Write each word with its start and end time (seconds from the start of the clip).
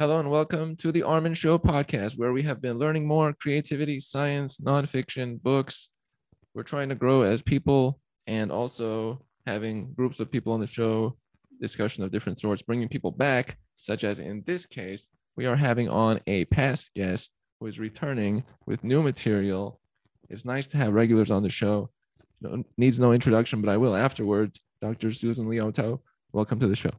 Hello 0.00 0.18
and 0.18 0.30
welcome 0.30 0.76
to 0.76 0.92
the 0.92 1.02
Armen 1.02 1.34
Show 1.34 1.58
podcast, 1.58 2.16
where 2.16 2.32
we 2.32 2.42
have 2.44 2.62
been 2.62 2.78
learning 2.78 3.06
more 3.06 3.34
creativity, 3.34 4.00
science, 4.00 4.56
nonfiction, 4.58 5.42
books. 5.42 5.90
We're 6.54 6.62
trying 6.62 6.88
to 6.88 6.94
grow 6.94 7.20
as 7.20 7.42
people 7.42 8.00
and 8.26 8.50
also 8.50 9.20
having 9.46 9.92
groups 9.92 10.18
of 10.18 10.30
people 10.30 10.54
on 10.54 10.60
the 10.60 10.66
show, 10.66 11.18
discussion 11.60 12.02
of 12.02 12.10
different 12.10 12.40
sorts, 12.40 12.62
bringing 12.62 12.88
people 12.88 13.10
back, 13.10 13.58
such 13.76 14.02
as 14.02 14.20
in 14.20 14.42
this 14.46 14.64
case, 14.64 15.10
we 15.36 15.44
are 15.44 15.56
having 15.56 15.90
on 15.90 16.18
a 16.26 16.46
past 16.46 16.94
guest 16.94 17.30
who 17.60 17.66
is 17.66 17.78
returning 17.78 18.42
with 18.64 18.82
new 18.82 19.02
material. 19.02 19.82
It's 20.30 20.46
nice 20.46 20.66
to 20.68 20.78
have 20.78 20.94
regulars 20.94 21.30
on 21.30 21.42
the 21.42 21.50
show. 21.50 21.90
No, 22.40 22.64
needs 22.78 22.98
no 22.98 23.12
introduction, 23.12 23.60
but 23.60 23.68
I 23.68 23.76
will 23.76 23.94
afterwards. 23.94 24.60
Dr. 24.80 25.12
Susan 25.12 25.44
Liautaud, 25.44 26.00
welcome 26.32 26.58
to 26.58 26.68
the 26.68 26.74
show. 26.74 26.92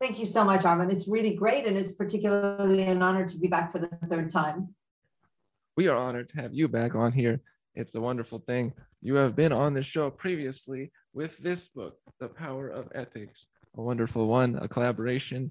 Thank 0.00 0.20
you 0.20 0.26
so 0.26 0.44
much, 0.44 0.64
Armen. 0.64 0.92
It's 0.92 1.08
really 1.08 1.34
great, 1.34 1.66
and 1.66 1.76
it's 1.76 1.92
particularly 1.92 2.82
an 2.82 3.02
honor 3.02 3.26
to 3.26 3.38
be 3.38 3.48
back 3.48 3.72
for 3.72 3.80
the 3.80 3.88
third 4.08 4.30
time. 4.30 4.74
We 5.76 5.88
are 5.88 5.96
honored 5.96 6.28
to 6.28 6.40
have 6.40 6.54
you 6.54 6.68
back 6.68 6.94
on 6.94 7.10
here. 7.10 7.40
It's 7.74 7.96
a 7.96 8.00
wonderful 8.00 8.38
thing. 8.38 8.74
You 9.02 9.16
have 9.16 9.34
been 9.34 9.52
on 9.52 9.74
the 9.74 9.82
show 9.82 10.08
previously 10.08 10.92
with 11.12 11.36
this 11.38 11.66
book, 11.66 11.98
The 12.20 12.28
Power 12.28 12.68
of 12.68 12.88
Ethics, 12.94 13.48
a 13.76 13.82
wonderful 13.82 14.28
one, 14.28 14.56
a 14.56 14.68
collaboration 14.68 15.50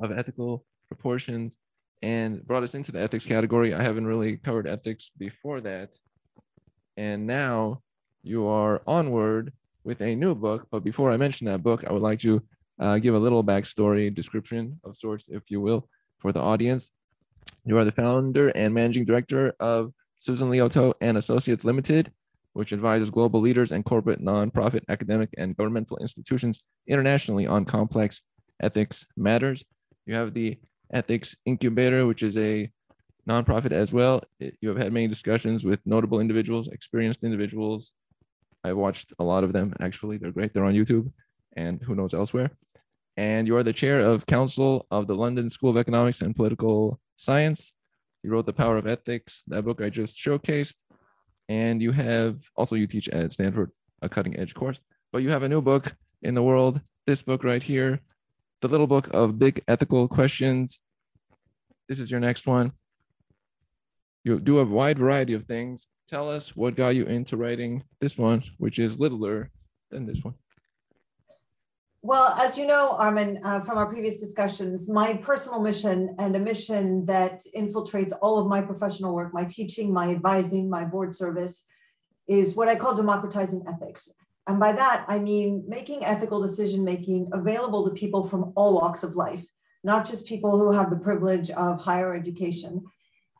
of 0.00 0.10
ethical 0.10 0.64
proportions, 0.88 1.58
and 2.00 2.42
brought 2.46 2.62
us 2.62 2.74
into 2.74 2.92
the 2.92 3.00
ethics 3.00 3.26
category. 3.26 3.74
I 3.74 3.82
haven't 3.82 4.06
really 4.06 4.38
covered 4.38 4.66
ethics 4.66 5.10
before 5.18 5.60
that. 5.60 5.90
And 6.96 7.26
now 7.26 7.82
you 8.22 8.46
are 8.46 8.80
onward 8.86 9.52
with 9.84 10.00
a 10.00 10.14
new 10.14 10.34
book. 10.34 10.68
But 10.70 10.82
before 10.82 11.10
I 11.10 11.18
mention 11.18 11.46
that 11.46 11.62
book, 11.62 11.84
I 11.86 11.92
would 11.92 12.02
like 12.02 12.20
to 12.20 12.42
uh, 12.80 12.98
give 12.98 13.14
a 13.14 13.18
little 13.18 13.44
backstory 13.44 14.12
description 14.12 14.80
of 14.84 14.96
sorts, 14.96 15.28
if 15.28 15.50
you 15.50 15.60
will, 15.60 15.88
for 16.18 16.32
the 16.32 16.40
audience. 16.40 16.90
You 17.64 17.76
are 17.78 17.84
the 17.84 17.92
founder 17.92 18.48
and 18.48 18.72
managing 18.72 19.04
director 19.04 19.54
of 19.60 19.92
Susan 20.18 20.50
Liautaud 20.50 20.94
and 21.00 21.18
Associates 21.18 21.64
Limited, 21.64 22.10
which 22.54 22.72
advises 22.72 23.10
global 23.10 23.40
leaders 23.40 23.70
and 23.70 23.84
corporate, 23.84 24.22
nonprofit, 24.22 24.82
academic, 24.88 25.28
and 25.36 25.56
governmental 25.56 25.98
institutions 25.98 26.62
internationally 26.88 27.46
on 27.46 27.64
complex 27.64 28.22
ethics 28.62 29.04
matters. 29.16 29.64
You 30.06 30.14
have 30.14 30.32
the 30.32 30.58
Ethics 30.92 31.36
Incubator, 31.44 32.06
which 32.06 32.22
is 32.22 32.36
a 32.36 32.70
nonprofit 33.28 33.72
as 33.72 33.92
well. 33.92 34.22
You 34.38 34.70
have 34.70 34.78
had 34.78 34.92
many 34.92 35.06
discussions 35.06 35.64
with 35.64 35.80
notable 35.84 36.20
individuals, 36.20 36.68
experienced 36.68 37.24
individuals. 37.24 37.92
I've 38.64 38.76
watched 38.76 39.12
a 39.18 39.24
lot 39.24 39.44
of 39.44 39.52
them 39.52 39.74
actually. 39.80 40.18
They're 40.18 40.32
great. 40.32 40.52
They're 40.52 40.64
on 40.64 40.74
YouTube 40.74 41.12
and 41.56 41.80
who 41.82 41.94
knows 41.94 42.14
elsewhere 42.14 42.50
and 43.20 43.46
you 43.46 43.54
are 43.54 43.62
the 43.62 43.74
chair 43.74 44.00
of 44.00 44.24
council 44.24 44.86
of 44.90 45.06
the 45.06 45.14
London 45.14 45.50
School 45.50 45.68
of 45.68 45.76
Economics 45.76 46.22
and 46.22 46.34
Political 46.34 46.98
Science. 47.16 47.70
You 48.22 48.30
wrote 48.30 48.46
The 48.46 48.54
Power 48.54 48.78
of 48.78 48.86
Ethics, 48.86 49.42
that 49.48 49.62
book 49.62 49.82
I 49.82 49.90
just 49.90 50.16
showcased. 50.16 50.76
And 51.46 51.82
you 51.82 51.92
have 51.92 52.38
also 52.56 52.76
you 52.76 52.86
teach 52.86 53.10
at 53.10 53.34
Stanford, 53.34 53.72
a 54.00 54.08
cutting 54.08 54.38
edge 54.38 54.54
course. 54.54 54.80
But 55.12 55.22
you 55.22 55.28
have 55.28 55.42
a 55.42 55.50
new 55.50 55.60
book 55.60 55.94
in 56.22 56.32
the 56.32 56.42
world, 56.42 56.80
this 57.06 57.20
book 57.20 57.44
right 57.44 57.62
here, 57.62 58.00
The 58.62 58.68
Little 58.68 58.86
Book 58.86 59.10
of 59.12 59.38
Big 59.38 59.62
Ethical 59.68 60.08
Questions. 60.08 60.80
This 61.90 62.00
is 62.00 62.10
your 62.10 62.20
next 62.20 62.46
one. 62.46 62.72
You 64.24 64.40
do 64.40 64.60
a 64.60 64.64
wide 64.64 64.98
variety 64.98 65.34
of 65.34 65.44
things. 65.44 65.86
Tell 66.08 66.30
us 66.30 66.56
what 66.56 66.74
got 66.74 66.96
you 66.96 67.04
into 67.04 67.36
writing 67.36 67.84
this 68.00 68.16
one, 68.16 68.42
which 68.56 68.78
is 68.78 68.98
littler 68.98 69.50
than 69.90 70.06
this 70.06 70.24
one. 70.24 70.36
Well, 72.02 72.34
as 72.40 72.56
you 72.56 72.66
know, 72.66 72.96
Armen, 72.96 73.40
uh, 73.44 73.60
from 73.60 73.76
our 73.76 73.86
previous 73.86 74.16
discussions, 74.16 74.88
my 74.88 75.18
personal 75.18 75.60
mission 75.60 76.16
and 76.18 76.34
a 76.34 76.38
mission 76.38 77.04
that 77.04 77.42
infiltrates 77.54 78.12
all 78.22 78.38
of 78.38 78.46
my 78.46 78.62
professional 78.62 79.14
work, 79.14 79.34
my 79.34 79.44
teaching, 79.44 79.92
my 79.92 80.10
advising, 80.10 80.70
my 80.70 80.84
board 80.86 81.14
service, 81.14 81.66
is 82.26 82.56
what 82.56 82.68
I 82.68 82.76
call 82.76 82.94
democratizing 82.94 83.64
ethics. 83.68 84.14
And 84.46 84.58
by 84.58 84.72
that, 84.72 85.04
I 85.08 85.18
mean 85.18 85.64
making 85.68 86.02
ethical 86.02 86.40
decision 86.40 86.84
making 86.84 87.28
available 87.32 87.84
to 87.86 87.92
people 87.92 88.22
from 88.22 88.54
all 88.56 88.74
walks 88.74 89.02
of 89.02 89.14
life, 89.14 89.46
not 89.84 90.06
just 90.06 90.26
people 90.26 90.58
who 90.58 90.72
have 90.72 90.88
the 90.88 90.96
privilege 90.96 91.50
of 91.50 91.82
higher 91.82 92.14
education. 92.14 92.82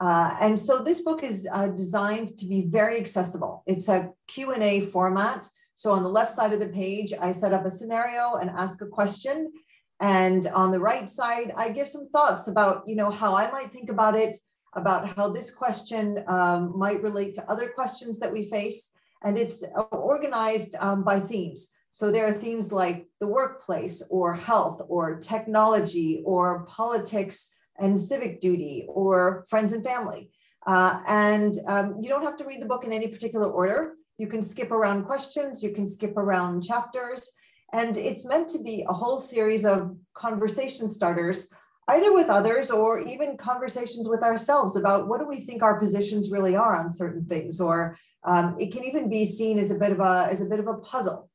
Uh, 0.03 0.37
and 0.38 0.59
so 0.59 0.82
this 0.82 1.00
book 1.00 1.22
is 1.22 1.49
uh, 1.50 1.69
designed 1.69 2.37
to 2.37 2.47
be 2.47 2.66
very 2.66 2.99
accessible. 2.99 3.62
It's 3.66 3.88
a 3.88 4.10
Q&A 4.28 4.82
format 4.82 5.49
so 5.81 5.93
on 5.93 6.03
the 6.03 6.11
left 6.11 6.31
side 6.31 6.53
of 6.53 6.61
the 6.61 6.69
page, 6.69 7.15
I 7.19 7.33
set 7.33 7.55
up 7.55 7.65
a 7.65 7.71
scenario 7.71 8.35
and 8.35 8.51
ask 8.51 8.83
a 8.83 8.87
question. 8.87 9.51
And 9.99 10.47
on 10.49 10.73
the 10.73 10.79
right 10.79 11.09
side, 11.09 11.55
I 11.57 11.71
give 11.71 11.89
some 11.89 12.07
thoughts 12.11 12.49
about, 12.49 12.83
you 12.87 12.97
know, 12.97 13.11
how 13.11 13.35
I 13.35 13.51
might 13.51 13.71
think 13.73 13.89
about 13.89 14.15
it, 14.15 14.37
about 14.75 15.09
how 15.17 15.31
this 15.31 15.51
question 15.51 16.23
um, 16.29 16.79
might 16.79 17.03
relate 17.03 17.35
to 17.37 17.51
other 17.51 17.71
questions 17.71 18.19
that 18.19 18.31
we 18.31 18.51
face. 18.51 18.93
And 19.25 19.39
it's 19.39 19.65
organized 19.91 20.77
um, 20.81 21.03
by 21.03 21.19
themes. 21.19 21.73
So 21.91 22.12
there 22.12 22.27
are 22.27 22.33
themes 22.45 22.75
like 22.75 23.07
the 23.19 23.27
workplace 23.27 24.07
or 24.11 24.35
health 24.35 24.83
or 24.87 25.19
technology 25.19 26.23
or 26.27 26.67
politics 26.67 27.57
and 27.79 27.99
civic 27.99 28.43
duty 28.43 28.85
or 28.87 29.47
friends 29.49 29.73
and 29.73 29.83
family. 29.83 30.31
Uh, 30.67 31.01
and 31.09 31.55
um, 31.67 31.97
you 32.03 32.11
don't 32.11 32.23
have 32.23 32.37
to 32.37 32.45
read 32.45 32.61
the 32.61 32.67
book 32.67 32.85
in 32.85 32.93
any 32.93 33.09
particular 33.09 33.51
order. 33.51 33.95
You 34.20 34.26
can 34.26 34.42
skip 34.42 34.70
around 34.70 35.04
questions, 35.04 35.64
you 35.64 35.72
can 35.72 35.86
skip 35.86 36.14
around 36.19 36.62
chapters, 36.62 37.32
and 37.72 37.97
it's 37.97 38.26
meant 38.26 38.48
to 38.50 38.62
be 38.62 38.84
a 38.86 38.92
whole 38.92 39.16
series 39.16 39.64
of 39.64 39.97
conversation 40.12 40.91
starters, 40.91 41.50
either 41.88 42.12
with 42.12 42.28
others 42.28 42.70
or 42.70 43.00
even 43.00 43.38
conversations 43.38 44.10
with 44.10 44.22
ourselves 44.22 44.76
about 44.76 45.08
what 45.08 45.20
do 45.20 45.26
we 45.26 45.41
think 45.41 45.62
our 45.62 45.78
positions 45.78 46.31
really 46.31 46.54
are 46.54 46.76
on 46.76 46.92
certain 46.92 47.25
things, 47.25 47.62
or 47.62 47.97
um, 48.25 48.56
it 48.60 48.75
can 48.75 48.84
even 48.84 49.08
be 49.08 49.25
seen 49.25 49.58
as 49.58 49.70
a 49.70 49.78
bit 49.78 49.91
of 49.91 50.00
a 50.00 50.28
as 50.31 50.42
a 50.42 50.44
bit 50.44 50.60
of 50.60 50.66
a 50.66 50.75
puzzle. 50.75 51.31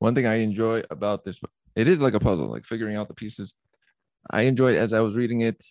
One 0.00 0.16
thing 0.16 0.26
I 0.26 0.40
enjoy 0.40 0.82
about 0.90 1.24
this, 1.24 1.38
it 1.76 1.86
is 1.86 2.00
like 2.00 2.14
a 2.14 2.18
puzzle, 2.28 2.50
like 2.50 2.64
figuring 2.64 2.96
out 2.96 3.06
the 3.06 3.14
pieces. 3.14 3.54
I 4.28 4.42
enjoyed 4.50 4.74
as 4.74 4.92
I 4.92 4.98
was 4.98 5.14
reading 5.14 5.42
it. 5.42 5.64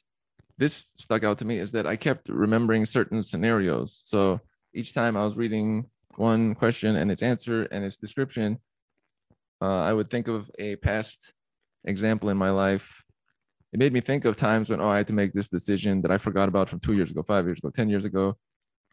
This 0.58 0.94
stuck 0.98 1.26
out 1.26 1.40
to 1.40 1.46
me 1.46 1.60
is 1.60 1.72
that 1.72 1.86
I 1.86 1.98
kept 1.98 2.30
remembering 2.30 2.86
certain 2.86 3.22
scenarios. 3.22 4.02
So 4.06 4.40
each 4.74 4.94
time 4.94 5.18
I 5.18 5.24
was 5.24 5.38
reading 5.38 5.86
one 6.16 6.56
question 6.56 6.96
and 6.96 7.12
its 7.12 7.24
answer 7.24 7.64
and 7.64 7.84
its 7.84 7.98
description, 7.98 8.60
uh, 9.62 9.82
I 9.82 9.94
would 9.94 10.10
think 10.10 10.28
of 10.28 10.50
a 10.60 10.76
past 10.78 11.34
example 11.86 12.30
in 12.30 12.38
my 12.38 12.50
life. 12.50 13.04
It 13.72 13.80
made 13.80 13.94
me 13.94 14.02
think 14.02 14.26
of 14.26 14.36
times 14.36 14.70
when, 14.70 14.82
oh, 14.82 14.90
I 14.90 14.98
had 14.98 15.08
to 15.08 15.14
make 15.14 15.34
this 15.34 15.50
decision 15.50 16.02
that 16.02 16.12
I 16.12 16.18
forgot 16.18 16.50
about 16.50 16.70
from 16.70 16.80
two 16.80 16.94
years 16.94 17.12
ago, 17.12 17.24
five 17.24 17.46
years 17.46 17.60
ago, 17.60 17.70
10 17.70 17.90
years 17.90 18.06
ago. 18.06 18.38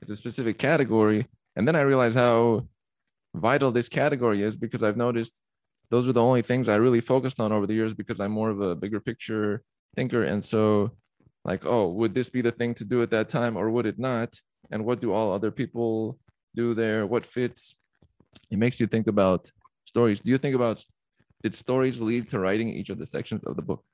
It's 0.02 0.10
a 0.10 0.16
specific 0.16 0.58
category. 0.58 1.26
And 1.56 1.66
then 1.66 1.76
I 1.76 1.80
realized 1.80 2.18
how 2.18 2.68
vital 3.34 3.72
this 3.72 3.88
category 3.88 4.42
is 4.42 4.56
because 4.56 4.82
I've 4.82 4.96
noticed 4.96 5.42
those 5.90 6.08
are 6.08 6.12
the 6.12 6.22
only 6.22 6.42
things 6.42 6.68
I 6.68 6.76
really 6.76 7.00
focused 7.00 7.40
on 7.40 7.52
over 7.52 7.66
the 7.66 7.74
years 7.74 7.94
because 7.94 8.20
I'm 8.20 8.32
more 8.32 8.50
of 8.50 8.60
a 8.60 8.74
bigger 8.74 9.00
picture 9.00 9.62
thinker. 9.94 10.24
And 10.24 10.44
so, 10.44 10.92
like, 11.44 11.64
oh, 11.64 11.90
would 11.92 12.12
this 12.12 12.28
be 12.28 12.42
the 12.42 12.50
thing 12.50 12.74
to 12.74 12.84
do 12.84 13.02
at 13.02 13.10
that 13.10 13.28
time 13.28 13.56
or 13.56 13.70
would 13.70 13.86
it 13.86 13.98
not? 13.98 14.34
And 14.70 14.84
what 14.84 15.00
do 15.00 15.12
all 15.12 15.32
other 15.32 15.50
people 15.50 16.18
do 16.54 16.74
there? 16.74 17.06
What 17.06 17.24
fits? 17.26 17.74
It 18.50 18.58
makes 18.58 18.80
you 18.80 18.86
think 18.86 19.06
about 19.06 19.50
stories. 19.84 20.20
Do 20.20 20.30
you 20.30 20.38
think 20.38 20.54
about 20.54 20.84
did 21.42 21.54
stories 21.54 22.00
lead 22.00 22.30
to 22.30 22.40
writing 22.40 22.68
each 22.70 22.90
of 22.90 22.98
the 22.98 23.06
sections 23.06 23.44
of 23.44 23.56
the 23.56 23.62
book? 23.62 23.84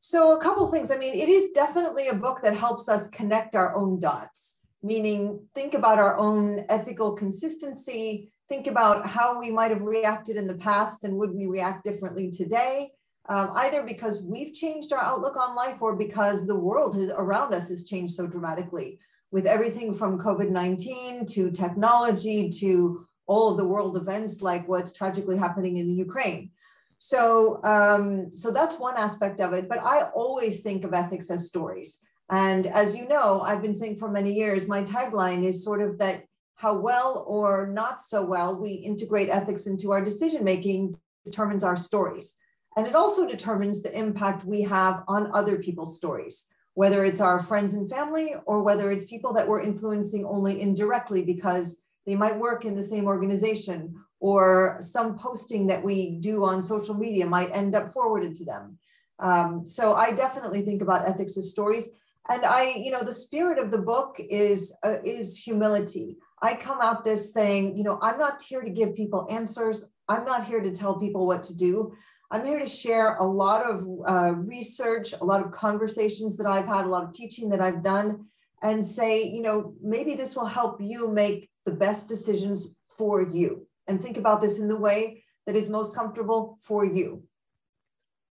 So 0.00 0.38
a 0.38 0.40
couple 0.40 0.70
things. 0.70 0.90
I 0.90 0.98
mean 0.98 1.14
it 1.14 1.28
is 1.28 1.50
definitely 1.52 2.08
a 2.08 2.14
book 2.14 2.40
that 2.42 2.56
helps 2.56 2.88
us 2.88 3.08
connect 3.08 3.56
our 3.56 3.74
own 3.74 3.98
dots 3.98 4.58
meaning 4.82 5.40
think 5.54 5.74
about 5.74 5.98
our 5.98 6.16
own 6.18 6.64
ethical 6.68 7.12
consistency 7.12 8.30
think 8.48 8.66
about 8.66 9.06
how 9.06 9.38
we 9.38 9.50
might 9.50 9.70
have 9.70 9.82
reacted 9.82 10.36
in 10.36 10.46
the 10.46 10.54
past 10.54 11.04
and 11.04 11.14
would 11.14 11.34
we 11.34 11.46
react 11.46 11.84
differently 11.84 12.30
today 12.30 12.90
um, 13.28 13.50
either 13.56 13.82
because 13.82 14.22
we've 14.22 14.54
changed 14.54 14.92
our 14.92 15.00
outlook 15.00 15.36
on 15.36 15.54
life 15.54 15.82
or 15.82 15.94
because 15.94 16.46
the 16.46 16.54
world 16.54 16.94
has, 16.94 17.10
around 17.10 17.52
us 17.52 17.68
has 17.68 17.84
changed 17.84 18.14
so 18.14 18.26
dramatically 18.26 18.98
with 19.30 19.46
everything 19.46 19.94
from 19.94 20.18
COVID 20.18 20.50
19 20.50 21.26
to 21.26 21.50
technology 21.50 22.50
to 22.60 23.06
all 23.26 23.50
of 23.50 23.58
the 23.58 23.64
world 23.64 23.96
events 23.96 24.40
like 24.40 24.66
what's 24.66 24.92
tragically 24.92 25.36
happening 25.36 25.76
in 25.76 25.86
the 25.86 25.94
Ukraine. 25.94 26.50
So, 26.96 27.62
um, 27.62 28.30
so 28.30 28.50
that's 28.50 28.78
one 28.78 28.96
aspect 28.96 29.40
of 29.40 29.52
it. 29.52 29.68
But 29.68 29.78
I 29.82 30.08
always 30.14 30.62
think 30.62 30.84
of 30.84 30.94
ethics 30.94 31.30
as 31.30 31.46
stories. 31.46 32.00
And 32.30 32.66
as 32.66 32.96
you 32.96 33.06
know, 33.06 33.40
I've 33.40 33.62
been 33.62 33.76
saying 33.76 33.96
for 33.96 34.10
many 34.10 34.32
years, 34.32 34.68
my 34.68 34.82
tagline 34.82 35.44
is 35.44 35.64
sort 35.64 35.80
of 35.80 35.98
that 35.98 36.24
how 36.56 36.76
well 36.76 37.24
or 37.28 37.68
not 37.68 38.02
so 38.02 38.24
well 38.24 38.54
we 38.54 38.72
integrate 38.72 39.28
ethics 39.28 39.66
into 39.68 39.92
our 39.92 40.04
decision 40.04 40.42
making 40.42 40.96
determines 41.24 41.62
our 41.62 41.76
stories. 41.76 42.34
And 42.76 42.86
it 42.86 42.96
also 42.96 43.28
determines 43.28 43.82
the 43.82 43.96
impact 43.96 44.44
we 44.44 44.62
have 44.62 45.04
on 45.06 45.30
other 45.32 45.56
people's 45.58 45.96
stories 45.96 46.48
whether 46.78 47.02
it's 47.04 47.20
our 47.20 47.42
friends 47.42 47.74
and 47.74 47.90
family 47.90 48.34
or 48.46 48.62
whether 48.62 48.92
it's 48.92 49.04
people 49.06 49.32
that 49.32 49.48
we're 49.48 49.60
influencing 49.60 50.24
only 50.24 50.60
indirectly 50.60 51.22
because 51.24 51.82
they 52.06 52.14
might 52.14 52.38
work 52.38 52.64
in 52.64 52.76
the 52.76 52.90
same 52.92 53.06
organization 53.06 53.92
or 54.20 54.76
some 54.78 55.18
posting 55.18 55.66
that 55.66 55.82
we 55.82 56.20
do 56.20 56.44
on 56.44 56.62
social 56.62 56.94
media 56.94 57.26
might 57.26 57.50
end 57.50 57.74
up 57.74 57.90
forwarded 57.90 58.32
to 58.32 58.44
them. 58.44 58.78
Um, 59.18 59.66
so 59.66 59.94
I 59.94 60.12
definitely 60.12 60.62
think 60.62 60.80
about 60.80 61.08
ethics 61.08 61.36
as 61.36 61.50
stories. 61.50 61.88
And 62.30 62.44
I, 62.44 62.74
you 62.76 62.92
know, 62.92 63.02
the 63.02 63.20
spirit 63.26 63.58
of 63.58 63.72
the 63.72 63.82
book 63.92 64.14
is 64.20 64.72
uh, 64.84 65.02
is 65.04 65.36
humility. 65.36 66.16
I 66.40 66.54
come 66.54 66.78
out 66.80 67.04
this 67.04 67.32
saying, 67.32 67.76
you 67.76 67.82
know, 67.82 67.98
I'm 68.00 68.18
not 68.18 68.40
here 68.40 68.62
to 68.62 68.70
give 68.70 68.94
people 68.94 69.26
answers. 69.28 69.90
I'm 70.08 70.24
not 70.24 70.44
here 70.44 70.60
to 70.60 70.70
tell 70.70 71.00
people 71.00 71.26
what 71.26 71.42
to 71.44 71.56
do. 71.56 71.92
I'm 72.30 72.44
here 72.44 72.58
to 72.58 72.68
share 72.68 73.16
a 73.16 73.24
lot 73.24 73.68
of 73.68 73.86
uh, 74.06 74.34
research, 74.34 75.14
a 75.18 75.24
lot 75.24 75.42
of 75.42 75.50
conversations 75.50 76.36
that 76.36 76.46
I've 76.46 76.66
had, 76.66 76.84
a 76.84 76.88
lot 76.88 77.04
of 77.04 77.12
teaching 77.12 77.48
that 77.50 77.60
I've 77.60 77.82
done, 77.82 78.26
and 78.62 78.84
say, 78.84 79.22
you 79.22 79.40
know, 79.40 79.74
maybe 79.82 80.14
this 80.14 80.36
will 80.36 80.44
help 80.44 80.78
you 80.80 81.08
make 81.08 81.48
the 81.64 81.72
best 81.72 82.06
decisions 82.08 82.76
for 82.98 83.22
you. 83.22 83.66
And 83.86 84.02
think 84.02 84.18
about 84.18 84.42
this 84.42 84.58
in 84.58 84.68
the 84.68 84.76
way 84.76 85.24
that 85.46 85.56
is 85.56 85.70
most 85.70 85.94
comfortable 85.94 86.58
for 86.60 86.84
you. 86.84 87.22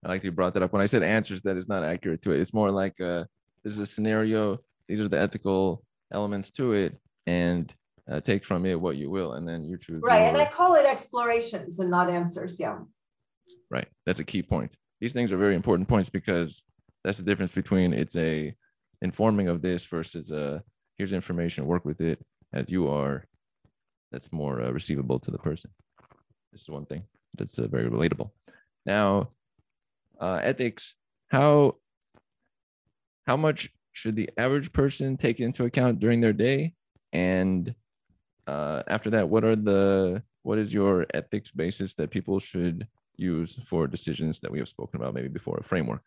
I 0.05 0.07
like 0.07 0.23
you 0.23 0.31
brought 0.31 0.53
that 0.53 0.63
up. 0.63 0.71
When 0.71 0.81
I 0.81 0.85
said 0.85 1.03
answers, 1.03 1.41
that 1.41 1.57
is 1.57 1.67
not 1.67 1.83
accurate 1.83 2.21
to 2.21 2.31
it. 2.31 2.39
It's 2.39 2.53
more 2.53 2.71
like 2.71 2.99
uh, 3.01 3.25
this 3.63 3.73
is 3.73 3.81
a 3.81 3.85
scenario. 3.85 4.59
These 4.87 5.01
are 5.01 5.09
the 5.09 5.19
ethical 5.19 5.83
elements 6.13 6.49
to 6.51 6.73
it, 6.73 6.97
and 7.27 7.73
uh, 8.09 8.21
take 8.21 8.45
from 8.45 8.65
it 8.65 8.79
what 8.79 8.95
you 8.95 9.09
will, 9.09 9.33
and 9.33 9.47
then 9.47 9.65
you 9.65 9.77
choose. 9.77 10.01
Right, 10.01 10.19
your... 10.19 10.27
and 10.29 10.37
I 10.37 10.45
call 10.45 10.75
it 10.75 10.85
explorations 10.85 11.79
and 11.79 11.91
not 11.91 12.09
answers. 12.09 12.59
Yeah. 12.59 12.79
Right. 13.71 13.87
That's 14.05 14.19
a 14.19 14.25
key 14.25 14.43
point. 14.43 14.75
These 14.99 15.13
things 15.13 15.31
are 15.31 15.37
very 15.37 15.55
important 15.55 15.87
points 15.87 16.09
because 16.09 16.61
that's 17.03 17.17
the 17.17 17.23
difference 17.23 17.53
between 17.53 17.93
it's 17.93 18.17
a 18.17 18.53
informing 19.01 19.47
of 19.47 19.61
this 19.61 19.85
versus 19.85 20.29
a 20.29 20.61
here's 20.97 21.13
information, 21.13 21.65
work 21.65 21.85
with 21.85 22.01
it 22.01 22.19
as 22.53 22.65
you 22.69 22.89
are. 22.89 23.25
That's 24.11 24.31
more 24.33 24.61
uh, 24.61 24.71
receivable 24.71 25.19
to 25.19 25.31
the 25.31 25.37
person. 25.37 25.71
This 26.51 26.63
is 26.63 26.69
one 26.69 26.85
thing 26.85 27.03
that's 27.37 27.57
uh, 27.57 27.67
very 27.67 27.89
relatable. 27.89 28.31
Now, 28.85 29.29
uh, 30.19 30.41
ethics. 30.43 30.95
How 31.29 31.77
how 33.25 33.37
much 33.37 33.69
should 33.93 34.17
the 34.17 34.29
average 34.37 34.73
person 34.73 35.15
take 35.15 35.39
into 35.39 35.63
account 35.63 35.99
during 35.99 36.19
their 36.19 36.33
day? 36.33 36.73
And 37.13 37.73
uh, 38.47 38.83
after 38.87 39.11
that, 39.11 39.29
what 39.29 39.45
are 39.45 39.55
the 39.55 40.23
what 40.43 40.57
is 40.57 40.73
your 40.73 41.05
ethics 41.13 41.51
basis 41.51 41.93
that 41.93 42.11
people 42.11 42.39
should 42.39 42.85
use 43.21 43.59
for 43.65 43.87
decisions 43.87 44.39
that 44.39 44.51
we 44.51 44.59
have 44.59 44.67
spoken 44.67 44.99
about 44.99 45.13
maybe 45.13 45.27
before 45.29 45.57
a 45.59 45.63
framework 45.63 46.01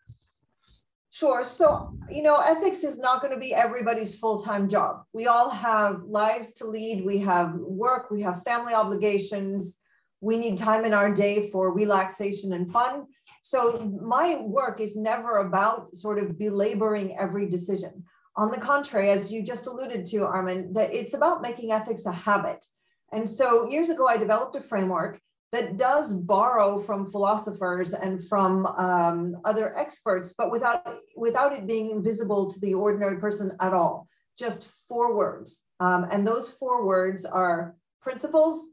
Sure. 1.15 1.45
So, 1.45 1.97
you 2.09 2.23
know, 2.23 2.41
ethics 2.45 2.83
is 2.83 2.99
not 2.99 3.21
going 3.21 3.33
to 3.33 3.39
be 3.39 3.53
everybody's 3.53 4.19
full 4.19 4.37
time 4.37 4.67
job. 4.67 5.03
We 5.13 5.27
all 5.27 5.49
have 5.49 6.03
lives 6.03 6.51
to 6.55 6.65
lead, 6.65 7.05
we 7.05 7.19
have 7.19 7.53
work, 7.53 8.11
we 8.11 8.21
have 8.23 8.43
family 8.43 8.73
obligations, 8.73 9.77
we 10.19 10.37
need 10.37 10.57
time 10.57 10.83
in 10.83 10.93
our 10.93 11.13
day 11.13 11.49
for 11.51 11.73
relaxation 11.73 12.51
and 12.51 12.69
fun. 12.69 13.05
So, 13.41 13.95
my 14.01 14.41
work 14.41 14.81
is 14.81 14.97
never 14.97 15.37
about 15.37 15.95
sort 15.95 16.19
of 16.19 16.37
belaboring 16.37 17.17
every 17.17 17.47
decision. 17.47 18.03
On 18.35 18.51
the 18.51 18.59
contrary, 18.59 19.09
as 19.09 19.31
you 19.31 19.41
just 19.41 19.67
alluded 19.67 20.05
to, 20.07 20.25
Armen, 20.25 20.73
that 20.73 20.93
it's 20.93 21.13
about 21.13 21.41
making 21.41 21.71
ethics 21.71 22.05
a 22.07 22.11
habit. 22.11 22.65
And 23.13 23.29
so, 23.29 23.69
years 23.69 23.89
ago, 23.89 24.05
I 24.05 24.17
developed 24.17 24.57
a 24.57 24.61
framework 24.61 25.21
that 25.51 25.77
does 25.77 26.13
borrow 26.13 26.79
from 26.79 27.09
philosophers 27.09 27.93
and 27.93 28.23
from 28.23 28.65
um, 28.65 29.37
other 29.45 29.77
experts, 29.77 30.33
but 30.37 30.51
without, 30.51 30.85
without 31.15 31.53
it 31.53 31.67
being 31.67 32.03
visible 32.03 32.49
to 32.49 32.59
the 32.59 32.73
ordinary 32.73 33.19
person 33.19 33.55
at 33.61 33.73
all. 33.73 34.07
Just 34.37 34.65
four 34.87 35.15
words. 35.15 35.65
Um, 35.79 36.05
and 36.11 36.27
those 36.27 36.49
four 36.49 36.85
words 36.85 37.25
are 37.25 37.75
principles, 38.01 38.71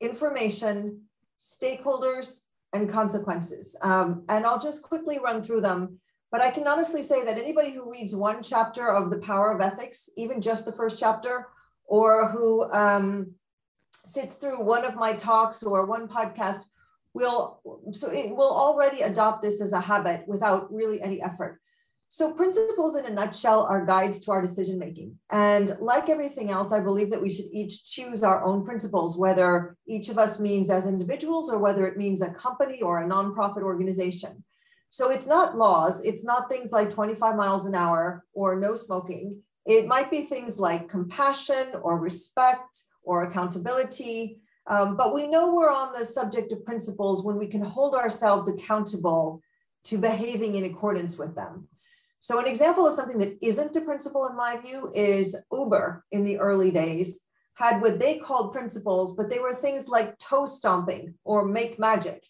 information, 0.00 1.02
stakeholders, 1.40 2.44
and 2.74 2.90
consequences. 2.90 3.76
Um, 3.82 4.24
and 4.28 4.44
I'll 4.44 4.60
just 4.60 4.82
quickly 4.82 5.18
run 5.18 5.42
through 5.42 5.62
them. 5.62 5.98
But 6.30 6.42
I 6.42 6.50
can 6.50 6.68
honestly 6.68 7.02
say 7.02 7.24
that 7.24 7.38
anybody 7.38 7.70
who 7.72 7.90
reads 7.90 8.14
one 8.14 8.42
chapter 8.42 8.88
of 8.88 9.08
The 9.08 9.18
Power 9.18 9.50
of 9.52 9.62
Ethics, 9.62 10.10
even 10.18 10.42
just 10.42 10.66
the 10.66 10.72
first 10.72 10.98
chapter, 10.98 11.48
or 11.86 12.28
who 12.28 12.70
um, 12.70 13.32
sits 14.04 14.36
through 14.36 14.62
one 14.62 14.84
of 14.84 14.96
my 14.96 15.12
talks 15.14 15.62
or 15.62 15.86
one 15.86 16.08
podcast 16.08 16.64
will 17.14 17.60
so 17.92 18.10
it 18.10 18.34
will 18.34 18.54
already 18.54 19.02
adopt 19.02 19.42
this 19.42 19.60
as 19.60 19.72
a 19.72 19.80
habit 19.80 20.24
without 20.26 20.72
really 20.72 21.00
any 21.02 21.22
effort. 21.22 21.60
So 22.10 22.32
principles 22.32 22.96
in 22.96 23.04
a 23.04 23.10
nutshell 23.10 23.66
are 23.66 23.84
guides 23.84 24.20
to 24.20 24.30
our 24.30 24.40
decision 24.40 24.78
making 24.78 25.18
and 25.30 25.76
like 25.78 26.08
everything 26.08 26.50
else 26.50 26.72
i 26.72 26.80
believe 26.80 27.10
that 27.10 27.20
we 27.20 27.28
should 27.28 27.50
each 27.52 27.84
choose 27.84 28.22
our 28.22 28.42
own 28.42 28.64
principles 28.64 29.18
whether 29.18 29.76
each 29.86 30.08
of 30.08 30.16
us 30.16 30.40
means 30.40 30.70
as 30.70 30.86
individuals 30.86 31.50
or 31.50 31.58
whether 31.58 31.86
it 31.86 31.98
means 31.98 32.22
a 32.22 32.32
company 32.32 32.80
or 32.80 33.02
a 33.02 33.08
nonprofit 33.08 33.62
organization. 33.62 34.42
So 34.88 35.10
it's 35.10 35.26
not 35.26 35.56
laws. 35.56 36.02
It's 36.02 36.24
not 36.24 36.48
things 36.48 36.72
like 36.72 36.90
25 36.90 37.36
miles 37.36 37.66
an 37.66 37.74
hour 37.74 38.24
or 38.32 38.58
no 38.58 38.74
smoking 38.74 39.42
it 39.68 39.86
might 39.86 40.10
be 40.10 40.22
things 40.22 40.58
like 40.58 40.88
compassion 40.88 41.74
or 41.82 41.98
respect 41.98 42.84
or 43.02 43.24
accountability. 43.24 44.40
Um, 44.66 44.96
but 44.96 45.14
we 45.14 45.28
know 45.28 45.54
we're 45.54 45.70
on 45.70 45.92
the 45.92 46.06
subject 46.06 46.52
of 46.52 46.64
principles 46.64 47.22
when 47.22 47.36
we 47.36 47.46
can 47.46 47.60
hold 47.60 47.94
ourselves 47.94 48.48
accountable 48.48 49.42
to 49.84 49.98
behaving 49.98 50.54
in 50.54 50.64
accordance 50.64 51.18
with 51.18 51.34
them. 51.34 51.68
So, 52.18 52.38
an 52.40 52.46
example 52.46 52.86
of 52.86 52.94
something 52.94 53.18
that 53.18 53.38
isn't 53.42 53.76
a 53.76 53.80
principle, 53.82 54.26
in 54.26 54.36
my 54.36 54.56
view, 54.56 54.90
is 54.94 55.36
Uber 55.52 56.04
in 56.10 56.24
the 56.24 56.38
early 56.38 56.70
days 56.70 57.20
had 57.54 57.82
what 57.82 57.98
they 57.98 58.18
called 58.18 58.52
principles, 58.52 59.16
but 59.16 59.28
they 59.28 59.38
were 59.38 59.54
things 59.54 59.88
like 59.88 60.18
toe 60.18 60.46
stomping 60.46 61.14
or 61.24 61.44
make 61.44 61.78
magic. 61.78 62.24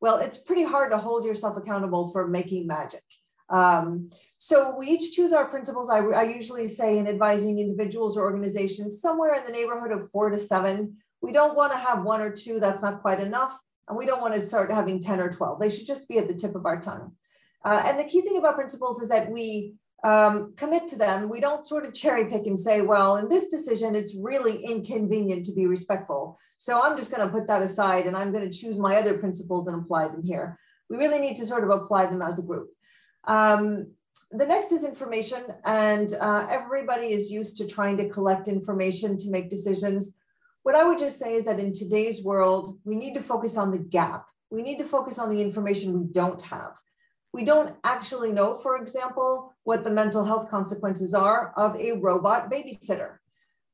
Well, 0.00 0.18
it's 0.18 0.38
pretty 0.38 0.64
hard 0.64 0.92
to 0.92 0.98
hold 0.98 1.24
yourself 1.24 1.56
accountable 1.56 2.10
for 2.10 2.28
making 2.28 2.66
magic. 2.66 3.02
Um, 3.48 4.10
so 4.38 4.76
we 4.78 4.86
each 4.86 5.12
choose 5.14 5.32
our 5.32 5.46
principles. 5.46 5.90
I, 5.90 5.98
I 5.98 6.22
usually 6.22 6.68
say 6.68 6.98
in 6.98 7.08
advising 7.08 7.58
individuals 7.58 8.16
or 8.16 8.22
organizations, 8.22 9.00
somewhere 9.00 9.34
in 9.34 9.44
the 9.44 9.52
neighborhood 9.52 9.90
of 9.90 10.08
four 10.10 10.30
to 10.30 10.38
seven. 10.38 10.96
We 11.20 11.32
don't 11.32 11.56
want 11.56 11.72
to 11.72 11.78
have 11.78 12.04
one 12.04 12.20
or 12.20 12.30
two, 12.30 12.60
that's 12.60 12.80
not 12.80 13.02
quite 13.02 13.18
enough. 13.18 13.58
And 13.88 13.98
we 13.98 14.06
don't 14.06 14.20
want 14.20 14.34
to 14.34 14.40
start 14.40 14.70
having 14.70 15.00
10 15.00 15.18
or 15.18 15.32
12. 15.32 15.60
They 15.60 15.70
should 15.70 15.86
just 15.86 16.08
be 16.08 16.18
at 16.18 16.28
the 16.28 16.34
tip 16.34 16.54
of 16.54 16.66
our 16.66 16.80
tongue. 16.80 17.12
Uh, 17.64 17.82
and 17.86 17.98
the 17.98 18.04
key 18.04 18.20
thing 18.20 18.38
about 18.38 18.54
principles 18.54 19.02
is 19.02 19.08
that 19.08 19.28
we 19.28 19.74
um, 20.04 20.54
commit 20.56 20.86
to 20.88 20.96
them. 20.96 21.28
We 21.28 21.40
don't 21.40 21.66
sort 21.66 21.84
of 21.84 21.94
cherry 21.94 22.26
pick 22.26 22.46
and 22.46 22.58
say, 22.58 22.82
well, 22.82 23.16
in 23.16 23.28
this 23.28 23.48
decision, 23.48 23.96
it's 23.96 24.14
really 24.14 24.62
inconvenient 24.62 25.44
to 25.46 25.54
be 25.54 25.66
respectful. 25.66 26.38
So 26.58 26.80
I'm 26.80 26.96
just 26.96 27.10
going 27.10 27.26
to 27.26 27.32
put 27.32 27.48
that 27.48 27.62
aside 27.62 28.06
and 28.06 28.16
I'm 28.16 28.30
going 28.30 28.48
to 28.48 28.56
choose 28.56 28.78
my 28.78 28.96
other 28.96 29.18
principles 29.18 29.66
and 29.66 29.82
apply 29.82 30.08
them 30.08 30.22
here. 30.22 30.56
We 30.88 30.96
really 30.96 31.18
need 31.18 31.36
to 31.36 31.46
sort 31.46 31.64
of 31.64 31.70
apply 31.70 32.06
them 32.06 32.22
as 32.22 32.38
a 32.38 32.42
group. 32.42 32.68
Um, 33.24 33.92
the 34.30 34.46
next 34.46 34.72
is 34.72 34.84
information, 34.84 35.42
and 35.64 36.12
uh, 36.20 36.46
everybody 36.50 37.12
is 37.12 37.30
used 37.30 37.56
to 37.58 37.66
trying 37.66 37.96
to 37.96 38.08
collect 38.08 38.46
information 38.46 39.16
to 39.18 39.30
make 39.30 39.48
decisions. 39.48 40.16
What 40.64 40.74
I 40.74 40.84
would 40.84 40.98
just 40.98 41.18
say 41.18 41.34
is 41.34 41.44
that 41.46 41.58
in 41.58 41.72
today's 41.72 42.22
world, 42.22 42.78
we 42.84 42.94
need 42.94 43.14
to 43.14 43.22
focus 43.22 43.56
on 43.56 43.70
the 43.70 43.78
gap. 43.78 44.26
We 44.50 44.62
need 44.62 44.78
to 44.78 44.84
focus 44.84 45.18
on 45.18 45.30
the 45.30 45.40
information 45.40 45.98
we 45.98 46.06
don't 46.06 46.40
have. 46.42 46.76
We 47.32 47.44
don't 47.44 47.74
actually 47.84 48.32
know, 48.32 48.56
for 48.56 48.76
example, 48.76 49.54
what 49.64 49.82
the 49.82 49.90
mental 49.90 50.24
health 50.24 50.50
consequences 50.50 51.14
are 51.14 51.52
of 51.56 51.76
a 51.76 51.92
robot 51.92 52.50
babysitter. 52.50 53.16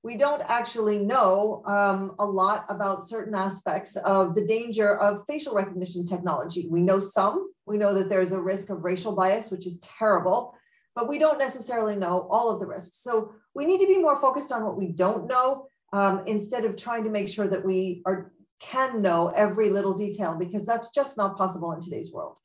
We 0.04 0.16
don't 0.16 0.42
actually 0.46 0.98
know 0.98 1.62
um, 1.64 2.14
a 2.18 2.26
lot 2.26 2.66
about 2.68 3.02
certain 3.02 3.34
aspects 3.34 3.96
of 3.96 4.34
the 4.34 4.46
danger 4.46 4.96
of 4.98 5.24
facial 5.26 5.54
recognition 5.54 6.04
technology. 6.04 6.68
We 6.70 6.82
know 6.82 6.98
some, 6.98 7.53
we 7.66 7.78
know 7.78 7.94
that 7.94 8.08
there's 8.08 8.32
a 8.32 8.40
risk 8.40 8.70
of 8.70 8.84
racial 8.84 9.12
bias, 9.12 9.50
which 9.50 9.66
is 9.66 9.80
terrible, 9.80 10.54
but 10.94 11.08
we 11.08 11.18
don't 11.18 11.38
necessarily 11.38 11.96
know 11.96 12.26
all 12.30 12.50
of 12.50 12.60
the 12.60 12.66
risks. 12.66 12.98
So 12.98 13.32
we 13.54 13.64
need 13.64 13.80
to 13.80 13.86
be 13.86 13.98
more 13.98 14.20
focused 14.20 14.52
on 14.52 14.64
what 14.64 14.76
we 14.76 14.88
don't 14.88 15.26
know 15.26 15.66
um, 15.92 16.22
instead 16.26 16.64
of 16.64 16.76
trying 16.76 17.04
to 17.04 17.10
make 17.10 17.28
sure 17.28 17.48
that 17.48 17.64
we 17.64 18.02
are 18.06 18.32
can 18.60 19.02
know 19.02 19.28
every 19.28 19.68
little 19.68 19.94
detail 19.94 20.36
because 20.38 20.64
that's 20.64 20.90
just 20.90 21.16
not 21.16 21.36
possible 21.36 21.72
in 21.72 21.80
today's 21.80 22.12
world. 22.12 22.36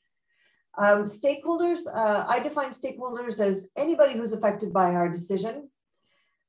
Um, 0.77 1.03
stakeholders, 1.03 1.81
uh, 1.91 2.25
I 2.27 2.39
define 2.39 2.71
stakeholders 2.71 3.39
as 3.39 3.69
anybody 3.77 4.13
who's 4.13 4.33
affected 4.33 4.73
by 4.73 4.95
our 4.95 5.09
decision. 5.09 5.69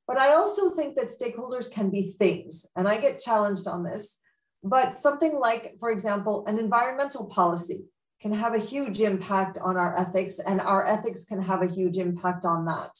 But 0.07 0.17
I 0.17 0.33
also 0.33 0.71
think 0.71 0.95
that 0.95 1.05
stakeholders 1.05 1.71
can 1.71 1.89
be 1.89 2.11
things, 2.11 2.65
and 2.75 2.87
I 2.87 2.99
get 2.99 3.21
challenged 3.21 3.67
on 3.67 3.83
this. 3.83 4.19
But 4.63 4.93
something 4.93 5.33
like, 5.33 5.75
for 5.79 5.89
example, 5.89 6.45
an 6.47 6.59
environmental 6.59 7.25
policy 7.25 7.85
can 8.21 8.33
have 8.33 8.53
a 8.53 8.59
huge 8.59 8.99
impact 9.01 9.57
on 9.57 9.77
our 9.77 9.97
ethics, 9.97 10.39
and 10.39 10.61
our 10.61 10.85
ethics 10.85 11.23
can 11.25 11.41
have 11.41 11.61
a 11.61 11.67
huge 11.67 11.97
impact 11.97 12.45
on 12.45 12.65
that. 12.65 12.99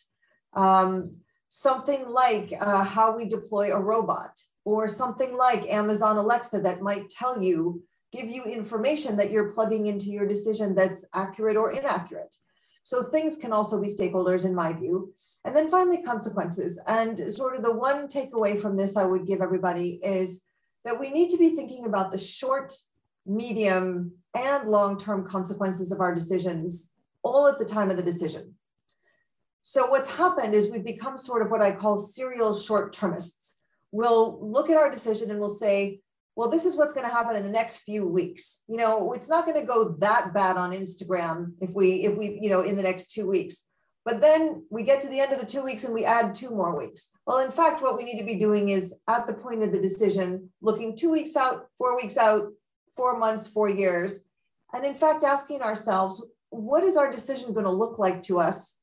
Um, 0.54 1.18
something 1.48 2.08
like 2.10 2.54
uh, 2.60 2.84
how 2.84 3.16
we 3.16 3.26
deploy 3.26 3.74
a 3.74 3.80
robot, 3.80 4.40
or 4.66 4.88
something 4.88 5.36
like 5.36 5.68
Amazon 5.68 6.18
Alexa 6.18 6.62
that 6.62 6.82
might 6.82 7.10
tell 7.10 7.42
you, 7.42 7.84
give 8.12 8.30
you 8.30 8.44
information 8.44 9.16
that 9.18 9.32
you're 9.32 9.52
plugging 9.52 9.88
into 9.88 10.08
your 10.10 10.28
decision 10.28 10.76
that's 10.76 11.08
accurate 11.14 11.58
or 11.58 11.72
inaccurate. 11.72 12.36
So 12.84 13.04
things 13.04 13.38
can 13.38 13.54
also 13.54 13.80
be 13.80 13.88
stakeholders 13.88 14.44
in 14.44 14.56
my 14.56 14.74
view. 14.74 15.14
And 15.46 15.56
then 15.56 15.70
finally, 15.70 16.02
consequences. 16.02 16.82
And 16.88 17.32
sort 17.32 17.56
of 17.56 17.64
the 17.64 17.76
one 17.76 18.08
takeaway 18.08 18.60
from 18.60 18.76
this 18.76 18.98
I 18.98 19.06
would 19.06 19.28
give 19.28 19.42
everybody 19.42 20.00
is 20.04 20.44
that 20.84 21.00
we 21.00 21.12
need 21.12 21.30
to 21.30 21.38
be 21.38 21.56
thinking 21.56 21.86
about 21.86 22.12
the 22.12 22.18
short 22.18 22.74
medium, 23.26 24.14
and 24.36 24.70
long-term 24.70 25.28
consequences 25.28 25.92
of 25.92 26.00
our 26.00 26.14
decisions 26.14 26.94
all 27.24 27.48
at 27.48 27.58
the 27.58 27.66
time 27.66 27.90
of 27.90 27.98
the 27.98 28.04
decision. 28.04 28.56
So 29.62 29.88
what's 29.88 30.10
happened 30.10 30.54
is 30.54 30.72
we've 30.72 30.84
become 30.84 31.18
sort 31.18 31.42
of 31.42 31.52
what 31.52 31.62
I 31.62 31.72
call 31.72 31.98
serial 31.98 32.56
short-termists. 32.56 33.60
We'll 33.92 34.40
look 34.42 34.70
at 34.70 34.78
our 34.78 34.90
decision 34.90 35.30
and 35.30 35.40
we'll 35.40 35.50
say, 35.50 36.00
well, 36.36 36.50
this 36.50 36.66
is 36.66 36.76
what's 36.78 36.94
going 36.94 37.08
to 37.08 37.14
happen 37.14 37.36
in 37.36 37.44
the 37.44 37.50
next 37.50 37.80
few 37.80 38.08
weeks. 38.08 38.64
You 38.68 38.78
know, 38.78 39.12
it's 39.14 39.30
not 39.30 39.46
going 39.46 39.60
to 39.60 39.68
go 39.68 39.96
that 40.00 40.34
bad 40.34 40.58
on 40.58 40.72
Instagram 40.72 41.52
if 41.60 41.76
we, 41.76 42.06
if 42.06 42.18
we, 42.18 42.40
you 42.42 42.50
know, 42.50 42.62
in 42.62 42.76
the 42.76 42.82
next 42.82 43.12
two 43.12 43.28
weeks. 43.28 43.68
But 44.04 44.20
then 44.20 44.66
we 44.72 44.82
get 44.82 45.02
to 45.02 45.10
the 45.10 45.20
end 45.20 45.32
of 45.32 45.40
the 45.40 45.46
two 45.46 45.64
weeks 45.64 45.84
and 45.84 45.94
we 45.94 46.06
add 46.06 46.34
two 46.34 46.50
more 46.50 46.76
weeks. 46.76 47.12
Well, 47.28 47.40
in 47.40 47.52
fact, 47.52 47.84
what 47.84 47.98
we 47.98 48.04
need 48.04 48.18
to 48.18 48.26
be 48.26 48.40
doing 48.40 48.70
is 48.70 49.02
at 49.08 49.28
the 49.28 49.34
point 49.34 49.62
of 49.62 49.72
the 49.72 49.80
decision, 49.80 50.50
looking 50.62 50.98
two 50.98 51.12
weeks 51.12 51.36
out, 51.36 51.68
four 51.78 51.96
weeks 51.96 52.18
out, 52.18 52.52
four 53.02 53.18
months, 53.18 53.48
four 53.48 53.68
years. 53.68 54.30
And 54.76 54.86
in 54.86 54.94
fact, 54.94 55.24
asking 55.24 55.64
ourselves, 55.64 56.24
what 56.52 56.84
is 56.84 56.98
our 56.98 57.12
decision 57.12 57.52
going 57.52 57.66
to 57.66 57.72
look 57.72 57.98
like 57.98 58.22
to 58.24 58.40
us 58.40 58.80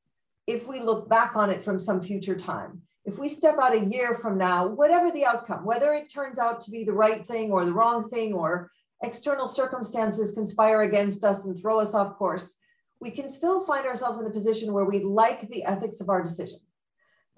if 0.49 0.67
we 0.67 0.81
look 0.81 1.09
back 1.09 1.37
on 1.37 1.51
it 1.51 1.63
from 1.63 1.79
some 1.79 2.01
future 2.01 2.35
time? 2.35 2.83
If 3.05 3.17
we 3.21 3.29
step 3.29 3.59
out 3.63 3.77
a 3.77 3.85
year 3.85 4.15
from 4.15 4.37
now, 4.37 4.67
whatever 4.67 5.13
the 5.13 5.25
outcome, 5.25 5.65
whether 5.65 5.93
it 5.93 6.13
turns 6.13 6.37
out 6.37 6.61
to 6.63 6.73
be 6.73 6.83
the 6.83 7.01
right 7.05 7.25
thing 7.25 7.53
or 7.53 7.65
the 7.65 7.73
wrong 7.73 8.09
thing, 8.09 8.35
or 8.35 8.73
external 9.05 9.47
circumstances 9.47 10.33
conspire 10.33 10.83
against 10.83 11.23
us 11.23 11.47
and 11.47 11.57
throw 11.57 11.79
us 11.79 11.95
off 11.95 12.17
course, 12.17 12.57
we 13.01 13.13
can 13.13 13.29
still 13.29 13.65
find 13.65 13.87
ourselves 13.87 14.19
in 14.19 14.27
a 14.27 14.31
position 14.31 14.73
where 14.73 14.85
we 14.85 14.99
like 14.99 15.49
the 15.49 15.63
ethics 15.63 16.01
of 16.01 16.09
our 16.09 16.25
decision. 16.25 16.59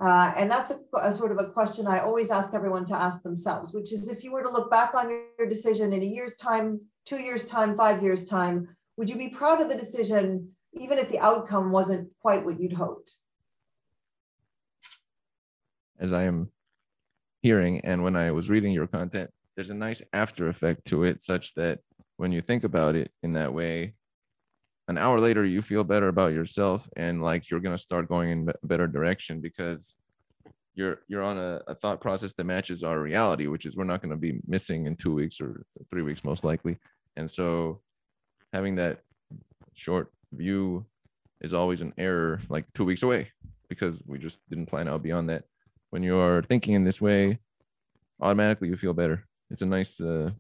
Uh, 0.01 0.33
and 0.35 0.51
that's 0.51 0.71
a, 0.71 0.97
a, 0.97 1.13
sort 1.13 1.31
of 1.31 1.39
a 1.39 1.51
question 1.51 1.87
I 1.87 1.99
always 1.99 2.31
ask 2.31 2.55
everyone 2.55 2.87
to 2.87 2.95
ask 2.95 3.23
themselves, 3.23 3.75
which 3.75 3.93
is 3.93 4.11
if 4.11 4.25
you 4.25 4.33
were 4.33 4.43
to 4.43 4.49
look 4.49 4.71
back 4.71 4.95
on 4.95 5.11
your 5.11 5.47
decision 5.47 5.93
in 5.93 6.01
a 6.01 6.07
year's 6.07 6.37
time, 6.37 6.81
two 7.05 7.19
years' 7.19 7.45
time, 7.45 7.77
five 7.77 8.03
years' 8.03 8.25
time, 8.25 8.69
would 8.97 9.11
you 9.11 9.19
be 9.19 9.29
proud 9.29 9.61
of 9.61 9.69
the 9.69 9.77
decision, 9.77 10.53
even 10.73 10.99
if 10.99 11.11
the 11.11 11.19
outcome 11.19 11.71
wasn't 11.71 12.09
quite 12.23 12.47
what 12.47 12.59
you'd 12.59 12.73
hoped? 12.73 13.13
As 15.99 16.15
I 16.15 16.23
am 16.23 16.51
hearing, 17.43 17.81
and 17.81 18.03
when 18.03 18.17
I 18.17 18.31
was 18.31 18.49
reading 18.49 18.73
your 18.73 18.87
content, 18.87 19.31
there's 19.55 19.71
a 19.71 19.75
nice 19.75 20.01
after 20.15 20.49
effect 20.49 20.87
to 20.87 21.05
it, 21.05 21.21
such 21.21 21.53
that 21.57 21.81
when 22.17 22.33
you 22.33 22.41
think 22.41 22.65
about 22.65 22.95
it 22.95 23.11
in 23.23 23.35
that 23.35 23.53
way, 23.53 23.95
an 24.91 24.99
hour 24.99 25.21
later 25.21 25.45
you 25.45 25.63
feel 25.63 25.85
better 25.85 26.09
about 26.09 26.33
yourself 26.33 26.89
and 26.97 27.23
like 27.23 27.49
you're 27.49 27.61
going 27.61 27.77
to 27.77 27.83
start 27.83 28.09
going 28.09 28.31
in 28.31 28.49
a 28.49 28.67
better 28.67 28.89
direction 28.89 29.41
because 29.41 29.95
you're 30.75 31.03
you're 31.07 31.23
on 31.23 31.39
a, 31.39 31.61
a 31.69 31.75
thought 31.77 32.01
process 32.01 32.33
that 32.33 32.45
matches 32.45 32.83
our 32.83 32.99
reality 32.99 33.47
which 33.47 33.67
is 33.67 33.77
we're 33.77 33.85
not 33.85 34.03
going 34.03 34.11
to 34.11 34.17
be 34.17 34.41
missing 34.49 34.87
in 34.87 34.97
two 34.97 35.15
weeks 35.15 35.41
or 35.41 35.65
three 35.91 36.03
weeks 36.03 36.25
most 36.25 36.43
likely. 36.43 36.77
And 37.17 37.31
so 37.31 37.81
having 38.53 38.75
that 38.77 39.03
short 39.75 40.13
view 40.33 40.85
is 41.41 41.55
always 41.55 41.83
an 41.83 41.95
error 41.97 42.41
like 42.49 42.65
two 42.75 42.85
weeks 42.85 43.05
away 43.05 43.29
because 43.69 44.03
we 44.07 44.19
just 44.19 44.41
didn't 44.51 44.67
plan 44.67 44.89
out 44.89 45.05
beyond 45.05 45.29
that. 45.29 45.45
When 45.91 46.03
you 46.03 46.19
are 46.19 46.43
thinking 46.43 46.75
in 46.75 46.83
this 46.83 47.01
way 47.01 47.39
automatically 48.21 48.69
you 48.69 48.77
feel 48.77 48.93
better. 48.93 49.25
It's 49.53 49.63
a 49.63 49.67
nice 49.67 50.01
uh, 50.01 50.31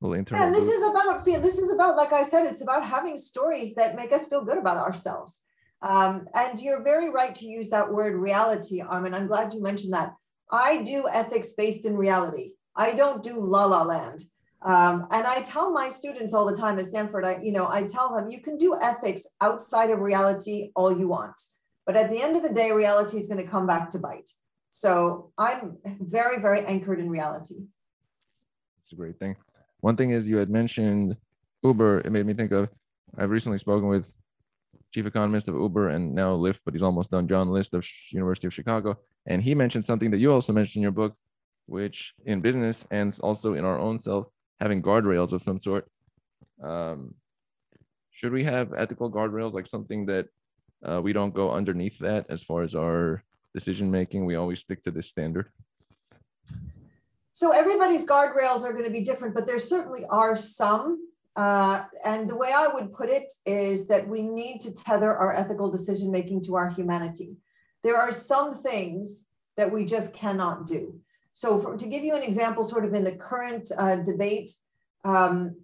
little 0.00 0.14
internal 0.14 0.46
and 0.46 0.54
this 0.54 0.66
is 0.66 0.82
about 0.82 0.99
feel 1.18 1.40
this 1.40 1.58
is 1.58 1.72
about 1.72 1.96
like 1.96 2.12
i 2.12 2.22
said 2.22 2.46
it's 2.46 2.62
about 2.62 2.86
having 2.86 3.16
stories 3.16 3.74
that 3.74 3.96
make 3.96 4.12
us 4.12 4.26
feel 4.26 4.44
good 4.44 4.58
about 4.58 4.76
ourselves. 4.76 5.44
Um, 5.82 6.26
and 6.34 6.60
you're 6.60 6.82
very 6.82 7.08
right 7.08 7.34
to 7.36 7.46
use 7.46 7.70
that 7.70 7.90
word 7.90 8.14
reality 8.14 8.82
Armen. 8.82 9.14
I'm 9.14 9.26
glad 9.26 9.54
you 9.54 9.62
mentioned 9.62 9.94
that. 9.94 10.14
I 10.52 10.82
do 10.82 11.08
ethics 11.08 11.52
based 11.52 11.86
in 11.86 11.96
reality. 11.96 12.52
I 12.76 12.92
don't 12.92 13.22
do 13.22 13.40
la 13.40 13.64
la 13.64 13.82
land. 13.82 14.20
Um, 14.62 15.06
and 15.10 15.26
i 15.26 15.40
tell 15.40 15.72
my 15.72 15.88
students 15.88 16.34
all 16.34 16.44
the 16.44 16.54
time 16.54 16.78
at 16.78 16.84
stanford 16.84 17.24
i 17.24 17.38
you 17.40 17.50
know 17.50 17.66
i 17.70 17.82
tell 17.82 18.14
them 18.14 18.28
you 18.28 18.42
can 18.42 18.58
do 18.58 18.78
ethics 18.78 19.26
outside 19.40 19.88
of 19.88 20.00
reality 20.00 20.70
all 20.76 20.92
you 21.00 21.08
want 21.08 21.40
but 21.86 21.96
at 21.96 22.10
the 22.10 22.20
end 22.20 22.36
of 22.36 22.42
the 22.42 22.52
day 22.52 22.70
reality 22.70 23.16
is 23.16 23.26
going 23.26 23.42
to 23.42 23.50
come 23.50 23.66
back 23.66 23.88
to 23.90 23.98
bite. 23.98 24.28
So 24.70 25.32
i'm 25.38 25.78
very 26.00 26.40
very 26.40 26.60
anchored 26.66 27.00
in 27.00 27.08
reality. 27.08 27.56
It's 28.82 28.92
a 28.92 28.96
great 28.96 29.18
thing 29.18 29.34
one 29.80 29.96
thing 29.96 30.10
is 30.10 30.28
you 30.28 30.36
had 30.36 30.50
mentioned 30.50 31.16
Uber. 31.62 32.00
It 32.00 32.10
made 32.10 32.26
me 32.26 32.34
think 32.34 32.52
of 32.52 32.68
I've 33.16 33.30
recently 33.30 33.58
spoken 33.58 33.88
with 33.88 34.12
chief 34.92 35.06
economist 35.06 35.48
of 35.48 35.54
Uber 35.54 35.88
and 35.88 36.14
now 36.14 36.36
Lyft, 36.36 36.60
but 36.64 36.74
he's 36.74 36.82
almost 36.82 37.10
done. 37.10 37.28
John 37.28 37.48
List 37.48 37.74
of 37.74 37.86
University 38.10 38.46
of 38.46 38.54
Chicago, 38.54 38.98
and 39.26 39.42
he 39.42 39.54
mentioned 39.54 39.84
something 39.84 40.10
that 40.10 40.18
you 40.18 40.32
also 40.32 40.52
mentioned 40.52 40.80
in 40.80 40.82
your 40.82 40.92
book, 40.92 41.14
which 41.66 42.14
in 42.24 42.40
business 42.40 42.86
and 42.90 43.16
also 43.22 43.54
in 43.54 43.64
our 43.64 43.78
own 43.78 44.00
self, 44.00 44.26
having 44.60 44.82
guardrails 44.82 45.32
of 45.32 45.42
some 45.42 45.60
sort. 45.60 45.88
Um, 46.62 47.14
should 48.10 48.32
we 48.32 48.44
have 48.44 48.72
ethical 48.74 49.10
guardrails, 49.10 49.52
like 49.52 49.66
something 49.66 50.06
that 50.06 50.26
uh, 50.84 51.00
we 51.00 51.12
don't 51.12 51.34
go 51.34 51.52
underneath 51.52 51.98
that 51.98 52.26
as 52.28 52.42
far 52.42 52.62
as 52.62 52.74
our 52.74 53.22
decision 53.54 53.90
making? 53.90 54.24
We 54.24 54.34
always 54.34 54.60
stick 54.60 54.82
to 54.82 54.90
this 54.90 55.08
standard. 55.08 55.48
So 57.40 57.52
everybody's 57.52 58.04
guardrails 58.04 58.64
are 58.64 58.72
going 58.74 58.84
to 58.84 58.90
be 58.90 59.02
different, 59.02 59.34
but 59.34 59.46
there 59.46 59.58
certainly 59.58 60.04
are 60.10 60.36
some. 60.36 61.08
Uh, 61.36 61.84
and 62.04 62.28
the 62.28 62.36
way 62.36 62.52
I 62.54 62.66
would 62.66 62.92
put 62.92 63.08
it 63.08 63.32
is 63.46 63.86
that 63.86 64.06
we 64.06 64.20
need 64.20 64.60
to 64.60 64.74
tether 64.74 65.16
our 65.16 65.34
ethical 65.34 65.70
decision 65.70 66.10
making 66.10 66.42
to 66.42 66.56
our 66.56 66.68
humanity. 66.68 67.38
There 67.82 67.96
are 67.96 68.12
some 68.12 68.52
things 68.52 69.26
that 69.56 69.72
we 69.72 69.86
just 69.86 70.12
cannot 70.12 70.66
do. 70.66 71.00
So, 71.32 71.58
for, 71.58 71.78
to 71.78 71.88
give 71.88 72.04
you 72.04 72.14
an 72.14 72.22
example, 72.22 72.62
sort 72.62 72.84
of 72.84 72.92
in 72.92 73.04
the 73.04 73.16
current 73.16 73.72
uh, 73.74 73.96
debate, 73.96 74.50
um, 75.04 75.56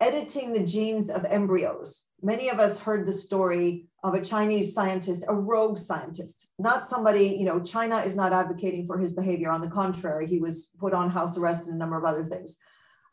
editing 0.00 0.54
the 0.54 0.64
genes 0.64 1.10
of 1.10 1.26
embryos. 1.26 2.06
Many 2.22 2.48
of 2.48 2.58
us 2.58 2.78
heard 2.78 3.04
the 3.04 3.12
story 3.12 3.84
of 4.02 4.14
a 4.14 4.24
Chinese 4.24 4.74
scientist, 4.74 5.24
a 5.28 5.34
rogue 5.34 5.78
scientist, 5.78 6.50
not 6.58 6.84
somebody, 6.84 7.36
you 7.38 7.44
know, 7.44 7.60
China 7.60 7.98
is 7.98 8.16
not 8.16 8.32
advocating 8.32 8.86
for 8.86 8.98
his 8.98 9.12
behavior. 9.12 9.50
On 9.50 9.60
the 9.60 9.70
contrary, 9.70 10.26
he 10.26 10.40
was 10.40 10.70
put 10.78 10.92
on 10.92 11.08
house 11.08 11.38
arrest 11.38 11.68
and 11.68 11.76
a 11.76 11.78
number 11.78 11.96
of 11.96 12.04
other 12.04 12.24
things. 12.24 12.58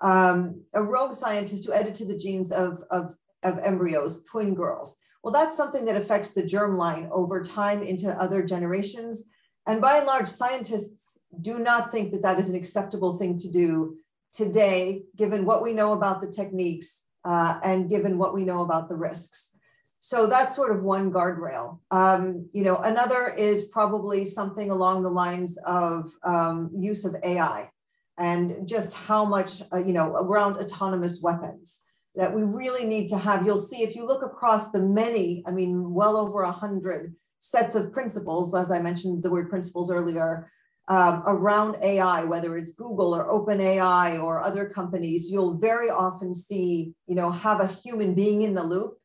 Um, 0.02 0.64
a 0.74 0.82
rogue 0.82 1.14
scientist 1.14 1.66
who 1.66 1.74
edited 1.74 2.08
the 2.08 2.18
genes 2.18 2.52
of, 2.52 2.82
of, 2.90 3.14
of 3.44 3.60
embryos, 3.60 4.24
twin 4.24 4.56
girls. 4.56 4.98
Well, 5.24 5.34
that's 5.34 5.58
something 5.58 5.86
that 5.86 5.98
affects 5.98 6.32
the 6.32 6.44
germline 6.44 7.10
over 7.12 7.42
time 7.42 7.84
into 7.84 8.10
other 8.10 8.42
generations. 8.42 9.30
And 9.68 9.82
by 9.82 9.98
and 9.98 10.08
large, 10.08 10.28
scientists 10.28 11.20
do 11.42 11.60
not 11.60 11.92
think 11.92 12.12
that 12.12 12.24
that 12.24 12.40
is 12.40 12.50
an 12.50 12.56
acceptable 12.56 13.18
thing 13.18 13.38
to 13.40 13.52
do 13.52 13.98
today, 14.32 15.04
given 15.18 15.46
what 15.46 15.62
we 15.62 15.74
know 15.74 15.94
about 15.94 16.22
the 16.22 16.32
techniques 16.32 17.08
uh, 17.26 17.60
and 17.64 17.90
given 17.90 18.18
what 18.18 18.34
we 18.34 18.46
know 18.46 18.64
about 18.64 18.90
the 18.90 18.96
risks. 18.96 19.56
So 20.00 20.28
that's 20.28 20.56
sort 20.56 20.76
of 20.76 20.82
one 20.82 21.12
guardrail. 21.12 21.80
Um, 21.92 22.50
you 22.54 22.64
know, 22.64 22.78
another 22.78 23.34
is 23.38 23.68
probably 23.68 24.24
something 24.26 24.72
along 24.72 25.04
the 25.04 25.10
lines 25.10 25.58
of 25.66 26.10
um, 26.24 26.72
use 26.74 27.04
of 27.04 27.16
AI 27.24 27.70
and 28.18 28.68
just 28.68 28.94
how 28.94 29.26
much, 29.26 29.62
uh, 29.74 29.84
you 29.84 29.94
know, 29.94 30.14
around 30.14 30.58
autonomous 30.58 31.22
weapons 31.22 31.82
that 32.16 32.34
we 32.34 32.44
really 32.44 32.86
need 32.86 33.08
to 33.10 33.18
have. 33.18 33.46
You'll 33.46 33.58
see 33.58 33.84
if 33.84 33.96
you 33.96 34.06
look 34.06 34.24
across 34.24 34.72
the 34.72 34.82
many, 34.82 35.44
I 35.46 35.52
mean, 35.52 35.94
well 35.94 36.16
over 36.16 36.44
a 36.44 36.52
hundred 36.52 37.14
sets 37.40 37.76
of 37.76 37.92
principles, 37.92 38.56
as 38.56 38.72
I 38.72 38.82
mentioned 38.82 39.24
the 39.24 39.30
word 39.30 39.50
principles 39.50 39.92
earlier, 39.92 40.50
um, 40.88 41.24
around 41.28 41.76
AI, 41.84 42.24
whether 42.24 42.58
it's 42.58 42.72
Google 42.72 43.14
or 43.14 43.30
OpenAI 43.30 44.22
or 44.22 44.42
other 44.42 44.68
companies, 44.68 45.30
you'll 45.32 45.54
very 45.54 45.90
often 45.90 46.34
see, 46.34 46.94
you 47.06 47.16
know, 47.16 47.32
have 47.32 47.60
a 47.60 47.68
human 47.68 48.16
being 48.16 48.42
in 48.42 48.56
the 48.56 48.64
loop 48.64 48.99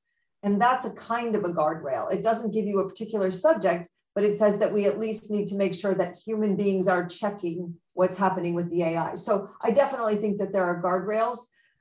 and 0.44 0.60
that's 0.60 0.84
a 0.84 0.90
kind 0.90 1.34
of 1.34 1.44
a 1.44 1.48
guardrail. 1.48 2.12
It 2.12 2.22
doesn't 2.22 2.52
give 2.52 2.66
you 2.66 2.80
a 2.80 2.88
particular 2.88 3.30
subject, 3.30 3.88
but 4.14 4.24
it 4.24 4.36
says 4.36 4.58
that 4.58 4.72
we 4.72 4.84
at 4.84 5.00
least 5.00 5.30
need 5.30 5.46
to 5.48 5.56
make 5.56 5.74
sure 5.74 5.94
that 5.94 6.16
human 6.16 6.54
beings 6.54 6.86
are 6.86 7.06
checking 7.06 7.74
what's 7.94 8.18
happening 8.18 8.54
with 8.54 8.70
the 8.70 8.82
AI. 8.82 9.14
So 9.14 9.48
I 9.62 9.70
definitely 9.70 10.16
think 10.16 10.38
that 10.38 10.52
there 10.52 10.64
are 10.64 10.82
guardrails. 10.82 11.38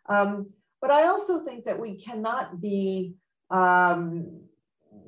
Um, 0.08 0.50
but 0.82 0.92
I 0.92 1.08
also 1.08 1.44
think 1.44 1.66
that 1.66 1.80
we 1.80 1.98
cannot 1.98 2.62
be 2.62 3.16
um, 3.52 4.42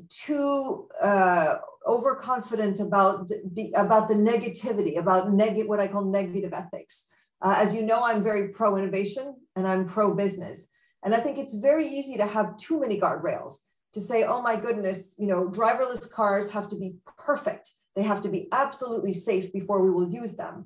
too 0.10 0.88
uh, 1.02 1.56
overconfident 1.88 2.82
about 2.82 3.30
the, 3.30 3.72
about 3.76 4.10
the 4.10 4.16
negativity, 4.16 4.98
about 4.98 5.32
neg- 5.32 5.68
what 5.68 5.80
I 5.80 5.88
call 5.88 6.04
negative 6.04 6.54
ethics. 6.54 7.08
Uh, 7.42 7.56
as 7.58 7.74
you 7.74 7.84
know, 7.84 8.04
I'm 8.04 8.22
very 8.22 8.50
pro 8.50 8.76
innovation 8.76 9.36
and 9.56 9.66
I'm 9.66 9.86
pro 9.86 10.14
business. 10.14 10.68
And 11.06 11.14
I 11.14 11.20
think 11.20 11.38
it's 11.38 11.56
very 11.56 11.88
easy 11.88 12.18
to 12.18 12.26
have 12.26 12.58
too 12.58 12.82
many 12.82 13.00
guardrails 13.00 13.60
to 13.94 14.02
say, 14.02 14.24
oh 14.24 14.42
my 14.42 14.56
goodness, 14.58 15.16
you 15.18 15.28
know, 15.28 15.48
driverless 15.48 16.12
cars 16.12 16.52
have 16.52 16.68
to 16.70 16.76
be 16.76 16.96
perfect. 17.18 17.70
They 17.96 18.02
have 18.02 18.22
to 18.24 18.30
be 18.30 18.50
absolutely 18.52 19.14
safe 19.14 19.54
before 19.54 19.82
we 19.82 19.92
will 19.92 20.10
use 20.10 20.36
them. 20.36 20.66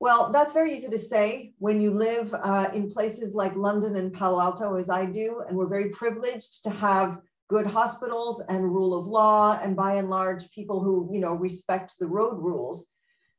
Well, 0.00 0.32
that's 0.32 0.52
very 0.52 0.74
easy 0.74 0.88
to 0.88 0.98
say 0.98 1.52
when 1.58 1.80
you 1.80 1.90
live 1.92 2.34
uh, 2.34 2.70
in 2.74 2.90
places 2.90 3.34
like 3.34 3.54
London 3.54 3.94
and 3.96 4.12
Palo 4.12 4.40
Alto, 4.40 4.74
as 4.74 4.90
I 4.90 5.06
do, 5.06 5.42
and 5.46 5.56
we're 5.56 5.68
very 5.68 5.90
privileged 5.90 6.64
to 6.64 6.70
have 6.70 7.20
good 7.48 7.66
hospitals 7.66 8.40
and 8.40 8.64
rule 8.64 8.98
of 8.98 9.06
law, 9.06 9.58
and 9.62 9.76
by 9.76 9.94
and 9.94 10.10
large, 10.10 10.50
people 10.50 10.82
who 10.82 11.08
you 11.12 11.20
know 11.20 11.34
respect 11.34 11.94
the 11.98 12.06
road 12.06 12.38
rules. 12.42 12.88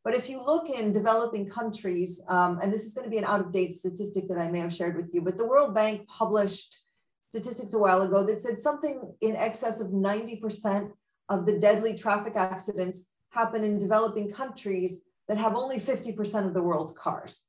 But 0.05 0.13
if 0.13 0.29
you 0.29 0.41
look 0.41 0.69
in 0.69 0.93
developing 0.93 1.49
countries, 1.49 2.21
um, 2.29 2.59
and 2.61 2.71
this 2.71 2.85
is 2.85 2.93
going 2.93 3.05
to 3.05 3.09
be 3.09 3.17
an 3.17 3.25
out 3.25 3.41
of 3.41 3.51
date 3.51 3.73
statistic 3.73 4.29
that 4.29 4.37
I 4.37 4.51
may 4.51 4.59
have 4.59 4.73
shared 4.73 4.95
with 4.95 5.11
you, 5.15 5.21
but 5.21 5.35
the 5.35 5.47
World 5.47 5.73
Bank 5.73 6.07
published 6.07 6.83
statistics 7.29 7.73
a 7.73 7.79
while 7.79 8.03
ago 8.03 8.23
that 8.23 8.39
said 8.39 8.59
something 8.59 9.01
in 9.21 9.35
excess 9.35 9.81
of 9.81 9.87
90% 9.87 10.91
of 11.29 11.47
the 11.47 11.57
deadly 11.57 11.97
traffic 11.97 12.35
accidents 12.35 13.07
happen 13.31 13.63
in 13.63 13.79
developing 13.79 14.31
countries 14.31 15.01
that 15.27 15.39
have 15.39 15.55
only 15.55 15.79
50% 15.79 16.45
of 16.45 16.53
the 16.53 16.61
world's 16.61 16.93
cars. 16.93 17.45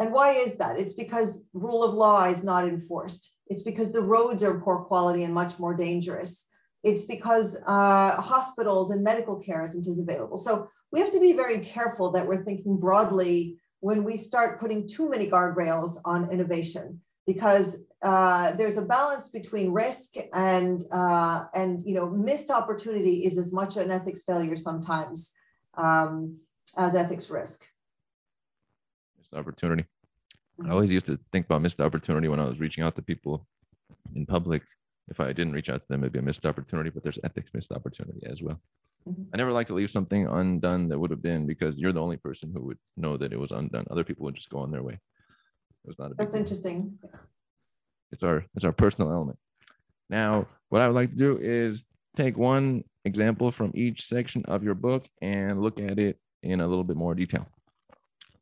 And 0.00 0.12
why 0.12 0.32
is 0.32 0.58
that? 0.58 0.78
It's 0.78 0.92
because 0.92 1.46
rule 1.54 1.84
of 1.84 1.94
law 1.94 2.24
is 2.24 2.42
not 2.42 2.66
enforced. 2.66 3.36
It's 3.46 3.62
because 3.62 3.92
the 3.92 4.02
roads 4.02 4.42
are 4.42 4.60
poor 4.60 4.78
quality 4.78 5.22
and 5.22 5.32
much 5.32 5.58
more 5.60 5.72
dangerous. 5.72 6.48
It's 6.86 7.02
because 7.02 7.60
uh, 7.66 8.12
hospitals 8.34 8.92
and 8.92 9.02
medical 9.02 9.36
care 9.46 9.62
isn't 9.64 9.88
as 9.88 9.98
available. 9.98 10.38
So 10.38 10.70
we 10.92 11.00
have 11.00 11.10
to 11.10 11.20
be 11.20 11.32
very 11.32 11.58
careful 11.64 12.12
that 12.12 12.24
we're 12.28 12.44
thinking 12.44 12.78
broadly 12.78 13.58
when 13.80 14.04
we 14.04 14.16
start 14.16 14.60
putting 14.60 14.86
too 14.86 15.10
many 15.10 15.28
guardrails 15.28 15.98
on 16.04 16.30
innovation, 16.30 17.00
because 17.26 17.68
uh, 18.02 18.52
there's 18.52 18.76
a 18.76 18.82
balance 18.82 19.30
between 19.30 19.72
risk 19.72 20.14
and 20.32 20.84
uh, 20.92 21.46
and 21.54 21.84
you 21.84 21.94
know 21.96 22.06
missed 22.08 22.52
opportunity 22.52 23.24
is 23.26 23.36
as 23.36 23.52
much 23.52 23.76
an 23.76 23.90
ethics 23.90 24.22
failure 24.22 24.56
sometimes 24.56 25.32
um, 25.74 26.38
as 26.76 26.94
ethics 26.94 27.28
risk. 27.30 27.66
Missed 29.18 29.34
opportunity. 29.34 29.86
I 30.64 30.70
always 30.70 30.92
used 30.92 31.06
to 31.06 31.18
think 31.32 31.46
about 31.46 31.62
missed 31.62 31.80
opportunity 31.80 32.28
when 32.28 32.38
I 32.38 32.44
was 32.44 32.60
reaching 32.60 32.84
out 32.84 32.94
to 32.94 33.02
people 33.02 33.44
in 34.14 34.24
public. 34.24 34.62
If 35.08 35.20
I 35.20 35.32
didn't 35.32 35.52
reach 35.52 35.70
out 35.70 35.82
to 35.82 35.88
them, 35.88 36.02
it'd 36.02 36.12
be 36.12 36.18
a 36.18 36.22
missed 36.22 36.46
opportunity, 36.46 36.90
but 36.90 37.02
there's 37.02 37.18
ethics 37.22 37.50
missed 37.54 37.72
opportunity 37.72 38.26
as 38.26 38.42
well. 38.42 38.60
Mhm. 39.08 39.26
I 39.32 39.36
never 39.36 39.52
like 39.52 39.68
to 39.68 39.74
leave 39.74 39.90
something 39.90 40.26
undone 40.26 40.88
that 40.88 40.98
would 40.98 41.10
have 41.10 41.22
been 41.22 41.46
because 41.46 41.78
you're 41.78 41.92
the 41.92 42.00
only 42.02 42.16
person 42.16 42.50
who 42.52 42.62
would 42.62 42.78
know 42.96 43.16
that 43.16 43.32
it 43.32 43.38
was 43.38 43.52
undone. 43.52 43.86
Other 43.90 44.02
people 44.04 44.24
would 44.24 44.34
just 44.34 44.50
go 44.50 44.58
on 44.58 44.72
their 44.72 44.82
way. 44.82 44.94
It 44.94 45.86
was 45.86 45.98
not 45.98 46.10
a 46.10 46.14
That's 46.14 46.32
deal. 46.32 46.40
interesting. 46.40 46.98
It's 48.10 48.22
our 48.22 48.44
it's 48.54 48.64
our 48.64 48.72
personal 48.72 49.12
element. 49.12 49.38
Now, 50.10 50.48
what 50.70 50.82
I 50.82 50.86
would 50.88 50.94
like 50.94 51.10
to 51.10 51.16
do 51.16 51.38
is 51.38 51.84
take 52.16 52.36
one 52.36 52.82
example 53.04 53.52
from 53.52 53.70
each 53.74 54.06
section 54.06 54.44
of 54.46 54.64
your 54.64 54.74
book 54.74 55.08
and 55.22 55.60
look 55.62 55.78
at 55.78 55.98
it 55.98 56.18
in 56.42 56.60
a 56.60 56.66
little 56.66 56.84
bit 56.84 56.96
more 56.96 57.14
detail. 57.14 57.46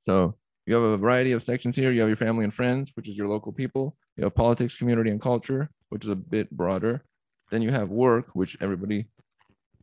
So 0.01 0.37
you 0.67 0.75
have 0.75 0.83
a 0.83 0.97
variety 0.97 1.33
of 1.33 1.43
sections 1.43 1.77
here. 1.77 1.91
You 1.91 2.01
have 2.01 2.09
your 2.09 2.17
family 2.17 2.45
and 2.45 2.55
friends, 2.55 2.93
which 2.95 3.09
is 3.09 3.19
your 3.19 3.29
local 3.29 3.53
people. 3.53 3.97
You 4.17 4.25
have 4.25 4.35
politics, 4.35 4.79
community, 4.79 5.11
and 5.11 5.21
culture, 5.21 5.71
which 5.95 6.03
is 6.03 6.11
a 6.11 6.17
bit 6.17 6.51
broader. 6.51 7.05
Then 7.53 7.63
you 7.63 7.71
have 7.71 7.89
work, 7.89 8.31
which 8.35 8.57
everybody, 8.61 9.07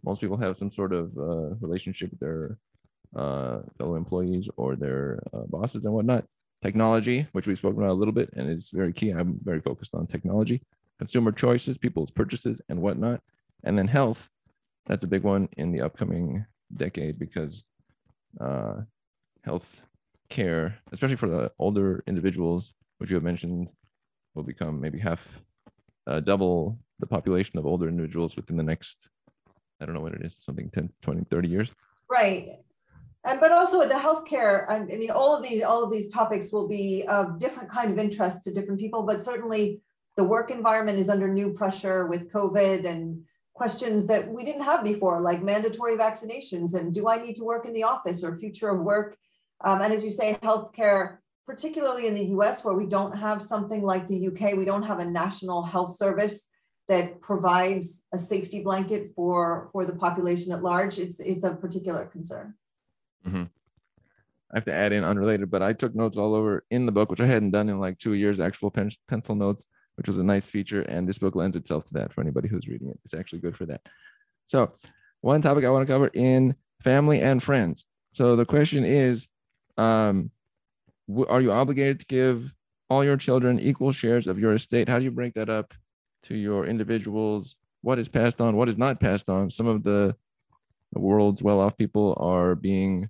most 0.03 0.19
people 0.19 0.35
have 0.35 0.57
some 0.57 0.69
sort 0.69 0.91
of 0.91 1.05
uh, 1.17 1.55
relationship 1.61 2.09
with 2.11 2.19
their 2.19 2.57
uh, 3.15 3.59
fellow 3.77 3.95
employees 3.95 4.49
or 4.57 4.75
their 4.75 5.23
uh, 5.33 5.45
bosses 5.47 5.85
and 5.85 5.93
whatnot. 5.93 6.25
Technology, 6.61 7.27
which 7.31 7.47
we 7.47 7.55
spoke 7.55 7.77
about 7.77 7.91
a 7.91 7.99
little 8.01 8.11
bit, 8.13 8.29
and 8.35 8.49
it's 8.49 8.71
very 8.71 8.91
key. 8.91 9.11
I'm 9.11 9.39
very 9.41 9.61
focused 9.61 9.95
on 9.95 10.05
technology, 10.05 10.61
consumer 10.99 11.31
choices, 11.31 11.77
people's 11.77 12.11
purchases, 12.11 12.59
and 12.67 12.81
whatnot. 12.81 13.21
And 13.63 13.77
then 13.77 13.87
health, 13.87 14.27
that's 14.87 15.05
a 15.05 15.07
big 15.07 15.23
one 15.23 15.47
in 15.55 15.71
the 15.71 15.79
upcoming 15.79 16.45
decade 16.75 17.19
because 17.19 17.63
uh, 18.41 18.81
health 19.45 19.81
care, 20.27 20.77
especially 20.91 21.15
for 21.15 21.29
the 21.29 21.53
older 21.57 22.03
individuals, 22.05 22.73
which 22.97 23.11
you 23.11 23.15
have 23.15 23.23
mentioned, 23.23 23.71
will 24.35 24.43
become 24.43 24.81
maybe 24.81 24.99
half, 24.99 25.25
uh, 26.07 26.19
double 26.19 26.79
the 26.99 27.07
population 27.07 27.57
of 27.57 27.65
older 27.65 27.87
individuals 27.87 28.35
within 28.35 28.57
the 28.57 28.63
next, 28.63 29.09
I 29.79 29.85
don't 29.85 29.95
know 29.95 30.01
what 30.01 30.13
it 30.13 30.25
is, 30.25 30.35
something 30.35 30.69
10, 30.69 30.89
20, 31.01 31.25
30 31.29 31.47
years. 31.47 31.71
Right. 32.09 32.49
And 33.23 33.39
but 33.39 33.51
also 33.51 33.79
with 33.79 33.89
the 33.89 33.95
healthcare, 33.95 34.65
I 34.67 34.79
mean, 34.79 35.11
all 35.11 35.35
of 35.35 35.43
these, 35.43 35.63
all 35.63 35.83
of 35.83 35.91
these 35.91 36.11
topics 36.11 36.51
will 36.51 36.67
be 36.67 37.03
of 37.07 37.37
different 37.37 37.69
kind 37.69 37.91
of 37.91 37.99
interest 37.99 38.43
to 38.45 38.53
different 38.53 38.79
people, 38.79 39.03
but 39.03 39.21
certainly 39.21 39.81
the 40.17 40.23
work 40.23 40.49
environment 40.51 40.97
is 40.97 41.09
under 41.09 41.27
new 41.27 41.53
pressure 41.53 42.07
with 42.07 42.31
COVID 42.31 42.85
and 42.85 43.23
questions 43.53 44.07
that 44.07 44.27
we 44.27 44.43
didn't 44.43 44.63
have 44.63 44.83
before, 44.83 45.21
like 45.21 45.43
mandatory 45.43 45.95
vaccinations 45.95 46.73
and 46.73 46.93
do 46.95 47.07
I 47.07 47.23
need 47.23 47.35
to 47.35 47.43
work 47.43 47.67
in 47.67 47.73
the 47.73 47.83
office 47.83 48.23
or 48.23 48.35
future 48.35 48.69
of 48.69 48.79
work? 48.79 49.17
Um, 49.63 49.81
and 49.81 49.93
as 49.93 50.03
you 50.03 50.09
say, 50.09 50.37
healthcare, 50.41 51.17
particularly 51.51 52.07
in 52.07 52.13
the 52.13 52.27
US 52.37 52.63
where 52.63 52.73
we 52.73 52.85
don't 52.85 53.11
have 53.11 53.41
something 53.41 53.83
like 53.83 54.07
the 54.07 54.27
UK, 54.29 54.55
we 54.55 54.63
don't 54.63 54.83
have 54.83 54.99
a 54.99 55.05
national 55.05 55.61
health 55.63 55.97
service 55.97 56.47
that 56.87 57.19
provides 57.19 58.05
a 58.13 58.17
safety 58.17 58.63
blanket 58.63 59.11
for, 59.17 59.69
for 59.73 59.83
the 59.83 59.91
population 59.91 60.53
at 60.53 60.63
large. 60.63 60.97
It's, 60.97 61.19
it's 61.19 61.43
of 61.43 61.59
particular 61.59 62.05
concern. 62.05 62.53
I 64.53 64.57
have 64.57 64.63
to 64.63 64.73
add 64.73 64.93
in 64.93 65.03
unrelated, 65.03 65.51
but 65.51 65.61
I 65.61 65.73
took 65.73 65.93
notes 65.93 66.15
all 66.15 66.35
over 66.35 66.63
in 66.71 66.85
the 66.85 66.91
book, 66.93 67.09
which 67.09 67.19
I 67.19 67.25
hadn't 67.25 67.51
done 67.51 67.67
in 67.67 67.81
like 67.81 67.97
two 67.97 68.13
years, 68.13 68.39
actual 68.39 68.71
pen, 68.71 68.89
pencil 69.09 69.35
notes, 69.35 69.67
which 69.95 70.07
was 70.07 70.19
a 70.19 70.23
nice 70.23 70.49
feature. 70.49 70.83
And 70.83 71.05
this 71.05 71.17
book 71.17 71.35
lends 71.35 71.57
itself 71.57 71.83
to 71.87 71.93
that 71.95 72.13
for 72.13 72.21
anybody 72.21 72.47
who's 72.47 72.69
reading 72.69 72.87
it. 72.87 72.99
It's 73.03 73.13
actually 73.13 73.39
good 73.39 73.57
for 73.57 73.65
that. 73.65 73.81
So, 74.45 74.71
one 75.19 75.41
topic 75.41 75.65
I 75.65 75.69
want 75.69 75.85
to 75.85 75.93
cover 75.93 76.07
in 76.13 76.55
family 76.81 77.19
and 77.19 77.43
friends. 77.43 77.83
So, 78.13 78.37
the 78.37 78.45
question 78.45 78.85
is 78.85 79.27
um, 79.77 80.31
Are 81.29 81.41
you 81.41 81.51
obligated 81.51 81.99
to 82.01 82.05
give 82.05 82.53
all 82.89 83.03
your 83.03 83.17
children 83.17 83.59
equal 83.59 83.91
shares 83.91 84.27
of 84.27 84.39
your 84.39 84.53
estate? 84.53 84.89
How 84.89 84.99
do 84.99 85.05
you 85.05 85.11
break 85.11 85.33
that 85.35 85.49
up 85.49 85.73
to 86.23 86.35
your 86.35 86.65
individuals? 86.65 87.55
What 87.81 87.99
is 87.99 88.09
passed 88.09 88.41
on? 88.41 88.55
What 88.55 88.69
is 88.69 88.77
not 88.77 88.99
passed 88.99 89.29
on? 89.29 89.49
Some 89.49 89.67
of 89.67 89.83
the, 89.83 90.15
the 90.93 90.99
world's 90.99 91.41
well 91.41 91.59
off 91.59 91.77
people 91.77 92.15
are 92.19 92.55
being 92.55 93.09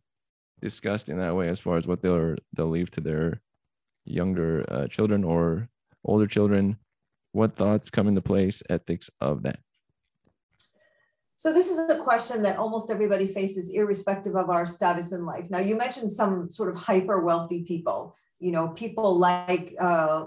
discussed 0.62 1.10
in 1.10 1.18
that 1.18 1.36
way 1.36 1.50
as 1.50 1.60
far 1.60 1.78
as 1.78 1.88
what 1.88 2.02
they'll 2.02 2.36
they'll 2.54 2.70
leave 2.70 2.92
to 2.92 3.02
their 3.02 3.42
younger 4.06 4.66
uh, 4.70 4.88
children 4.88 5.24
or 5.24 5.68
older 6.06 6.28
children 6.28 6.78
what 7.32 7.56
thoughts 7.56 7.90
come 7.90 8.08
into 8.08 8.22
place 8.22 8.62
ethics 8.70 9.10
of 9.20 9.44
that 9.44 9.60
So 11.42 11.52
this 11.52 11.72
is 11.72 11.90
a 11.90 11.98
question 11.98 12.44
that 12.44 12.58
almost 12.60 12.92
everybody 12.92 13.26
faces 13.26 13.74
irrespective 13.74 14.36
of 14.36 14.52
our 14.52 14.64
status 14.64 15.12
in 15.12 15.26
life. 15.26 15.50
Now 15.50 15.58
you 15.58 15.76
mentioned 15.76 16.12
some 16.12 16.52
sort 16.52 16.70
of 16.70 16.76
hyper 16.76 17.22
wealthy 17.22 17.64
people, 17.64 18.16
you 18.38 18.52
know, 18.52 18.68
people 18.68 19.18
like 19.18 19.74
uh, 19.80 20.26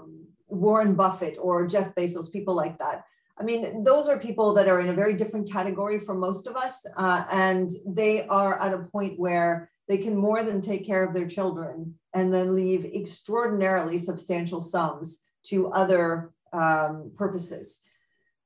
Warren 0.49 0.93
Buffett 0.93 1.37
or 1.39 1.67
Jeff 1.67 1.95
Bezos, 1.95 2.29
people 2.29 2.53
like 2.53 2.77
that. 2.79 3.05
I 3.39 3.43
mean, 3.43 3.81
those 3.81 4.09
are 4.09 4.19
people 4.19 4.53
that 4.55 4.67
are 4.67 4.81
in 4.81 4.89
a 4.89 4.93
very 4.93 5.13
different 5.13 5.49
category 5.49 5.99
for 5.99 6.15
most 6.15 6.47
of 6.47 6.57
us. 6.57 6.85
Uh, 6.97 7.23
and 7.31 7.71
they 7.87 8.27
are 8.27 8.61
at 8.61 8.73
a 8.73 8.79
point 8.79 9.17
where 9.17 9.69
they 9.87 9.97
can 9.97 10.17
more 10.17 10.43
than 10.43 10.59
take 10.59 10.85
care 10.85 11.05
of 11.05 11.13
their 11.13 11.29
children 11.29 11.95
and 12.13 12.33
then 12.33 12.57
leave 12.57 12.83
extraordinarily 12.83 13.97
substantial 13.97 14.59
sums 14.59 15.21
to 15.43 15.69
other 15.69 16.33
um, 16.51 17.09
purposes. 17.15 17.84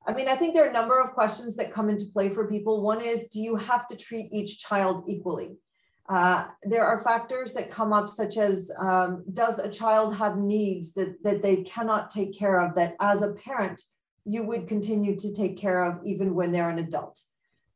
I 0.05 0.13
mean, 0.13 0.27
I 0.27 0.35
think 0.35 0.53
there 0.53 0.65
are 0.65 0.69
a 0.69 0.73
number 0.73 0.99
of 0.99 1.11
questions 1.11 1.55
that 1.57 1.73
come 1.73 1.89
into 1.89 2.05
play 2.05 2.29
for 2.29 2.47
people. 2.47 2.81
One 2.81 3.01
is, 3.01 3.27
do 3.27 3.41
you 3.41 3.55
have 3.55 3.85
to 3.87 3.97
treat 3.97 4.31
each 4.31 4.59
child 4.59 5.05
equally? 5.07 5.57
Uh, 6.07 6.45
there 6.63 6.83
are 6.83 7.03
factors 7.03 7.53
that 7.53 7.69
come 7.69 7.93
up, 7.93 8.07
such 8.07 8.37
as 8.37 8.71
um, 8.79 9.23
does 9.33 9.59
a 9.59 9.69
child 9.69 10.15
have 10.15 10.37
needs 10.37 10.93
that, 10.93 11.21
that 11.23 11.41
they 11.41 11.57
cannot 11.63 12.09
take 12.09 12.35
care 12.35 12.59
of 12.59 12.73
that 12.75 12.95
as 12.99 13.21
a 13.21 13.33
parent 13.33 13.81
you 14.25 14.43
would 14.43 14.67
continue 14.67 15.15
to 15.15 15.33
take 15.33 15.57
care 15.57 15.83
of 15.83 15.99
even 16.03 16.33
when 16.33 16.51
they're 16.51 16.69
an 16.69 16.79
adult 16.79 17.19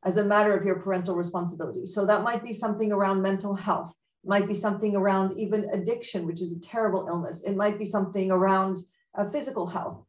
as 0.03 0.17
a 0.17 0.23
matter 0.23 0.55
of 0.57 0.65
your 0.65 0.79
parental 0.79 1.15
responsibility. 1.15 1.85
So 1.85 2.05
that 2.05 2.23
might 2.23 2.43
be 2.43 2.53
something 2.53 2.91
around 2.91 3.21
mental 3.21 3.55
health, 3.55 3.95
might 4.25 4.47
be 4.47 4.53
something 4.53 4.95
around 4.95 5.37
even 5.37 5.69
addiction, 5.71 6.25
which 6.25 6.41
is 6.41 6.57
a 6.57 6.61
terrible 6.61 7.07
illness. 7.07 7.43
It 7.43 7.55
might 7.55 7.79
be 7.79 7.85
something 7.85 8.31
around 8.31 8.77
uh, 9.15 9.25
physical 9.25 9.67
health. 9.67 10.03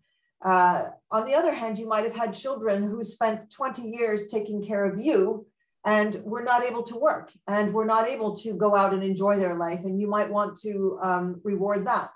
Uh, 0.44 0.90
on 1.10 1.24
the 1.24 1.34
other 1.34 1.54
hand, 1.54 1.78
you 1.78 1.88
might 1.88 2.04
have 2.04 2.14
had 2.14 2.34
children 2.34 2.82
who 2.82 3.02
spent 3.02 3.50
20 3.50 3.82
years 3.82 4.28
taking 4.28 4.64
care 4.64 4.84
of 4.84 5.00
you 5.00 5.46
and 5.86 6.16
were 6.24 6.42
not 6.42 6.64
able 6.64 6.82
to 6.82 6.96
work 6.96 7.32
and 7.48 7.72
were 7.72 7.84
not 7.84 8.06
able 8.06 8.36
to 8.36 8.54
go 8.54 8.76
out 8.76 8.92
and 8.92 9.02
enjoy 9.02 9.38
their 9.38 9.54
life. 9.54 9.80
And 9.84 9.98
you 9.98 10.06
might 10.06 10.30
want 10.30 10.56
to 10.60 10.98
um, 11.02 11.40
reward 11.44 11.86
that. 11.86 12.10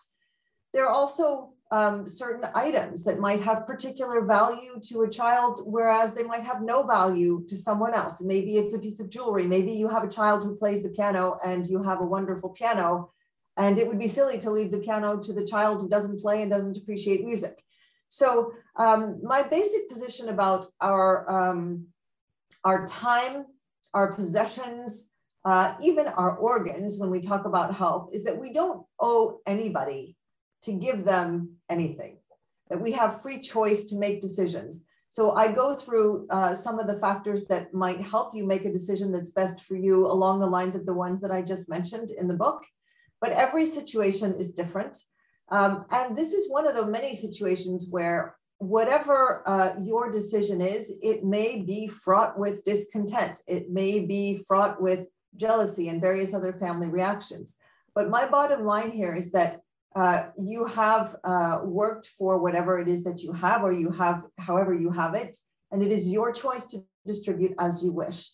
There 0.74 0.84
are 0.86 0.92
also 0.92 1.54
um, 1.70 2.06
certain 2.06 2.48
items 2.54 3.04
that 3.04 3.18
might 3.18 3.40
have 3.40 3.66
particular 3.66 4.24
value 4.24 4.80
to 4.88 5.02
a 5.02 5.10
child, 5.10 5.60
whereas 5.64 6.14
they 6.14 6.22
might 6.22 6.42
have 6.42 6.62
no 6.62 6.86
value 6.86 7.44
to 7.48 7.56
someone 7.56 7.94
else. 7.94 8.22
Maybe 8.22 8.56
it's 8.56 8.74
a 8.74 8.78
piece 8.78 9.00
of 9.00 9.10
jewelry. 9.10 9.46
Maybe 9.46 9.72
you 9.72 9.88
have 9.88 10.04
a 10.04 10.08
child 10.08 10.44
who 10.44 10.56
plays 10.56 10.82
the 10.82 10.88
piano 10.90 11.38
and 11.44 11.66
you 11.66 11.82
have 11.82 12.00
a 12.00 12.06
wonderful 12.06 12.50
piano, 12.50 13.12
and 13.56 13.76
it 13.78 13.86
would 13.86 13.98
be 13.98 14.08
silly 14.08 14.38
to 14.38 14.50
leave 14.50 14.70
the 14.70 14.78
piano 14.78 15.18
to 15.18 15.32
the 15.32 15.44
child 15.44 15.80
who 15.80 15.88
doesn't 15.88 16.20
play 16.20 16.42
and 16.42 16.50
doesn't 16.50 16.78
appreciate 16.78 17.24
music. 17.24 17.62
So 18.08 18.52
um, 18.76 19.20
my 19.22 19.42
basic 19.42 19.88
position 19.88 20.28
about 20.28 20.66
our 20.80 21.30
um, 21.30 21.86
our 22.64 22.86
time, 22.86 23.44
our 23.94 24.12
possessions, 24.12 25.10
uh, 25.44 25.74
even 25.80 26.08
our 26.08 26.36
organs, 26.36 26.98
when 26.98 27.10
we 27.10 27.20
talk 27.20 27.44
about 27.44 27.74
health, 27.74 28.10
is 28.12 28.24
that 28.24 28.38
we 28.38 28.52
don't 28.52 28.84
owe 29.00 29.40
anybody 29.46 30.16
to 30.62 30.72
give 30.72 31.04
them 31.04 31.54
anything, 31.68 32.18
that 32.68 32.80
we 32.80 32.92
have 32.92 33.22
free 33.22 33.40
choice 33.40 33.84
to 33.86 33.96
make 33.96 34.20
decisions. 34.20 34.86
So 35.10 35.32
I 35.32 35.52
go 35.52 35.74
through 35.74 36.26
uh, 36.28 36.54
some 36.54 36.78
of 36.78 36.86
the 36.86 36.98
factors 36.98 37.46
that 37.46 37.72
might 37.72 38.00
help 38.00 38.34
you 38.34 38.44
make 38.44 38.64
a 38.64 38.72
decision 38.72 39.10
that's 39.12 39.30
best 39.30 39.62
for 39.62 39.76
you 39.76 40.06
along 40.06 40.40
the 40.40 40.46
lines 40.46 40.76
of 40.76 40.84
the 40.84 40.92
ones 40.92 41.20
that 41.22 41.30
I 41.30 41.40
just 41.42 41.70
mentioned 41.70 42.10
in 42.10 42.28
the 42.28 42.34
book. 42.34 42.64
But 43.20 43.32
every 43.32 43.64
situation 43.64 44.34
is 44.34 44.52
different. 44.52 44.98
Um, 45.50 45.84
and 45.90 46.16
this 46.16 46.32
is 46.32 46.50
one 46.50 46.66
of 46.66 46.74
the 46.74 46.86
many 46.86 47.14
situations 47.14 47.88
where 47.90 48.36
whatever 48.58 49.42
uh, 49.46 49.74
your 49.80 50.10
decision 50.10 50.60
is, 50.60 50.98
it 51.02 51.24
may 51.24 51.62
be 51.62 51.86
fraught 51.86 52.38
with 52.38 52.64
discontent. 52.64 53.42
It 53.46 53.70
may 53.70 54.00
be 54.00 54.42
fraught 54.46 54.80
with 54.82 55.06
jealousy 55.36 55.88
and 55.88 56.00
various 56.00 56.34
other 56.34 56.52
family 56.52 56.88
reactions. 56.88 57.56
But 57.94 58.10
my 58.10 58.26
bottom 58.26 58.64
line 58.64 58.90
here 58.90 59.14
is 59.14 59.30
that 59.32 59.56
uh, 59.96 60.26
you 60.36 60.66
have 60.66 61.16
uh, 61.24 61.60
worked 61.64 62.06
for 62.06 62.38
whatever 62.38 62.78
it 62.78 62.88
is 62.88 63.02
that 63.04 63.22
you 63.22 63.32
have, 63.32 63.62
or 63.62 63.72
you 63.72 63.90
have 63.90 64.24
however 64.38 64.74
you 64.74 64.90
have 64.90 65.14
it, 65.14 65.36
and 65.72 65.82
it 65.82 65.90
is 65.90 66.10
your 66.10 66.32
choice 66.32 66.64
to 66.66 66.78
distribute 67.06 67.54
as 67.58 67.82
you 67.82 67.92
wish. 67.92 68.28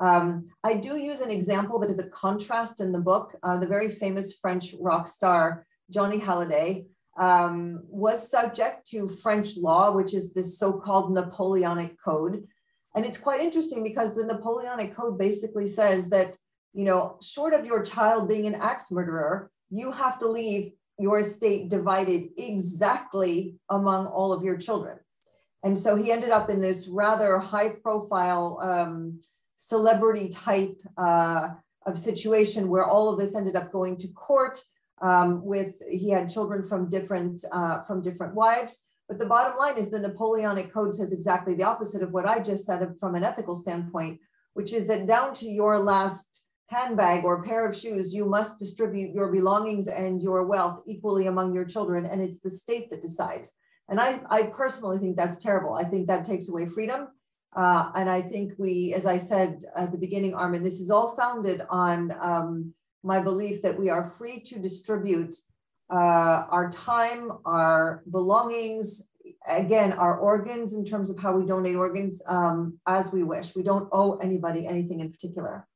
Um, 0.00 0.48
I 0.62 0.74
do 0.74 0.96
use 0.96 1.20
an 1.20 1.30
example 1.30 1.78
that 1.80 1.90
is 1.90 1.98
a 1.98 2.08
contrast 2.10 2.80
in 2.80 2.92
the 2.92 3.00
book. 3.00 3.36
Uh, 3.42 3.56
the 3.58 3.66
very 3.66 3.88
famous 3.88 4.34
French 4.34 4.74
rock 4.78 5.08
star 5.08 5.66
Johnny 5.90 6.18
Hallyday 6.18 6.86
um, 7.18 7.82
was 7.88 8.30
subject 8.30 8.86
to 8.90 9.08
French 9.08 9.56
law, 9.56 9.90
which 9.90 10.14
is 10.14 10.32
this 10.32 10.58
so-called 10.58 11.12
Napoleonic 11.12 11.96
Code. 12.02 12.46
And 12.94 13.04
it's 13.04 13.18
quite 13.18 13.40
interesting 13.40 13.82
because 13.82 14.14
the 14.14 14.24
Napoleonic 14.24 14.94
Code 14.94 15.18
basically 15.18 15.66
says 15.66 16.10
that, 16.10 16.36
you 16.72 16.84
know, 16.84 17.18
short 17.22 17.54
of 17.54 17.66
your 17.66 17.82
child 17.82 18.28
being 18.28 18.46
an 18.46 18.54
axe 18.54 18.90
murderer, 18.90 19.50
you 19.70 19.90
have 19.90 20.18
to 20.18 20.28
leave 20.28 20.72
your 20.98 21.20
estate 21.20 21.68
divided 21.68 22.28
exactly 22.36 23.56
among 23.70 24.06
all 24.06 24.32
of 24.32 24.42
your 24.42 24.56
children. 24.56 24.98
And 25.64 25.76
so 25.76 25.96
he 25.96 26.12
ended 26.12 26.30
up 26.30 26.50
in 26.50 26.60
this 26.60 26.88
rather 26.88 27.38
high 27.38 27.70
profile 27.70 28.58
um, 28.62 29.20
celebrity 29.56 30.28
type 30.28 30.76
uh, 30.96 31.48
of 31.86 31.98
situation 31.98 32.68
where 32.68 32.84
all 32.84 33.08
of 33.08 33.18
this 33.18 33.34
ended 33.34 33.56
up 33.56 33.72
going 33.72 33.96
to 33.98 34.08
court 34.08 34.62
um, 35.02 35.44
with 35.44 35.76
he 35.88 36.10
had 36.10 36.30
children 36.30 36.62
from 36.62 36.88
different 36.88 37.44
uh, 37.52 37.82
from 37.82 38.02
different 38.02 38.34
wives. 38.34 38.86
But 39.08 39.18
the 39.18 39.26
bottom 39.26 39.56
line 39.56 39.78
is 39.78 39.90
the 39.90 40.00
Napoleonic 40.00 40.72
Code 40.72 40.94
says 40.94 41.12
exactly 41.12 41.54
the 41.54 41.64
opposite 41.64 42.02
of 42.02 42.12
what 42.12 42.28
I 42.28 42.40
just 42.40 42.66
said 42.66 42.86
from 43.00 43.14
an 43.14 43.24
ethical 43.24 43.56
standpoint, 43.56 44.20
which 44.52 44.72
is 44.74 44.86
that 44.88 45.06
down 45.06 45.32
to 45.34 45.48
your 45.48 45.78
last 45.78 46.44
handbag 46.66 47.24
or 47.24 47.42
pair 47.42 47.66
of 47.66 47.74
shoes, 47.74 48.14
you 48.14 48.26
must 48.26 48.58
distribute 48.58 49.14
your 49.14 49.32
belongings 49.32 49.88
and 49.88 50.20
your 50.20 50.44
wealth 50.44 50.82
equally 50.86 51.26
among 51.26 51.54
your 51.54 51.64
children, 51.64 52.04
and 52.04 52.20
it's 52.20 52.40
the 52.40 52.50
state 52.50 52.90
that 52.90 53.00
decides. 53.00 53.56
And 53.88 53.98
I, 53.98 54.20
I 54.28 54.42
personally 54.42 54.98
think 54.98 55.16
that's 55.16 55.42
terrible. 55.42 55.72
I 55.72 55.84
think 55.84 56.08
that 56.08 56.26
takes 56.26 56.50
away 56.50 56.66
freedom. 56.66 57.08
Uh, 57.56 57.90
and 57.94 58.10
I 58.10 58.20
think 58.20 58.52
we, 58.58 58.92
as 58.92 59.06
I 59.06 59.16
said 59.16 59.64
at 59.74 59.90
the 59.90 59.98
beginning, 59.98 60.34
Armen, 60.34 60.62
this 60.62 60.80
is 60.80 60.90
all 60.90 61.16
founded 61.16 61.62
on 61.70 62.14
um, 62.20 62.74
my 63.02 63.20
belief 63.20 63.62
that 63.62 63.78
we 63.78 63.88
are 63.88 64.04
free 64.04 64.40
to 64.40 64.58
distribute 64.58 65.34
uh, 65.90 66.44
our 66.50 66.70
time, 66.70 67.32
our 67.44 68.02
belongings, 68.10 69.10
again, 69.48 69.92
our 69.92 70.18
organs 70.18 70.74
in 70.74 70.84
terms 70.84 71.10
of 71.10 71.18
how 71.18 71.36
we 71.36 71.46
donate 71.46 71.76
organs 71.76 72.22
um, 72.26 72.78
as 72.86 73.12
we 73.12 73.22
wish. 73.22 73.54
We 73.54 73.62
don't 73.62 73.88
owe 73.92 74.16
anybody 74.18 74.66
anything 74.66 75.00
in 75.00 75.10
particular. 75.10 75.66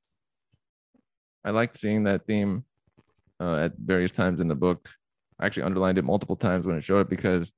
I 1.44 1.50
liked 1.50 1.78
seeing 1.78 2.04
that 2.04 2.26
theme 2.26 2.64
uh, 3.40 3.56
at 3.56 3.72
various 3.76 4.12
times 4.12 4.40
in 4.40 4.48
the 4.48 4.54
book. 4.54 4.88
I 5.40 5.46
actually 5.46 5.64
underlined 5.64 5.98
it 5.98 6.04
multiple 6.04 6.37
times 6.37 6.66
when 6.66 6.76
it 6.76 6.85
showed 6.85 7.00
up 7.00 7.11
because 7.11 7.50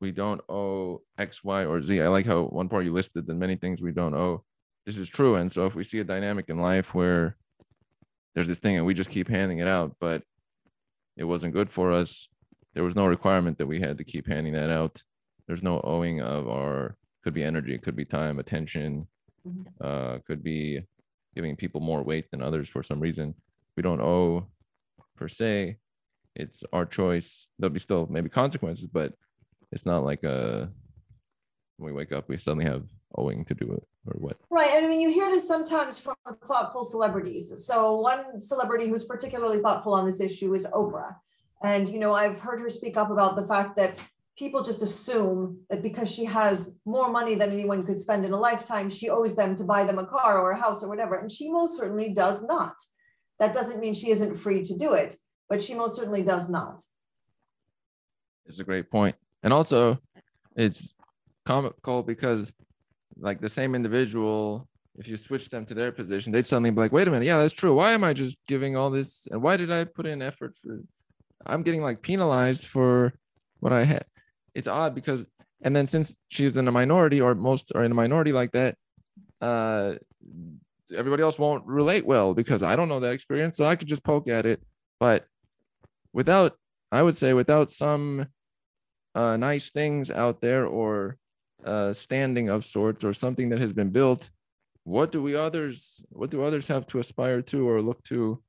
we 0.00 0.10
don't 0.10 0.40
owe 0.48 1.02
X, 1.18 1.44
Y, 1.44 1.64
or 1.64 1.82
Z. 1.82 2.00
I 2.00 2.08
like 2.08 2.26
how 2.26 2.42
one 2.44 2.68
part 2.68 2.84
you 2.84 2.92
listed 2.92 3.26
the 3.26 3.34
many 3.34 3.56
things 3.56 3.80
we 3.80 3.92
don't 3.92 4.14
owe. 4.14 4.44
This 4.84 4.98
is 4.98 5.08
true. 5.08 5.36
And 5.36 5.52
so 5.52 5.66
if 5.66 5.74
we 5.74 5.84
see 5.84 6.00
a 6.00 6.04
dynamic 6.04 6.46
in 6.48 6.58
life 6.58 6.94
where 6.94 7.36
there's 8.36 8.46
this 8.48 8.58
thing 8.58 8.76
and 8.76 8.84
we 8.86 8.92
just 8.94 9.08
keep 9.10 9.28
handing 9.28 9.58
it 9.60 9.66
out, 9.66 9.96
but 9.98 10.22
it 11.16 11.24
wasn't 11.24 11.54
good 11.54 11.70
for 11.70 11.90
us. 11.90 12.28
There 12.74 12.84
was 12.84 12.94
no 12.94 13.06
requirement 13.06 13.56
that 13.58 13.66
we 13.66 13.80
had 13.80 13.96
to 13.98 14.04
keep 14.04 14.26
handing 14.28 14.52
that 14.52 14.68
out. 14.70 15.02
There's 15.46 15.62
no 15.62 15.80
owing 15.82 16.20
of 16.20 16.46
our 16.46 16.96
could 17.24 17.32
be 17.34 17.42
energy, 17.42 17.74
it 17.74 17.82
could 17.82 17.96
be 17.96 18.04
time, 18.04 18.38
attention, 18.38 19.08
Mhm. 19.48 19.66
uh, 19.80 20.18
could 20.20 20.42
be 20.44 20.82
giving 21.34 21.56
people 21.56 21.80
more 21.80 22.02
weight 22.04 22.30
than 22.30 22.42
others 22.42 22.68
for 22.68 22.82
some 22.82 23.00
reason. 23.00 23.34
We 23.76 23.82
don't 23.82 24.00
owe 24.02 24.46
per 25.16 25.28
se. 25.28 25.78
It's 26.34 26.62
our 26.72 26.84
choice. 26.84 27.46
There'll 27.58 27.72
be 27.72 27.78
still 27.80 28.06
maybe 28.06 28.28
consequences, 28.28 28.86
but 28.86 29.14
it's 29.72 29.86
not 29.86 30.04
like 30.04 30.22
a 30.24 30.70
when 31.78 31.92
we 31.92 31.96
wake 31.98 32.12
up 32.12 32.28
we 32.28 32.36
suddenly 32.36 32.64
have 32.66 32.86
owing 33.16 33.44
to 33.46 33.54
do 33.54 33.72
it 33.72 33.82
or 34.06 34.18
what. 34.18 34.36
Right. 34.50 34.70
And 34.72 34.86
I 34.86 34.88
mean, 34.88 35.00
you 35.00 35.10
hear 35.12 35.26
this 35.26 35.46
sometimes 35.46 35.98
from 35.98 36.14
thoughtful 36.46 36.84
celebrities. 36.84 37.52
So, 37.66 37.96
one 38.00 38.40
celebrity 38.40 38.88
who's 38.88 39.04
particularly 39.04 39.58
thoughtful 39.58 39.94
on 39.94 40.06
this 40.06 40.20
issue 40.20 40.54
is 40.54 40.66
Oprah. 40.66 41.16
And, 41.62 41.88
you 41.88 41.98
know, 41.98 42.14
I've 42.14 42.40
heard 42.40 42.60
her 42.60 42.70
speak 42.70 42.96
up 42.96 43.10
about 43.10 43.36
the 43.36 43.46
fact 43.46 43.76
that 43.76 44.00
people 44.38 44.62
just 44.62 44.82
assume 44.82 45.58
that 45.70 45.82
because 45.82 46.10
she 46.10 46.24
has 46.24 46.78
more 46.84 47.10
money 47.10 47.34
than 47.34 47.50
anyone 47.50 47.84
could 47.84 47.98
spend 47.98 48.24
in 48.24 48.32
a 48.32 48.38
lifetime, 48.38 48.90
she 48.90 49.08
owes 49.08 49.34
them 49.34 49.54
to 49.54 49.64
buy 49.64 49.82
them 49.82 49.98
a 49.98 50.06
car 50.06 50.38
or 50.40 50.50
a 50.50 50.60
house 50.60 50.82
or 50.82 50.88
whatever. 50.88 51.16
And 51.16 51.32
she 51.32 51.50
most 51.50 51.78
certainly 51.78 52.12
does 52.12 52.44
not. 52.44 52.74
That 53.38 53.54
doesn't 53.54 53.80
mean 53.80 53.94
she 53.94 54.10
isn't 54.10 54.34
free 54.34 54.62
to 54.62 54.76
do 54.76 54.92
it, 54.92 55.16
but 55.48 55.62
she 55.62 55.74
most 55.74 55.96
certainly 55.96 56.22
does 56.22 56.50
not. 56.50 56.82
It's 58.44 58.60
a 58.60 58.64
great 58.64 58.90
point. 58.90 59.16
And 59.42 59.52
also 59.52 59.98
it's 60.54 60.94
comical 61.44 62.02
because 62.02 62.52
like 63.18 63.40
the 63.40 63.48
same 63.48 63.74
individual, 63.74 64.68
if 64.96 65.08
you 65.08 65.16
switch 65.16 65.48
them 65.50 65.64
to 65.66 65.74
their 65.74 65.92
position, 65.92 66.32
they'd 66.32 66.46
suddenly 66.46 66.70
be 66.70 66.80
like, 66.80 66.92
wait 66.92 67.08
a 67.08 67.10
minute, 67.10 67.26
yeah, 67.26 67.38
that's 67.38 67.52
true. 67.52 67.74
Why 67.74 67.92
am 67.92 68.04
I 68.04 68.12
just 68.12 68.46
giving 68.46 68.76
all 68.76 68.90
this? 68.90 69.26
And 69.30 69.42
why 69.42 69.56
did 69.56 69.70
I 69.70 69.84
put 69.84 70.06
in 70.06 70.22
effort 70.22 70.54
for 70.60 70.80
I'm 71.44 71.62
getting 71.62 71.82
like 71.82 72.02
penalized 72.02 72.66
for 72.66 73.14
what 73.60 73.72
I 73.72 73.84
had. 73.84 74.04
It's 74.54 74.68
odd 74.68 74.94
because 74.94 75.26
and 75.62 75.74
then 75.74 75.86
since 75.86 76.16
she's 76.28 76.56
in 76.56 76.68
a 76.68 76.72
minority 76.72 77.20
or 77.20 77.34
most 77.34 77.72
are 77.74 77.84
in 77.84 77.92
a 77.92 77.94
minority 77.94 78.32
like 78.32 78.52
that, 78.52 78.76
uh 79.40 79.94
everybody 80.94 81.22
else 81.22 81.38
won't 81.38 81.66
relate 81.66 82.06
well 82.06 82.34
because 82.34 82.62
I 82.62 82.76
don't 82.76 82.88
know 82.88 83.00
that 83.00 83.12
experience. 83.12 83.56
So 83.56 83.64
I 83.64 83.76
could 83.76 83.88
just 83.88 84.04
poke 84.04 84.28
at 84.28 84.46
it. 84.46 84.62
But 85.00 85.26
without, 86.12 86.56
I 86.92 87.02
would 87.02 87.16
say, 87.16 87.32
without 87.32 87.70
some 87.70 88.26
uh, 89.14 89.36
nice 89.36 89.70
things 89.70 90.10
out 90.10 90.40
there 90.40 90.66
or 90.66 91.16
uh, 91.66 91.92
standing 91.92 92.48
of 92.48 92.64
sorts 92.64 93.04
or 93.04 93.12
something 93.12 93.48
that 93.50 93.60
has 93.60 93.72
been 93.72 93.90
built, 93.90 94.30
what 94.84 95.12
do 95.12 95.20
we 95.20 95.34
others, 95.34 96.04
what 96.10 96.30
do 96.30 96.42
others 96.42 96.68
have 96.68 96.86
to 96.86 97.00
aspire 97.00 97.42
to 97.42 97.68
or 97.68 97.82
look 97.82 98.02
to 98.04 98.40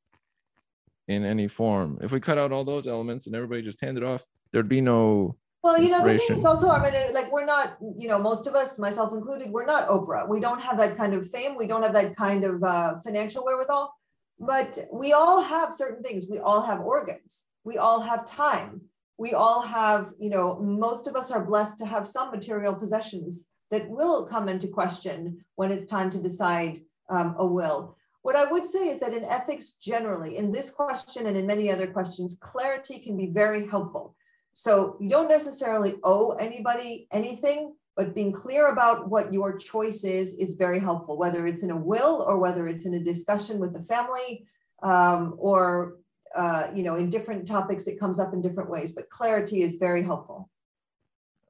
in 1.07 1.25
any 1.25 1.47
form? 1.47 1.97
If 2.01 2.11
we 2.11 2.19
cut 2.19 2.37
out 2.37 2.51
all 2.51 2.63
those 2.63 2.87
elements 2.87 3.25
and 3.25 3.35
everybody 3.35 3.61
just 3.63 3.81
handed 3.81 4.03
off, 4.03 4.23
there'd 4.51 4.69
be 4.69 4.81
no 4.81 5.35
Well, 5.63 5.81
you 5.81 5.89
know, 5.89 6.03
the 6.03 6.19
thing 6.19 6.37
is 6.37 6.45
also, 6.45 6.69
I 6.69 6.79
mean, 6.83 7.13
like, 7.13 7.31
we're 7.31 7.45
not, 7.45 7.77
you 7.97 8.07
know, 8.07 8.19
most 8.19 8.45
of 8.47 8.53
us, 8.55 8.77
myself 8.77 9.11
included, 9.13 9.51
we're 9.51 9.65
not 9.65 9.89
Oprah. 9.89 10.27
We 10.29 10.39
don't 10.39 10.61
have 10.61 10.77
that 10.77 10.95
kind 10.95 11.13
of 11.13 11.27
fame. 11.29 11.57
We 11.57 11.67
don't 11.67 11.83
have 11.83 11.93
that 11.93 12.15
kind 12.15 12.43
of 12.43 12.63
uh, 12.63 12.97
financial 13.03 13.43
wherewithal. 13.43 13.93
But 14.39 14.77
we 14.93 15.13
all 15.13 15.41
have 15.41 15.73
certain 15.73 16.03
things. 16.03 16.25
We 16.29 16.37
all 16.37 16.61
have 16.61 16.79
organs. 16.81 17.45
We 17.63 17.77
all 17.77 18.01
have 18.01 18.23
time. 18.23 18.81
We 19.17 19.33
all 19.33 19.61
have, 19.61 20.13
you 20.19 20.29
know, 20.29 20.59
most 20.59 21.07
of 21.07 21.15
us 21.15 21.31
are 21.31 21.43
blessed 21.43 21.79
to 21.79 21.85
have 21.85 22.05
some 22.05 22.31
material 22.31 22.75
possessions 22.75 23.47
that 23.71 23.89
will 23.89 24.25
come 24.25 24.47
into 24.47 24.67
question 24.67 25.43
when 25.55 25.71
it's 25.71 25.85
time 25.85 26.09
to 26.11 26.21
decide 26.21 26.77
um, 27.09 27.35
a 27.37 27.45
will. 27.45 27.97
What 28.21 28.35
I 28.35 28.51
would 28.51 28.65
say 28.65 28.89
is 28.89 28.99
that 28.99 29.13
in 29.13 29.23
ethics 29.23 29.73
generally, 29.73 30.37
in 30.37 30.51
this 30.51 30.69
question 30.69 31.27
and 31.27 31.37
in 31.37 31.47
many 31.47 31.71
other 31.71 31.87
questions, 31.87 32.37
clarity 32.39 32.99
can 32.99 33.15
be 33.15 33.27
very 33.27 33.67
helpful. 33.67 34.15
So 34.53 34.97
you 34.99 35.09
don't 35.09 35.29
necessarily 35.29 35.95
owe 36.03 36.31
anybody 36.31 37.07
anything, 37.11 37.75
but 37.95 38.13
being 38.13 38.31
clear 38.31 38.67
about 38.67 39.09
what 39.09 39.31
your 39.31 39.57
choice 39.57 40.03
is 40.03 40.37
is 40.39 40.57
very 40.57 40.79
helpful, 40.79 41.17
whether 41.17 41.47
it's 41.47 41.63
in 41.63 41.71
a 41.71 41.77
will 41.77 42.23
or 42.27 42.37
whether 42.37 42.67
it's 42.67 42.85
in 42.85 42.95
a 42.95 42.99
discussion 42.99 43.59
with 43.59 43.73
the 43.73 43.83
family 43.83 44.45
um, 44.83 45.35
or 45.37 45.97
uh, 46.35 46.67
you 46.73 46.83
know 46.83 46.95
in 46.95 47.09
different 47.09 47.47
topics 47.47 47.87
it 47.87 47.99
comes 47.99 48.19
up 48.19 48.33
in 48.33 48.41
different 48.41 48.69
ways. 48.69 48.91
But 48.91 49.09
clarity 49.09 49.61
is 49.61 49.75
very 49.75 50.03
helpful. 50.03 50.49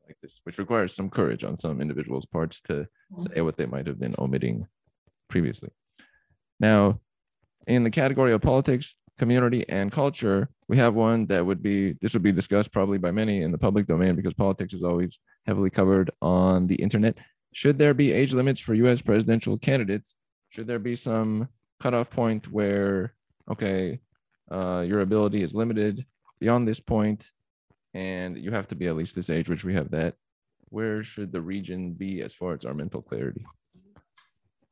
like 0.06 0.18
this, 0.22 0.40
which 0.44 0.58
requires 0.58 0.94
some 0.96 1.10
courage 1.10 1.44
on 1.44 1.58
some 1.58 1.82
individuals' 1.82 2.26
parts 2.26 2.62
to 2.62 2.88
say 3.20 3.42
what 3.42 3.58
they 3.58 3.66
might 3.66 3.88
have 3.88 4.00
been 4.00 4.16
omitting 4.18 4.68
previously. 5.30 5.70
Now, 6.60 7.00
in 7.68 7.84
the 7.84 7.92
category 7.92 8.34
of 8.34 8.42
politics, 8.42 8.96
community, 9.18 9.68
and 9.68 9.92
culture, 9.92 10.50
we 10.68 10.78
have 10.78 10.94
one 10.94 11.26
that 11.28 11.46
would 11.46 11.62
be 11.62 11.94
this 12.02 12.14
would 12.14 12.24
be 12.24 12.32
discussed 12.32 12.72
probably 12.72 12.98
by 12.98 13.12
many 13.12 13.42
in 13.42 13.52
the 13.52 13.58
public 13.58 13.86
domain 13.88 14.16
because 14.16 14.34
politics 14.34 14.74
is 14.74 14.84
always 14.84 15.20
heavily 15.46 15.70
covered 15.70 16.12
on 16.22 16.68
the 16.68 16.76
internet. 16.76 17.18
Should 17.54 17.78
there 17.78 17.94
be 17.94 18.12
age 18.14 18.34
limits 18.34 18.60
for 18.60 18.74
US 18.76 19.02
presidential 19.02 19.58
candidates? 19.58 20.16
Should 20.50 20.68
there 20.68 20.80
be 20.80 20.96
some 20.96 21.50
cutoff 21.80 22.10
point 22.10 22.52
where, 22.52 23.14
okay, 23.52 24.00
uh, 24.52 24.84
your 24.88 25.02
ability 25.02 25.44
is 25.44 25.54
limited 25.54 26.06
beyond 26.40 26.68
this 26.68 26.80
point 26.80 27.32
and 27.94 28.38
you 28.38 28.52
have 28.52 28.68
to 28.68 28.76
be 28.76 28.88
at 28.88 28.96
least 28.96 29.16
this 29.16 29.30
age, 29.30 29.50
which 29.50 29.66
we 29.66 29.74
have 29.74 29.92
that. 29.92 30.16
where 30.70 31.02
should 31.02 31.32
the 31.32 31.42
region 31.42 31.94
be 31.94 32.22
as 32.22 32.36
far 32.36 32.54
as 32.54 32.66
our 32.66 32.74
mental 32.74 33.02
clarity? 33.02 33.46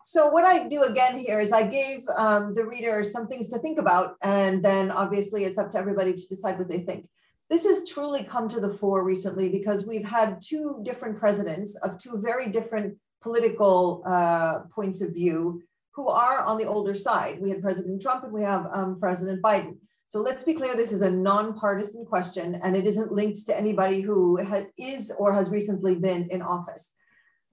So 0.04 0.30
what 0.30 0.46
I 0.46 0.68
do 0.68 0.84
again 0.84 1.18
here 1.18 1.40
is 1.40 1.52
I 1.52 1.66
gave 1.66 2.04
um, 2.16 2.54
the 2.54 2.66
reader 2.66 3.04
some 3.04 3.28
things 3.28 3.48
to 3.50 3.58
think 3.60 3.80
about, 3.80 4.16
and 4.22 4.64
then 4.64 4.92
obviously 4.92 5.46
it's 5.46 5.58
up 5.58 5.72
to 5.72 5.80
everybody 5.80 6.14
to 6.14 6.28
decide 6.28 6.60
what 6.60 6.70
they 6.70 6.80
think. 6.80 7.08
This 7.50 7.66
has 7.66 7.90
truly 7.90 8.24
come 8.24 8.48
to 8.50 8.60
the 8.60 8.70
fore 8.70 9.04
recently 9.04 9.50
because 9.50 9.88
we've 9.88 10.08
had 10.08 10.40
two 10.42 10.82
different 10.84 11.18
presidents 11.18 11.76
of 11.78 11.98
two 11.98 12.22
very 12.22 12.50
different 12.50 12.98
political 13.22 14.04
uh, 14.06 14.60
points 14.76 15.02
of 15.02 15.14
view 15.14 15.64
who 15.96 16.10
are 16.10 16.44
on 16.44 16.58
the 16.58 16.66
older 16.66 16.94
side. 16.94 17.40
We 17.40 17.50
had 17.50 17.62
President 17.62 18.02
Trump 18.02 18.24
and 18.24 18.34
we 18.34 18.44
have 18.44 18.68
um, 18.72 19.00
President 19.00 19.42
Biden. 19.42 19.78
So 20.10 20.20
let's 20.20 20.44
be 20.44 20.54
clear, 20.54 20.76
this 20.76 20.92
is 20.92 21.02
a 21.02 21.10
nonpartisan 21.10 22.06
question 22.06 22.60
and 22.64 22.76
it 22.76 22.86
isn't 22.86 23.12
linked 23.12 23.46
to 23.46 23.58
anybody 23.58 24.02
who 24.02 24.40
is 24.78 25.12
or 25.18 25.34
has 25.34 25.50
recently 25.50 25.96
been 25.96 26.28
in 26.30 26.42
office. 26.42 26.96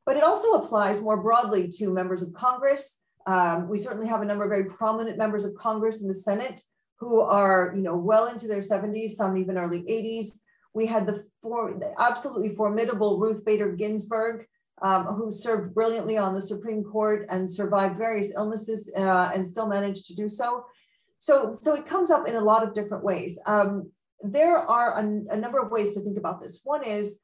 But 0.05 0.16
it 0.16 0.24
also 0.24 0.55
applies 0.55 1.02
more 1.02 1.22
broadly 1.22 1.68
to 1.78 1.92
members 1.92 2.22
of 2.22 2.35
Congress. 2.35 3.00
Um, 3.26 3.68
we 3.68 3.78
certainly 3.78 4.09
have 4.09 4.22
a 4.22 4.24
number 4.24 4.44
of 4.44 4.50
very 4.50 4.64
prominent 4.64 5.16
members 5.16 5.44
of 5.44 5.55
Congress 5.55 6.02
in 6.02 6.09
the 6.09 6.14
Senate 6.14 6.61
who 6.98 7.20
are, 7.20 7.72
you 7.74 7.83
know, 7.83 7.96
well 7.96 8.26
into 8.26 8.48
their 8.48 8.61
70s, 8.61 9.11
some 9.11 9.37
even 9.37 9.57
early 9.57 9.83
80s. 9.83 10.40
We 10.74 10.87
had 10.87 11.07
the, 11.07 11.22
for, 11.42 11.74
the 11.78 11.94
absolutely 11.98 12.48
formidable 12.48 13.18
Ruth 13.18 13.44
Bader 13.44 13.72
Ginsburg, 13.72 14.46
um, 14.81 15.05
who 15.07 15.31
served 15.31 15.75
brilliantly 15.75 16.17
on 16.17 16.35
the 16.35 16.41
Supreme 16.41 16.83
Court 16.83 17.27
and 17.29 17.51
survived 17.51 17.97
various 17.97 18.35
illnesses 18.35 18.91
uh, 18.97 19.31
and 19.35 19.47
still 19.47 19.67
managed 19.67 20.07
to 20.07 20.15
do 20.15 20.29
so. 20.29 20.65
So, 21.19 21.53
so 21.53 21.75
it 21.75 21.87
comes 21.87 22.11
up 22.11 22.27
in 22.27 22.37
a 22.37 22.41
lot 22.41 22.63
of 22.67 22.75
different 22.75 23.05
ways. 23.05 23.39
Um, 23.47 23.91
there 24.23 24.57
are 24.57 24.99
a, 24.99 25.05
a 25.31 25.37
number 25.37 25.61
of 25.61 25.71
ways 25.71 25.93
to 25.93 26.01
think 26.01 26.19
about 26.19 26.41
this. 26.41 26.63
One 26.65 26.85
is, 26.85 27.21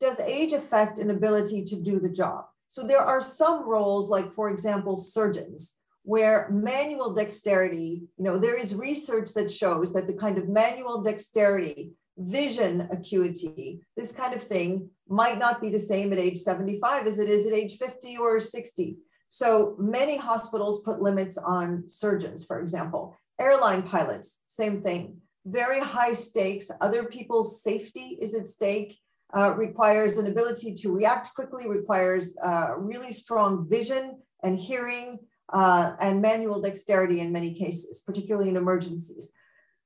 does 0.00 0.20
age 0.20 0.52
affect 0.52 0.98
an 0.98 1.10
ability 1.10 1.64
to 1.64 1.76
do 1.82 1.98
the 1.98 2.10
job? 2.10 2.44
So 2.68 2.82
there 2.82 3.00
are 3.00 3.22
some 3.22 3.68
roles, 3.68 4.10
like 4.10 4.32
for 4.32 4.50
example, 4.50 4.96
surgeons, 4.96 5.78
where 6.02 6.48
manual 6.50 7.12
dexterity, 7.12 8.02
you 8.16 8.24
know, 8.24 8.38
there 8.38 8.58
is 8.58 8.74
research 8.74 9.34
that 9.34 9.50
shows 9.50 9.92
that 9.92 10.06
the 10.06 10.14
kind 10.14 10.38
of 10.38 10.48
manual 10.48 11.02
dexterity, 11.02 11.92
vision 12.18 12.88
acuity, 12.90 13.80
this 13.96 14.12
kind 14.12 14.34
of 14.34 14.42
thing 14.42 14.88
might 15.08 15.38
not 15.38 15.60
be 15.60 15.70
the 15.70 15.78
same 15.78 16.12
at 16.12 16.18
age 16.18 16.38
75 16.38 17.06
as 17.06 17.18
it 17.18 17.28
is 17.28 17.46
at 17.46 17.52
age 17.52 17.76
50 17.76 18.16
or 18.18 18.40
60. 18.40 18.96
So 19.28 19.76
many 19.78 20.16
hospitals 20.16 20.82
put 20.82 21.00
limits 21.00 21.36
on 21.36 21.84
surgeons, 21.88 22.44
for 22.44 22.60
example. 22.60 23.16
Airline 23.40 23.82
pilots, 23.82 24.42
same 24.46 24.82
thing. 24.82 25.18
Very 25.44 25.80
high 25.80 26.12
stakes. 26.12 26.70
Other 26.80 27.04
people's 27.04 27.62
safety 27.62 28.18
is 28.20 28.34
at 28.34 28.46
stake. 28.46 28.98
Uh, 29.36 29.52
requires 29.56 30.18
an 30.18 30.28
ability 30.28 30.72
to 30.72 30.94
react 30.94 31.34
quickly, 31.34 31.68
requires 31.68 32.36
uh, 32.44 32.74
really 32.78 33.12
strong 33.12 33.68
vision 33.68 34.22
and 34.44 34.56
hearing 34.56 35.18
uh, 35.52 35.94
and 36.00 36.22
manual 36.22 36.60
dexterity 36.60 37.20
in 37.20 37.32
many 37.32 37.52
cases, 37.54 38.02
particularly 38.06 38.48
in 38.48 38.56
emergencies. 38.56 39.32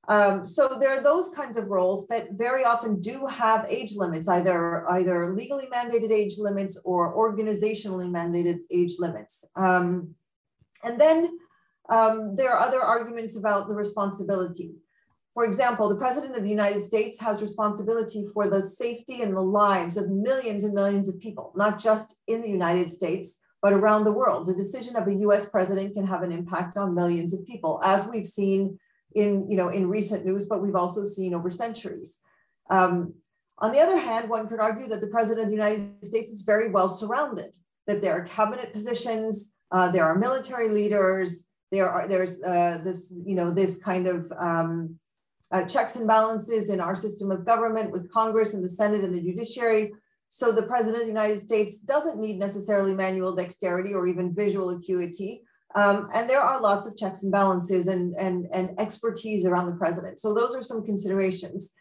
Um, 0.08 0.44
so 0.44 0.76
there 0.80 0.90
are 0.90 1.02
those 1.02 1.28
kinds 1.28 1.56
of 1.56 1.68
roles 1.68 2.06
that 2.08 2.32
very 2.32 2.64
often 2.64 3.00
do 3.00 3.26
have 3.26 3.66
age 3.68 3.94
limits, 3.94 4.28
either, 4.28 4.88
either 4.90 5.34
legally 5.34 5.66
mandated 5.72 6.10
age 6.10 6.38
limits 6.38 6.80
or 6.84 7.14
organizationally 7.14 8.08
mandated 8.08 8.60
age 8.70 8.94
limits. 8.98 9.44
Um, 9.56 10.14
and 10.82 11.00
then 11.00 11.38
um, 11.90 12.34
there 12.34 12.52
are 12.52 12.66
other 12.66 12.80
arguments 12.80 13.36
about 13.36 13.68
the 13.68 13.74
responsibility. 13.74 14.74
For 15.34 15.44
example, 15.44 15.88
the 15.88 15.96
President 15.96 16.36
of 16.36 16.42
the 16.42 16.50
United 16.50 16.82
States 16.82 17.20
has 17.20 17.40
responsibility 17.40 18.26
for 18.34 18.48
the 18.48 18.60
safety 18.60 19.22
and 19.22 19.36
the 19.36 19.40
lives 19.40 19.96
of 19.96 20.10
millions 20.10 20.64
and 20.64 20.74
millions 20.74 21.08
of 21.08 21.20
people, 21.20 21.52
not 21.54 21.78
just 21.78 22.16
in 22.26 22.42
the 22.42 22.48
United 22.48 22.90
States, 22.90 23.40
but 23.62 23.72
around 23.72 24.04
the 24.04 24.12
world. 24.12 24.46
The 24.46 24.54
decision 24.54 24.96
of 24.96 25.06
a 25.06 25.14
US 25.26 25.48
president 25.48 25.94
can 25.94 26.06
have 26.06 26.22
an 26.22 26.32
impact 26.32 26.76
on 26.76 26.94
millions 26.94 27.32
of 27.32 27.46
people, 27.46 27.80
as 27.84 28.08
we've 28.08 28.26
seen 28.26 28.78
in, 29.14 29.48
you 29.50 29.56
know, 29.56 29.68
in 29.68 29.88
recent 29.88 30.24
news, 30.24 30.46
but 30.46 30.62
we've 30.62 30.76
also 30.76 31.04
seen 31.04 31.34
over 31.34 31.50
centuries. 31.50 32.20
Um, 32.70 33.14
on 33.58 33.72
the 33.72 33.80
other 33.80 33.98
hand, 33.98 34.30
one 34.30 34.48
could 34.48 34.60
argue 34.60 34.88
that 34.88 35.00
the 35.00 35.08
president 35.08 35.44
of 35.44 35.50
the 35.50 35.56
United 35.56 36.04
States 36.04 36.30
is 36.30 36.42
very 36.42 36.70
well 36.70 36.88
surrounded, 36.88 37.56
that 37.86 38.00
there 38.00 38.14
are 38.14 38.24
cabinet 38.24 38.72
positions, 38.72 39.54
uh, 39.72 39.88
there 39.88 40.04
are 40.04 40.16
military 40.16 40.68
leaders, 40.68 41.48
there 41.70 41.88
are 41.88 42.08
there's 42.08 42.42
uh, 42.42 42.80
this, 42.82 43.12
you 43.14 43.34
know, 43.34 43.50
this 43.50 43.82
kind 43.82 44.06
of 44.06 44.32
um, 44.38 44.98
uh, 45.52 45.64
checks 45.64 45.96
and 45.96 46.06
balances 46.06 46.70
in 46.70 46.80
our 46.80 46.96
system 46.96 47.30
of 47.30 47.44
government 47.44 47.90
with 47.90 48.10
Congress 48.12 48.54
and 48.54 48.64
the 48.64 48.68
Senate 48.68 49.04
and 49.04 49.14
the 49.14 49.20
judiciary. 49.20 49.92
So 50.28 50.52
the 50.52 50.62
president 50.62 51.02
of 51.02 51.08
the 51.08 51.12
United 51.12 51.40
States 51.40 51.78
doesn't 51.78 52.18
need 52.18 52.38
necessarily 52.38 52.94
manual 52.94 53.34
dexterity 53.34 53.92
or 53.92 54.06
even 54.06 54.34
visual 54.34 54.70
acuity. 54.70 55.42
Um, 55.74 56.08
and 56.14 56.28
there 56.28 56.40
are 56.40 56.60
lots 56.60 56.86
of 56.86 56.96
checks 56.96 57.22
and 57.22 57.30
balances 57.30 57.86
and, 57.86 58.14
and, 58.16 58.46
and 58.52 58.78
expertise 58.78 59.46
around 59.46 59.66
the 59.66 59.76
president. 59.76 60.18
So 60.18 60.34
those 60.34 60.54
are 60.54 60.62
some 60.62 60.84
considerations. 60.84 61.72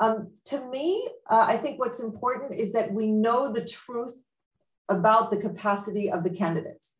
Um, 0.00 0.32
to 0.46 0.64
me, 0.70 1.08
uh, 1.28 1.44
I 1.46 1.56
think 1.56 1.78
what's 1.78 2.00
important 2.00 2.54
is 2.54 2.72
that 2.72 2.92
we 2.92 3.12
know 3.12 3.52
the 3.52 3.64
truth 3.64 4.18
about 4.88 5.30
the 5.30 5.36
capacity 5.36 6.10
of 6.10 6.24
the 6.24 6.30
candidates. 6.30 6.94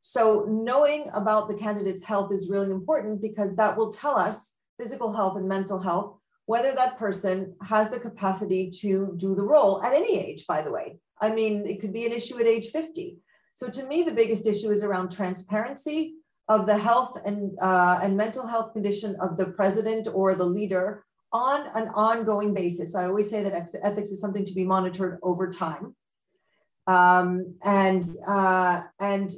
So 0.00 0.46
knowing 0.48 1.10
about 1.12 1.48
the 1.48 1.56
candidate's 1.56 2.04
health 2.04 2.32
is 2.32 2.48
really 2.48 2.70
important 2.70 3.20
because 3.20 3.56
that 3.56 3.76
will 3.76 3.92
tell 3.92 4.16
us 4.16 4.56
physical 4.78 5.12
health 5.12 5.36
and 5.36 5.46
mental 5.46 5.78
health, 5.78 6.16
whether 6.46 6.72
that 6.72 6.98
person 6.98 7.54
has 7.62 7.90
the 7.90 8.00
capacity 8.00 8.70
to 8.80 9.14
do 9.16 9.34
the 9.34 9.42
role 9.42 9.82
at 9.82 9.92
any 9.92 10.18
age, 10.18 10.46
by 10.46 10.62
the 10.62 10.72
way. 10.72 10.98
I 11.20 11.30
mean, 11.30 11.66
it 11.66 11.80
could 11.80 11.92
be 11.92 12.06
an 12.06 12.12
issue 12.12 12.38
at 12.38 12.46
age 12.46 12.70
50. 12.70 13.18
So 13.60 13.68
to 13.68 13.86
me, 13.86 14.02
the 14.02 14.12
biggest 14.12 14.46
issue 14.46 14.70
is 14.70 14.82
around 14.82 15.12
transparency 15.12 16.14
of 16.48 16.64
the 16.64 16.78
health 16.78 17.20
and, 17.26 17.52
uh, 17.60 18.00
and 18.02 18.16
mental 18.16 18.46
health 18.46 18.72
condition 18.72 19.16
of 19.20 19.36
the 19.36 19.48
president 19.48 20.08
or 20.14 20.34
the 20.34 20.46
leader 20.46 21.04
on 21.30 21.66
an 21.74 21.88
ongoing 21.88 22.54
basis. 22.54 22.94
I 22.94 23.04
always 23.04 23.28
say 23.28 23.42
that 23.42 23.52
ethics 23.52 24.12
is 24.12 24.18
something 24.18 24.46
to 24.46 24.54
be 24.54 24.64
monitored 24.64 25.18
over 25.22 25.50
time. 25.50 25.94
Um, 26.86 27.54
and, 27.62 28.02
uh, 28.26 28.84
and, 28.98 29.30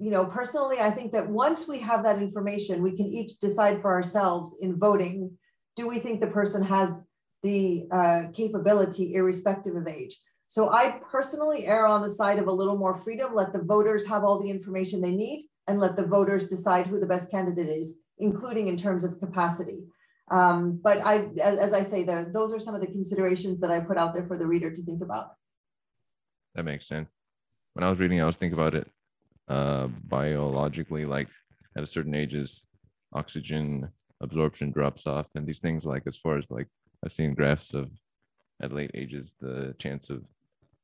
you 0.00 0.10
know, 0.10 0.24
personally, 0.24 0.80
I 0.80 0.90
think 0.90 1.12
that 1.12 1.28
once 1.28 1.68
we 1.68 1.80
have 1.80 2.02
that 2.04 2.16
information, 2.16 2.80
we 2.80 2.96
can 2.96 3.08
each 3.08 3.40
decide 3.40 3.82
for 3.82 3.92
ourselves 3.92 4.56
in 4.62 4.78
voting, 4.78 5.36
do 5.76 5.86
we 5.86 5.98
think 5.98 6.20
the 6.20 6.28
person 6.28 6.62
has 6.62 7.06
the 7.42 7.86
uh, 7.92 8.22
capability 8.32 9.16
irrespective 9.16 9.76
of 9.76 9.86
age? 9.86 10.16
So 10.50 10.68
I 10.68 10.98
personally 11.08 11.66
err 11.66 11.86
on 11.86 12.02
the 12.02 12.08
side 12.08 12.40
of 12.40 12.48
a 12.48 12.52
little 12.52 12.76
more 12.76 12.92
freedom, 12.92 13.36
let 13.36 13.52
the 13.52 13.62
voters 13.62 14.04
have 14.08 14.24
all 14.24 14.42
the 14.42 14.50
information 14.50 15.00
they 15.00 15.12
need 15.12 15.46
and 15.68 15.78
let 15.78 15.94
the 15.94 16.04
voters 16.04 16.48
decide 16.48 16.88
who 16.88 16.98
the 16.98 17.06
best 17.06 17.30
candidate 17.30 17.68
is, 17.68 18.02
including 18.18 18.66
in 18.66 18.76
terms 18.76 19.04
of 19.04 19.20
capacity. 19.20 19.84
Um, 20.28 20.80
but 20.82 21.06
I, 21.06 21.28
as, 21.40 21.58
as 21.58 21.72
I 21.72 21.82
say, 21.82 22.02
the, 22.02 22.28
those 22.34 22.52
are 22.52 22.58
some 22.58 22.74
of 22.74 22.80
the 22.80 22.88
considerations 22.88 23.60
that 23.60 23.70
I 23.70 23.78
put 23.78 23.96
out 23.96 24.12
there 24.12 24.26
for 24.26 24.36
the 24.36 24.44
reader 24.44 24.72
to 24.72 24.82
think 24.82 25.04
about. 25.04 25.34
That 26.56 26.64
makes 26.64 26.88
sense. 26.88 27.12
When 27.74 27.84
I 27.84 27.88
was 27.88 28.00
reading, 28.00 28.20
I 28.20 28.26
was 28.26 28.34
thinking 28.34 28.58
about 28.58 28.74
it 28.74 28.88
uh, 29.46 29.86
biologically, 29.86 31.04
like 31.04 31.28
at 31.76 31.84
a 31.84 31.86
certain 31.86 32.16
ages, 32.16 32.64
oxygen 33.12 33.88
absorption 34.20 34.72
drops 34.72 35.06
off, 35.06 35.28
and 35.36 35.46
these 35.46 35.60
things 35.60 35.86
like 35.86 36.02
as 36.08 36.16
far 36.16 36.38
as 36.38 36.50
like 36.50 36.66
I've 37.04 37.12
seen 37.12 37.34
graphs 37.34 37.72
of 37.72 37.88
at 38.60 38.72
late 38.72 38.90
ages, 38.94 39.32
the 39.40 39.76
chance 39.78 40.10
of 40.10 40.24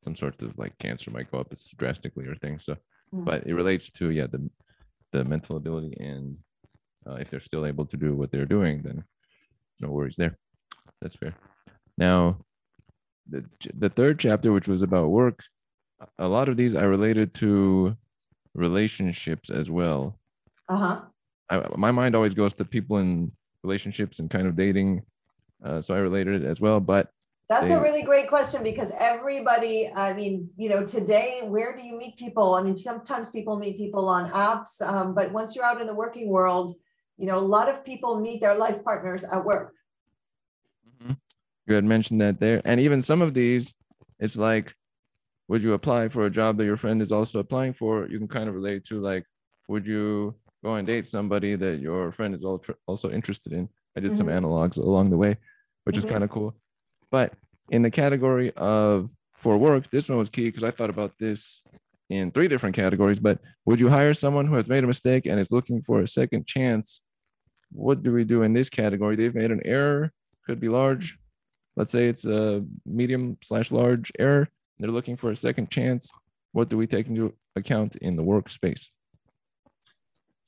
some 0.03 0.15
sorts 0.15 0.43
of 0.43 0.57
like 0.59 0.79
cancer 0.79 1.11
might 1.11 1.31
go 1.31 1.39
up 1.39 1.53
drastically 1.77 2.27
or 2.27 2.35
things. 2.35 2.65
So, 2.65 2.75
mm-hmm. 2.75 3.25
but 3.25 3.47
it 3.47 3.55
relates 3.55 3.91
to 3.93 4.11
yeah 4.11 4.27
the 4.27 4.49
the 5.13 5.25
mental 5.25 5.57
ability 5.57 5.97
and 6.01 6.37
uh, 7.07 7.15
if 7.15 7.31
they're 7.31 7.41
still 7.41 7.67
able 7.67 7.87
to 7.87 7.97
do 7.97 8.15
what 8.15 8.31
they're 8.31 8.47
doing, 8.47 8.83
then 8.83 9.05
no 9.81 9.91
worries 9.91 10.17
there. 10.17 10.37
That's 11.01 11.17
fair. 11.17 11.35
Now, 11.97 12.39
the 13.29 13.45
the 13.75 13.89
third 13.89 14.19
chapter, 14.19 14.53
which 14.53 14.69
was 14.69 14.83
about 14.83 15.09
work, 15.09 15.43
a 16.19 16.29
lot 16.29 16.49
of 16.49 16.57
these 16.57 16.75
I 16.75 16.85
related 16.85 17.35
to 17.35 17.97
relationships 18.55 19.51
as 19.51 19.71
well. 19.71 20.19
Uh 20.69 20.77
huh. 20.77 21.01
I, 21.49 21.69
my 21.77 21.93
mind 21.93 22.17
always 22.17 22.35
goes 22.35 22.55
to 22.55 22.65
people 22.65 22.99
in 22.99 23.31
relationships 23.63 24.19
and 24.19 24.31
kind 24.31 24.47
of 24.47 24.57
dating, 24.57 25.03
uh, 25.65 25.81
so 25.81 25.95
I 25.95 25.99
related 25.99 26.43
it 26.43 26.47
as 26.47 26.61
well. 26.61 26.81
But 26.81 27.11
that's 27.49 27.71
a 27.71 27.81
really 27.81 28.03
great 28.03 28.29
question 28.29 28.63
because 28.65 28.93
everybody, 28.99 29.89
I 29.95 30.13
mean, 30.13 30.51
you 30.57 30.69
know, 30.69 30.85
today, 30.85 31.43
where 31.45 31.77
do 31.77 31.83
you 31.83 31.97
meet 31.97 32.17
people? 32.17 32.55
I 32.55 32.63
mean, 32.63 32.77
sometimes 32.77 33.31
people 33.31 33.57
meet 33.57 33.77
people 33.77 34.09
on 34.09 34.29
apps, 34.31 34.83
um, 34.83 35.15
but 35.15 35.31
once 35.33 35.55
you're 35.55 35.65
out 35.65 35.81
in 35.81 35.87
the 35.87 35.95
working 35.95 36.29
world, 36.29 36.75
you 37.17 37.27
know, 37.27 37.39
a 37.39 37.41
lot 37.41 37.69
of 37.69 37.85
people 37.85 38.21
meet 38.21 38.41
their 38.41 38.59
life 38.59 38.83
partners 38.83 39.23
at 39.23 39.45
work. 39.45 39.75
Mm-hmm. 41.01 41.13
You 41.67 41.75
had 41.75 41.85
mentioned 41.85 42.21
that 42.21 42.41
there. 42.41 42.63
And 42.65 42.81
even 42.81 43.01
some 43.01 43.23
of 43.23 43.33
these, 43.33 43.73
it's 44.19 44.37
like, 44.37 44.75
would 45.49 45.63
you 45.63 45.75
apply 45.75 46.09
for 46.09 46.27
a 46.27 46.31
job 46.31 46.57
that 46.59 46.65
your 46.65 46.77
friend 46.77 47.01
is 47.01 47.13
also 47.13 47.39
applying 47.39 47.75
for? 47.75 48.09
You 48.09 48.19
can 48.19 48.29
kind 48.29 48.49
of 48.49 48.57
relate 48.57 48.85
to 48.87 49.01
like, 49.01 49.25
would 49.69 49.87
you 49.87 50.35
go 50.65 50.75
and 50.75 50.87
date 50.87 51.07
somebody 51.07 51.55
that 51.55 51.79
your 51.79 52.11
friend 52.11 52.35
is 52.35 52.45
also 52.45 53.11
interested 53.11 53.53
in? 53.53 53.69
I 53.97 54.01
did 54.01 54.11
mm-hmm. 54.11 54.19
some 54.19 54.27
analogs 54.27 54.79
along 54.79 55.11
the 55.11 55.17
way, 55.17 55.37
which 55.85 55.95
mm-hmm. 55.95 56.07
is 56.07 56.11
kind 56.11 56.25
of 56.25 56.31
cool. 56.31 56.57
But 57.11 57.35
in 57.71 57.83
the 57.83 57.91
category 57.91 58.53
of 58.57 59.11
for 59.35 59.57
work, 59.57 59.91
this 59.91 60.09
one 60.09 60.19
was 60.19 60.31
key 60.31 60.49
because 60.49 60.65
I 60.65 60.71
thought 60.71 60.91
about 60.91 61.13
this 61.19 61.63
in 62.09 62.31
three 62.31 62.49
different 62.49 62.77
categories. 62.77 63.21
But 63.21 63.39
would 63.65 63.81
you 63.81 63.89
hire 63.89 64.15
someone 64.15 64.47
who 64.47 64.55
has 64.57 64.69
made 64.69 64.85
a 64.85 64.87
mistake 64.87 65.27
and 65.27 65.41
is 65.41 65.53
looking 65.53 65.83
for 65.83 66.01
a 66.01 66.09
second 66.09 66.47
chance? 66.47 67.01
What 67.73 68.03
do 68.03 68.13
we 68.13 68.25
do 68.25 68.43
in 68.43 68.53
this 68.53 68.71
category? 68.71 69.17
They've 69.17 69.35
made 69.35 69.51
an 69.51 69.63
error, 69.65 70.13
could 70.47 70.61
be 70.61 70.69
large. 70.69 71.19
Let's 71.77 71.93
say 71.93 72.07
it's 72.07 72.25
a 72.25 72.65
medium 72.87 73.37
slash 73.43 73.71
large 73.71 74.13
error. 74.19 74.49
They're 74.79 74.91
looking 74.91 75.17
for 75.17 75.31
a 75.31 75.37
second 75.37 75.71
chance. 75.71 76.11
What 76.53 76.69
do 76.69 76.77
we 76.77 76.87
take 76.87 77.09
into 77.09 77.35
account 77.55 77.97
in 77.97 78.17
the 78.17 78.23
workspace? 78.23 78.87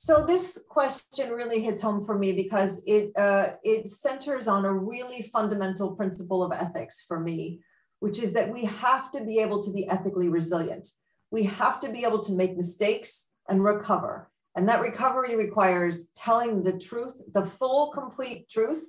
So 0.01 0.25
this 0.25 0.65
question 0.69 1.33
really 1.33 1.61
hits 1.61 1.83
home 1.83 2.05
for 2.07 2.17
me 2.17 2.31
because 2.31 2.85
it 2.87 3.11
uh, 3.17 3.55
it 3.65 3.89
centers 3.89 4.47
on 4.47 4.65
a 4.65 4.73
really 4.73 5.23
fundamental 5.23 5.97
principle 5.97 6.41
of 6.41 6.53
ethics 6.53 7.03
for 7.03 7.19
me, 7.19 7.59
which 7.99 8.21
is 8.21 8.33
that 8.35 8.49
we 8.49 8.65
have 8.67 9.11
to 9.11 9.25
be 9.25 9.41
able 9.41 9.61
to 9.61 9.73
be 9.73 9.89
ethically 9.89 10.29
resilient. 10.29 10.87
We 11.33 11.43
have 11.43 11.81
to 11.81 11.89
be 11.91 12.05
able 12.05 12.21
to 12.21 12.33
make 12.33 12.57
mistakes 12.57 13.33
and 13.49 13.65
recover. 13.65 14.31
And 14.55 14.69
that 14.69 14.83
recovery 14.83 15.35
requires 15.35 16.13
telling 16.15 16.63
the 16.63 16.79
truth, 16.79 17.21
the 17.35 17.47
full, 17.47 17.91
complete 17.91 18.49
truth, 18.49 18.87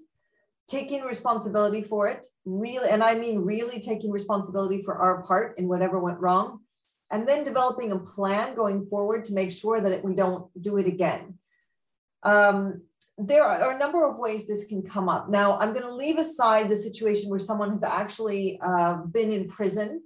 taking 0.67 1.01
responsibility 1.01 1.81
for 1.81 2.07
it, 2.07 2.27
really, 2.45 2.87
and 2.87 3.03
I 3.03 3.15
mean 3.15 3.39
really 3.39 3.79
taking 3.79 4.11
responsibility 4.11 4.83
for 4.83 4.95
our 4.95 5.23
part 5.23 5.57
in 5.57 5.67
whatever 5.67 5.97
went 5.97 6.19
wrong, 6.19 6.59
and 7.11 7.27
then 7.27 7.43
developing 7.43 7.91
a 7.91 7.99
plan 7.99 8.55
going 8.55 8.85
forward 8.85 9.23
to 9.25 9.33
make 9.33 9.51
sure 9.51 9.81
that 9.81 9.91
it, 9.91 10.03
we 10.03 10.13
don't 10.13 10.49
do 10.61 10.77
it 10.77 10.87
again. 10.87 11.37
Um, 12.23 12.81
there 13.17 13.43
are 13.43 13.71
a 13.71 13.77
number 13.77 14.05
of 14.07 14.19
ways 14.19 14.47
this 14.47 14.65
can 14.65 14.81
come 14.81 15.09
up. 15.09 15.29
Now, 15.29 15.57
I'm 15.57 15.73
going 15.73 15.85
to 15.85 15.93
leave 15.93 16.17
aside 16.17 16.69
the 16.69 16.77
situation 16.77 17.29
where 17.29 17.39
someone 17.39 17.69
has 17.71 17.83
actually 17.83 18.59
uh, 18.61 18.97
been 19.11 19.31
in 19.31 19.47
prison 19.47 20.01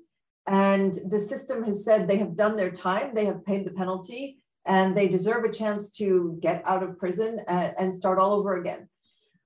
and 0.47 0.93
the 1.09 1.19
system 1.19 1.63
has 1.63 1.85
said 1.85 2.07
they 2.07 2.17
have 2.17 2.35
done 2.35 2.55
their 2.55 2.71
time, 2.71 3.13
they 3.13 3.25
have 3.25 3.45
paid 3.45 3.65
the 3.65 3.71
penalty, 3.71 4.39
and 4.65 4.95
they 4.95 5.07
deserve 5.07 5.43
a 5.43 5.51
chance 5.51 5.91
to 5.97 6.37
get 6.41 6.63
out 6.65 6.83
of 6.83 6.97
prison 6.97 7.39
and, 7.47 7.73
and 7.77 7.93
start 7.93 8.19
all 8.19 8.33
over 8.33 8.55
again. 8.55 8.89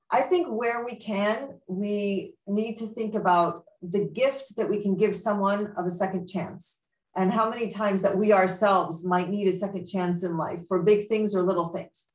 I 0.09 0.21
think 0.21 0.47
where 0.47 0.85
we 0.85 0.95
can, 0.95 1.59
we 1.67 2.35
need 2.47 2.77
to 2.77 2.87
think 2.87 3.15
about 3.15 3.65
the 3.81 4.05
gift 4.05 4.55
that 4.55 4.69
we 4.69 4.81
can 4.81 4.95
give 4.95 5.15
someone 5.15 5.73
of 5.77 5.85
a 5.85 5.91
second 5.91 6.27
chance 6.27 6.81
and 7.17 7.31
how 7.31 7.49
many 7.49 7.67
times 7.67 8.01
that 8.03 8.15
we 8.15 8.31
ourselves 8.31 9.03
might 9.03 9.29
need 9.29 9.47
a 9.47 9.53
second 9.53 9.87
chance 9.87 10.23
in 10.23 10.37
life 10.37 10.61
for 10.67 10.83
big 10.83 11.07
things 11.07 11.35
or 11.35 11.41
little 11.41 11.69
things. 11.69 12.07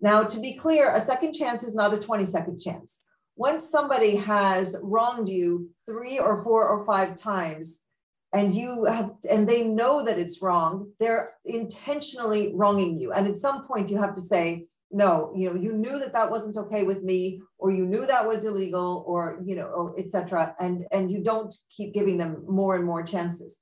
Now, 0.00 0.22
to 0.22 0.40
be 0.40 0.54
clear, 0.54 0.90
a 0.92 1.00
second 1.00 1.32
chance 1.34 1.64
is 1.64 1.74
not 1.74 1.92
a 1.92 1.98
20 1.98 2.24
second 2.24 2.60
chance. 2.60 3.00
Once 3.36 3.68
somebody 3.68 4.14
has 4.16 4.76
wronged 4.82 5.28
you 5.28 5.70
three 5.86 6.18
or 6.18 6.42
four 6.44 6.68
or 6.68 6.86
five 6.86 7.16
times, 7.16 7.84
and 8.32 8.54
you 8.54 8.84
have 8.84 9.12
and 9.30 9.48
they 9.48 9.64
know 9.64 10.04
that 10.04 10.18
it's 10.18 10.42
wrong 10.42 10.90
they're 11.00 11.32
intentionally 11.46 12.52
wronging 12.54 12.94
you 12.94 13.10
and 13.12 13.26
at 13.26 13.38
some 13.38 13.66
point 13.66 13.90
you 13.90 13.96
have 13.96 14.12
to 14.12 14.20
say 14.20 14.66
no 14.90 15.32
you 15.34 15.48
know 15.48 15.58
you 15.58 15.72
knew 15.72 15.98
that 15.98 16.12
that 16.12 16.30
wasn't 16.30 16.54
okay 16.54 16.82
with 16.82 17.02
me 17.02 17.40
or 17.56 17.70
you 17.70 17.86
knew 17.86 18.04
that 18.04 18.26
was 18.26 18.44
illegal 18.44 19.02
or 19.06 19.40
you 19.46 19.56
know 19.56 19.70
oh, 19.74 19.94
etc 19.96 20.54
and 20.60 20.86
and 20.92 21.10
you 21.10 21.22
don't 21.22 21.54
keep 21.74 21.94
giving 21.94 22.18
them 22.18 22.44
more 22.46 22.76
and 22.76 22.84
more 22.84 23.02
chances 23.02 23.60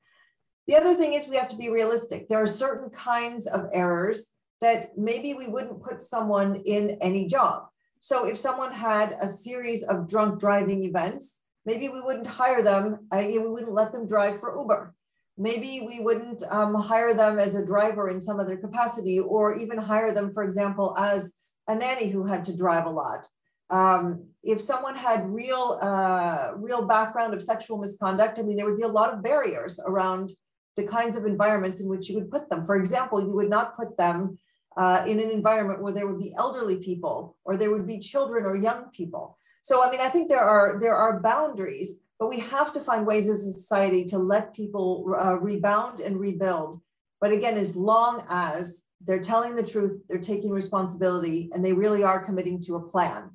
the 0.66 0.76
other 0.76 0.94
thing 0.94 1.12
is 1.14 1.29
we 1.29 1.37
have 1.37 1.48
to 1.48 1.57
be 1.57 1.70
realistic 1.70 2.29
there 2.29 2.42
are 2.42 2.46
certain 2.46 2.90
kinds 2.90 3.46
of 3.46 3.66
errors 3.72 4.29
that 4.61 4.96
maybe 4.96 5.35
we 5.35 5.46
wouldn't 5.46 5.83
put 5.83 6.02
someone 6.02 6.57
in 6.64 6.98
any 7.00 7.26
job 7.26 7.66
so 7.98 8.26
if 8.26 8.37
someone 8.37 8.72
had 8.72 9.12
a 9.20 9.29
series 9.29 9.83
of 9.83 10.09
drunk 10.09 10.38
driving 10.38 10.85
events 10.85 11.42
Maybe 11.66 11.88
we 11.88 12.00
wouldn't 12.00 12.29
hire 12.29 12.62
them, 12.62 13.09
uh, 13.11 13.22
we 13.26 13.38
wouldn't 13.38 13.72
let 13.72 13.92
them 13.92 14.07
drive 14.07 14.38
for 14.38 14.57
Uber. 14.57 14.94
Maybe 15.37 15.85
we 15.85 15.98
wouldn't 15.98 16.42
um, 16.48 16.74
hire 16.74 17.12
them 17.12 17.38
as 17.40 17.57
a 17.57 17.66
driver 17.66 18.09
in 18.09 18.20
some 18.20 18.38
other 18.38 18.57
capacity, 18.57 19.18
or 19.18 19.59
even 19.59 19.76
hire 19.76 20.12
them, 20.12 20.31
for 20.31 20.44
example, 20.44 20.96
as 20.96 21.35
a 21.68 21.74
nanny 21.74 22.09
who 22.09 22.24
had 22.24 22.44
to 22.44 22.57
drive 22.57 22.87
a 22.87 22.90
lot. 22.90 23.26
Um, 23.68 24.29
if 24.44 24.61
someone 24.61 24.94
had 24.94 25.29
real, 25.29 25.76
uh, 25.83 26.52
real 26.55 26.87
background 26.87 27.35
of 27.35 27.42
sexual 27.42 27.79
misconduct, 27.79 28.38
I 28.38 28.42
mean, 28.42 28.57
there 28.57 28.66
would 28.66 28.79
be 28.79 28.85
a 28.85 28.88
lot 28.88 29.12
of 29.12 29.24
barriers 29.24 29.81
around 29.85 30.31
the 30.76 30.84
kinds 30.84 31.16
of 31.16 31.24
environments 31.24 31.80
in 31.80 31.88
which 31.88 32.08
you 32.08 32.16
would 32.16 32.30
put 32.30 32.48
them. 32.48 32.64
For 32.64 32.76
example, 32.76 33.20
you 33.20 33.34
would 33.34 33.50
not 33.50 33.76
put 33.76 33.96
them 33.96 34.38
uh, 34.76 35.04
in 35.06 35.18
an 35.18 35.30
environment 35.30 35.82
where 35.82 35.92
there 35.92 36.06
would 36.06 36.18
be 36.20 36.34
elderly 36.36 36.76
people, 36.76 37.36
or 37.44 37.56
there 37.56 37.70
would 37.70 37.86
be 37.86 37.98
children 37.98 38.44
or 38.44 38.56
young 38.56 38.90
people. 38.90 39.38
So 39.62 39.82
I 39.82 39.90
mean, 39.90 40.00
I 40.00 40.08
think 40.08 40.28
there 40.28 40.44
are 40.44 40.78
there 40.78 40.94
are 40.94 41.20
boundaries, 41.20 42.00
but 42.20 42.28
we 42.28 42.38
have 42.40 42.72
to 42.74 42.80
find 42.80 43.06
ways 43.06 43.28
as 43.28 43.44
a 43.44 43.52
society 43.52 44.04
to 44.06 44.18
let 44.18 44.54
people 44.54 45.16
uh, 45.18 45.38
rebound 45.38 46.00
and 46.00 46.20
rebuild. 46.20 46.80
But 47.20 47.32
again, 47.32 47.56
as 47.56 47.74
long 47.74 48.22
as 48.28 48.84
they're 49.00 49.18
telling 49.18 49.54
the 49.54 49.62
truth, 49.62 50.02
they're 50.08 50.18
taking 50.18 50.50
responsibility, 50.50 51.50
and 51.52 51.64
they 51.64 51.72
really 51.72 52.04
are 52.04 52.24
committing 52.24 52.60
to 52.62 52.76
a 52.76 52.86
plan. 52.86 53.30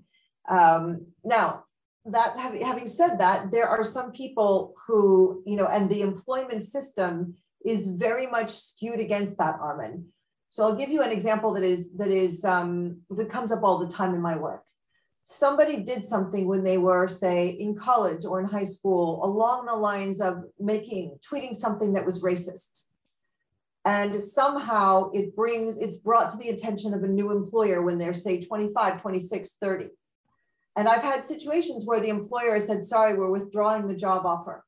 Um, 0.47 1.07
now, 1.23 1.65
that 2.05 2.37
having 2.37 2.87
said 2.87 3.17
that, 3.17 3.51
there 3.51 3.67
are 3.67 3.83
some 3.83 4.11
people 4.11 4.73
who, 4.87 5.43
you 5.45 5.55
know, 5.55 5.67
and 5.67 5.89
the 5.89 6.01
employment 6.01 6.63
system 6.63 7.35
is 7.63 7.87
very 7.87 8.25
much 8.27 8.49
skewed 8.49 8.99
against 8.99 9.37
that, 9.37 9.55
Armen. 9.61 10.07
So 10.49 10.63
I'll 10.63 10.75
give 10.75 10.89
you 10.89 11.01
an 11.01 11.11
example 11.11 11.53
that 11.53 11.63
is 11.63 11.93
that 11.93 12.09
is 12.09 12.43
um, 12.43 13.01
that 13.11 13.29
comes 13.29 13.51
up 13.51 13.63
all 13.63 13.77
the 13.77 13.87
time 13.87 14.13
in 14.13 14.21
my 14.21 14.35
work 14.35 14.63
somebody 15.23 15.77
did 15.77 16.03
something 16.03 16.47
when 16.47 16.63
they 16.63 16.77
were, 16.77 17.07
say, 17.07 17.49
in 17.49 17.75
college 17.75 18.25
or 18.25 18.39
in 18.39 18.45
high 18.45 18.63
school 18.63 19.23
along 19.23 19.65
the 19.65 19.75
lines 19.75 20.21
of 20.21 20.43
making, 20.59 21.17
tweeting 21.27 21.55
something 21.55 21.93
that 21.93 22.05
was 22.05 22.23
racist. 22.23 22.85
And 23.85 24.13
somehow 24.15 25.09
it 25.11 25.35
brings, 25.35 25.77
it's 25.77 25.95
brought 25.95 26.29
to 26.31 26.37
the 26.37 26.49
attention 26.49 26.93
of 26.93 27.03
a 27.03 27.07
new 27.07 27.31
employer 27.31 27.81
when 27.81 27.97
they're, 27.97 28.13
say, 28.13 28.41
25, 28.41 29.01
26, 29.01 29.57
30. 29.59 29.85
And 30.75 30.87
I've 30.87 31.01
had 31.01 31.25
situations 31.25 31.85
where 31.85 31.99
the 31.99 32.09
employer 32.09 32.59
said, 32.59 32.83
sorry, 32.83 33.15
we're 33.15 33.31
withdrawing 33.31 33.87
the 33.87 33.95
job 33.95 34.25
offer 34.25 34.63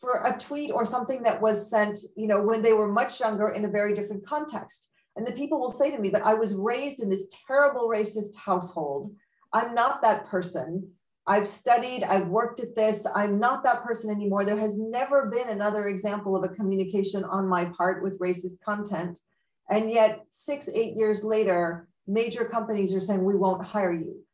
for 0.00 0.22
a 0.24 0.38
tweet 0.38 0.72
or 0.72 0.84
something 0.84 1.22
that 1.22 1.40
was 1.40 1.70
sent, 1.70 1.98
you 2.16 2.26
know, 2.26 2.42
when 2.42 2.62
they 2.62 2.72
were 2.72 2.88
much 2.88 3.20
younger 3.20 3.50
in 3.50 3.64
a 3.64 3.70
very 3.70 3.94
different 3.94 4.26
context. 4.26 4.90
And 5.14 5.26
the 5.26 5.32
people 5.32 5.60
will 5.60 5.70
say 5.70 5.90
to 5.90 5.98
me, 5.98 6.08
but 6.08 6.22
I 6.22 6.34
was 6.34 6.54
raised 6.54 7.02
in 7.02 7.10
this 7.10 7.28
terrible 7.46 7.88
racist 7.88 8.34
household 8.36 9.14
I'm 9.52 9.74
not 9.74 10.02
that 10.02 10.26
person. 10.26 10.90
I've 11.26 11.46
studied, 11.46 12.02
I've 12.02 12.28
worked 12.28 12.60
at 12.60 12.74
this. 12.74 13.06
I'm 13.14 13.38
not 13.38 13.62
that 13.64 13.84
person 13.84 14.10
anymore. 14.10 14.44
There 14.44 14.58
has 14.58 14.78
never 14.78 15.26
been 15.26 15.50
another 15.50 15.86
example 15.86 16.34
of 16.34 16.42
a 16.42 16.54
communication 16.54 17.22
on 17.24 17.46
my 17.46 17.66
part 17.66 18.02
with 18.02 18.18
racist 18.18 18.60
content. 18.64 19.20
And 19.70 19.90
yet, 19.90 20.24
six, 20.30 20.68
eight 20.68 20.96
years 20.96 21.22
later, 21.22 21.86
major 22.08 22.44
companies 22.44 22.92
are 22.94 23.00
saying, 23.00 23.24
we 23.24 23.36
won't 23.36 23.64
hire 23.64 23.92
you. 23.92 24.24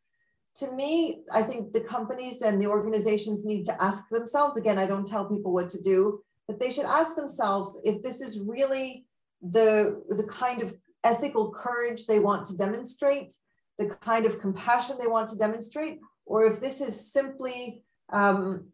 To 0.59 0.73
me, 0.73 1.21
I 1.33 1.43
think 1.43 1.73
the 1.73 1.81
companies 1.81 2.43
and 2.43 2.61
the 2.61 2.67
organizations 2.67 3.45
need 3.45 3.65
to 3.67 3.83
ask 3.83 4.09
themselves 4.09 4.57
again, 4.57 4.79
I 4.79 4.87
don't 4.87 5.07
tell 5.07 5.25
people 5.25 5.53
what 5.53 5.69
to 5.71 5.83
do, 5.83 6.21
but 6.49 6.59
they 6.59 6.71
should 6.71 6.85
ask 6.85 7.15
themselves 7.15 7.81
if 7.85 8.03
this 8.03 8.21
is 8.21 8.41
really 8.41 9.07
the, 9.41 10.03
the 10.09 10.25
kind 10.25 10.63
of 10.63 10.75
ethical 11.05 11.53
courage 11.53 12.07
they 12.07 12.19
want 12.19 12.45
to 12.47 12.57
demonstrate 12.57 13.33
the 13.79 13.87
kind 13.87 14.27
of 14.27 14.41
compassion 14.41 14.97
they 14.99 15.07
want 15.07 15.29
to 15.29 15.39
demonstrate, 15.39 16.01
or 16.27 16.45
if 16.47 16.59
this 16.59 16.81
is 16.81 17.13
simply, 17.13 17.85
um, 18.13 18.67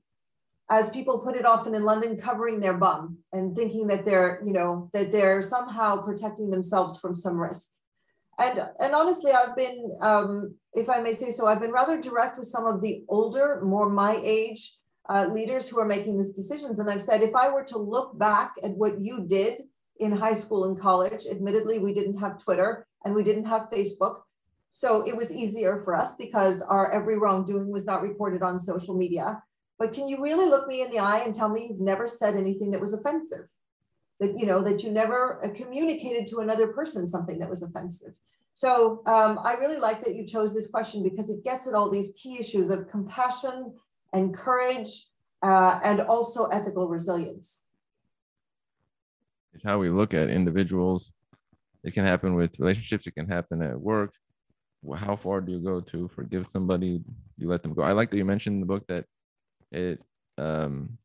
as 0.70 0.88
people 0.88 1.18
put 1.18 1.37
it 1.37 1.44
often 1.44 1.75
in 1.75 1.85
London, 1.85 2.16
covering 2.16 2.59
their 2.61 2.73
bum 2.73 3.18
and 3.35 3.55
thinking 3.55 3.87
that 3.88 4.07
they're, 4.07 4.40
you 4.42 4.55
know, 4.55 4.88
that 4.94 5.12
they're 5.12 5.42
somehow 5.42 5.99
protecting 5.99 6.49
themselves 6.51 6.99
from 6.99 7.14
some 7.14 7.38
risk. 7.38 7.68
And, 8.38 8.61
and 8.81 8.94
honestly, 8.94 9.33
I've 9.33 9.57
been, 9.57 9.97
um, 10.01 10.55
if 10.73 10.88
I 10.88 11.01
may 11.01 11.12
say 11.12 11.31
so, 11.31 11.47
I've 11.47 11.61
been 11.61 11.70
rather 11.70 12.01
direct 12.01 12.38
with 12.38 12.49
some 12.49 12.66
of 12.66 12.81
the 12.81 13.05
older, 13.09 13.61
more 13.64 13.88
my 13.88 14.18
age 14.23 14.77
uh, 15.09 15.27
leaders 15.31 15.68
who 15.68 15.79
are 15.79 15.85
making 15.85 16.16
these 16.16 16.35
decisions. 16.35 16.79
And 16.79 16.90
I've 16.90 17.03
said, 17.03 17.23
if 17.23 17.35
I 17.35 17.51
were 17.51 17.64
to 17.64 17.79
look 17.79 18.18
back 18.18 18.55
at 18.62 18.77
what 18.77 19.01
you 19.01 19.25
did 19.27 19.62
in 20.01 20.12
high 20.12 20.33
school 20.33 20.64
and 20.64 20.81
college, 20.81 21.27
admittedly, 21.31 21.79
we 21.79 21.94
didn't 21.94 22.18
have 22.18 22.42
Twitter 22.42 22.87
and 23.04 23.15
we 23.15 23.23
didn't 23.23 23.44
have 23.44 23.71
Facebook, 23.71 24.23
so 24.71 25.06
it 25.06 25.17
was 25.17 25.33
easier 25.33 25.79
for 25.79 25.94
us 25.94 26.17
because 26.17 26.61
our 26.61 26.90
every 26.90 27.17
wrongdoing 27.17 27.71
was 27.71 27.87
not 27.87 28.02
recorded 28.02 28.42
on 28.42 28.59
social 28.59 28.96
media. 28.96 29.40
But 29.79 29.92
can 29.92 30.09
you 30.09 30.21
really 30.21 30.48
look 30.48 30.67
me 30.67 30.83
in 30.83 30.90
the 30.90 30.98
eye 30.98 31.23
and 31.25 31.33
tell 31.33 31.48
me 31.48 31.69
you've 31.69 31.81
never 31.81 32.09
said 32.09 32.35
anything 32.35 32.73
that 32.73 32.81
was 32.81 32.92
offensive? 32.92 33.46
That 34.27 34.38
you 34.38 34.46
know 34.46 34.62
that 34.62 34.83
you 34.83 34.90
never 34.90 35.44
uh, 35.44 35.50
communicated 35.50 36.27
to 36.29 36.38
another 36.38 36.68
person 36.68 37.08
something 37.08 37.38
that 37.38 37.50
was 37.50 37.62
offensive. 37.62 38.14
So 38.52 39.02
um, 39.06 39.38
I 39.42 39.54
really 39.54 39.79
like 39.79 40.04
that 40.04 40.14
you 40.14 40.25
chose 40.25 40.54
this 40.54 40.70
question 40.70 41.02
because 41.02 41.29
it 41.29 41.42
gets 41.42 41.66
at 41.66 41.75
all 41.75 41.90
these 41.90 42.12
key 42.16 42.38
issues 42.38 42.70
of 42.70 42.88
compassion 42.88 43.75
and 44.12 44.33
courage 44.33 45.08
uh, 45.42 45.81
and 45.83 46.00
also 46.00 46.46
ethical 46.46 46.88
resilience. 46.88 47.64
It's 49.52 49.64
how 49.64 49.79
we 49.79 49.90
look 49.90 50.14
at 50.14 50.31
individuals. 50.31 51.12
It 51.83 51.94
can 51.94 52.04
happen 52.04 52.35
with 52.35 52.58
relationships. 52.58 53.06
It 53.06 53.14
can 53.14 53.29
happen 53.29 53.60
at 53.60 53.81
work 53.81 54.14
how 54.92 55.16
far 55.16 55.40
do 55.40 55.52
you 55.52 55.60
go 55.60 55.81
to 55.81 56.08
forgive 56.08 56.46
somebody? 56.46 57.00
You 57.38 57.48
let 57.48 57.62
them 57.62 57.72
go. 57.72 57.83
I 57.83 57.92
like 57.92 58.10
that 58.10 58.18
you 58.18 58.25
mentioned 58.25 58.54
in 58.54 58.60
the 58.60 58.66
book 58.66 58.87
that 58.88 59.06
it 59.72 60.02
um 60.37 60.98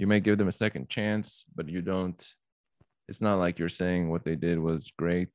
you 0.00 0.06
may 0.06 0.18
give 0.18 0.38
them 0.38 0.48
a 0.48 0.52
second 0.52 0.88
chance, 0.88 1.44
but 1.54 1.68
you 1.68 1.82
don't. 1.82 2.26
It's 3.06 3.20
not 3.20 3.38
like 3.38 3.58
you're 3.58 3.68
saying 3.68 4.08
what 4.08 4.24
they 4.24 4.34
did 4.34 4.58
was 4.58 4.92
great. 4.96 5.30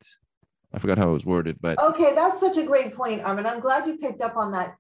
I 0.74 0.80
forgot 0.80 0.98
how 0.98 1.10
it 1.10 1.14
was 1.14 1.26
worded, 1.26 1.58
but 1.62 1.80
Okay, 1.80 2.16
that's 2.16 2.40
such 2.40 2.58
a 2.58 2.66
great 2.66 2.96
point, 2.96 3.22
Armen. 3.22 3.46
I'm 3.46 3.60
glad 3.60 3.86
you 3.86 3.98
picked 3.98 4.24
up 4.24 4.36
on 4.36 4.52
that. 4.54 4.76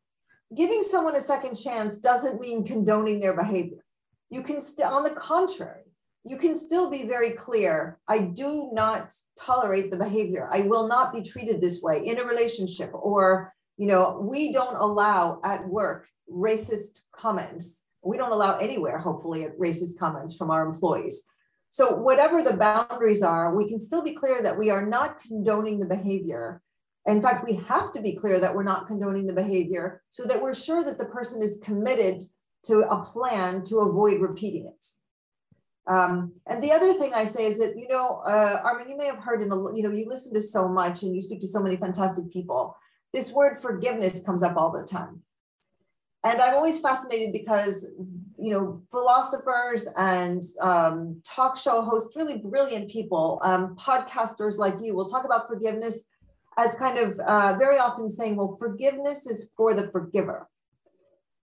Giving 0.58 0.82
someone 0.82 1.16
a 1.16 1.22
second 1.22 1.56
chance 1.56 2.00
doesn't 2.00 2.42
mean 2.42 2.66
condoning 2.66 3.20
their 3.20 3.36
behavior. 3.36 3.86
You 4.32 4.42
can 4.42 4.60
still, 4.60 4.90
on 4.92 5.04
the 5.04 5.12
contrary, 5.12 5.84
you 6.24 6.38
can 6.38 6.56
still 6.56 6.90
be 6.90 7.08
very 7.08 7.32
clear. 7.32 8.00
I 8.08 8.20
do 8.20 8.72
not 8.74 9.14
tolerate 9.38 9.92
the 9.92 9.98
behavior. 9.98 10.50
I 10.52 10.62
will 10.62 10.88
not 10.88 11.14
be 11.14 11.22
treated 11.22 11.62
this 11.62 11.84
way 11.84 12.08
in 12.08 12.18
a 12.18 12.26
relationship, 12.26 12.90
or, 12.94 13.54
you 13.78 13.86
know, 13.86 14.20
we 14.20 14.52
don't 14.52 14.76
allow 14.78 15.40
at 15.44 15.68
work 15.68 16.08
racist 16.32 17.02
comments. 17.16 17.85
We 18.06 18.18
don't 18.18 18.32
allow 18.32 18.58
anywhere, 18.58 18.98
hopefully, 18.98 19.48
racist 19.60 19.98
comments 19.98 20.38
from 20.38 20.52
our 20.52 20.66
employees. 20.66 21.26
So, 21.70 21.96
whatever 21.96 22.42
the 22.42 22.56
boundaries 22.56 23.24
are, 23.24 23.56
we 23.56 23.68
can 23.68 23.80
still 23.80 24.02
be 24.02 24.14
clear 24.14 24.42
that 24.42 24.58
we 24.58 24.70
are 24.70 24.86
not 24.86 25.20
condoning 25.20 25.80
the 25.80 25.88
behavior. 25.88 26.62
In 27.08 27.22
fact, 27.22 27.46
we 27.46 27.56
have 27.68 27.92
to 27.94 28.02
be 28.02 28.16
clear 28.16 28.40
that 28.40 28.56
we're 28.56 28.64
not 28.64 28.88
condoning 28.88 29.28
the 29.28 29.34
behavior 29.34 30.02
so 30.10 30.24
that 30.24 30.42
we're 30.42 30.54
sure 30.54 30.84
that 30.84 30.98
the 30.98 31.06
person 31.06 31.42
is 31.42 31.62
committed 31.64 32.22
to 32.64 32.80
a 32.90 33.04
plan 33.04 33.64
to 33.66 33.80
avoid 33.80 34.22
repeating 34.22 34.68
it. 34.68 34.86
Um, 35.88 36.34
and 36.48 36.64
the 36.64 36.72
other 36.72 36.94
thing 36.94 37.14
I 37.14 37.26
say 37.26 37.46
is 37.46 37.60
that, 37.60 37.78
you 37.78 37.88
know, 37.88 38.24
uh, 38.26 38.60
Armen, 38.64 38.90
you 38.90 38.98
may 38.98 39.06
have 39.06 39.20
heard 39.20 39.42
in 39.42 39.52
a, 39.52 39.76
you 39.76 39.84
know, 39.84 39.92
you 39.92 40.08
listen 40.08 40.34
to 40.34 40.42
so 40.42 40.68
much 40.68 41.04
and 41.04 41.14
you 41.14 41.22
speak 41.22 41.42
to 41.42 41.48
so 41.48 41.62
many 41.62 41.78
fantastic 41.78 42.32
people. 42.32 42.76
This 43.14 43.32
word 43.32 43.58
forgiveness 43.58 44.26
comes 44.26 44.42
up 44.42 44.58
all 44.58 44.72
the 44.72 44.84
time. 44.84 45.22
And 46.26 46.42
I'm 46.42 46.56
always 46.56 46.80
fascinated 46.80 47.32
because, 47.32 47.94
you 48.40 48.50
know, 48.50 48.82
philosophers 48.90 49.88
and 49.96 50.42
um, 50.60 51.22
talk 51.24 51.56
show 51.56 51.84
hosts, 51.84 52.18
really 52.18 52.40
brilliant 52.40 52.90
people, 52.90 53.40
um, 53.44 53.76
podcasters 53.76 54.58
like 54.58 54.74
you 54.82 54.96
will 54.96 55.06
talk 55.06 55.24
about 55.24 55.48
forgiveness 55.48 56.06
as 56.58 56.74
kind 56.80 56.98
of 56.98 57.20
uh, 57.20 57.56
very 57.60 57.78
often 57.78 58.10
saying, 58.10 58.38
well, 58.38 58.56
forgiveness 58.58 59.28
is 59.28 59.54
for 59.56 59.76
the 59.76 59.92
forgiver. 59.92 60.50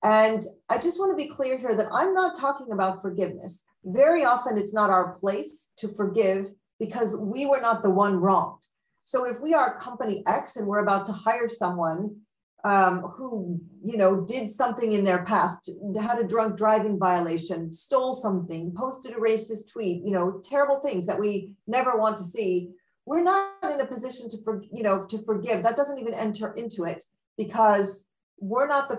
And 0.03 0.43
I 0.69 0.79
just 0.79 0.99
want 0.99 1.13
to 1.13 1.17
be 1.17 1.31
clear 1.31 1.57
here 1.59 1.77
that 1.77 1.87
I'm 1.93 2.13
not 2.13 2.37
talking 2.37 2.73
about 2.73 3.01
forgiveness. 3.01 3.63
Very 3.85 4.25
often 4.25 4.59
it's 4.59 4.75
not 4.75 4.91
our 4.91 5.13
place 5.13 5.75
to 5.77 5.87
forgive 5.87 6.47
because 6.81 7.17
we 7.17 7.47
were 7.47 7.61
not 7.61 7.83
the 7.83 7.91
one 7.91 8.17
wronged. 8.17 8.67
So 9.05 9.27
if 9.27 9.41
we 9.41 9.55
are 9.55 9.79
company 9.79 10.25
X 10.27 10.57
and 10.57 10.67
we're 10.67 10.81
about 10.83 11.07
to 11.07 11.13
hire 11.13 11.49
someone 11.49 12.17
um, 12.65 13.01
who, 13.01 13.61
you 13.85 13.97
know, 13.97 14.21
did 14.21 14.49
something 14.49 14.93
in 14.93 15.05
their 15.05 15.25
past, 15.25 15.71
had 16.01 16.19
a 16.19 16.27
drunk 16.27 16.57
driving 16.57 16.99
violation, 16.99 17.73
stole 17.73 18.13
something, 18.13 18.73
posted 18.77 19.13
a 19.13 19.17
racist 19.17 19.73
tweet, 19.73 20.05
you 20.05 20.13
know, 20.13 20.41
terrible 20.45 20.79
things 20.81 21.07
that 21.07 21.19
we 21.19 21.55
never 21.67 21.97
want 21.97 22.17
to 22.19 22.25
see, 22.25 22.71
we're 23.05 23.23
not 23.23 23.55
in 23.65 23.81
a 23.81 23.87
position 23.87 24.29
to, 24.29 24.37
for, 24.45 24.63
you 24.73 24.85
know, 24.85 25.05
to 25.07 25.19
forgive. 25.19 25.63
That 25.63 25.77
doesn't 25.77 25.99
even 25.99 26.15
enter 26.15 26.53
into 26.53 26.85
it 26.85 27.05
because 27.37 28.09
we're 28.39 28.69
not 28.69 28.89
the, 28.89 28.97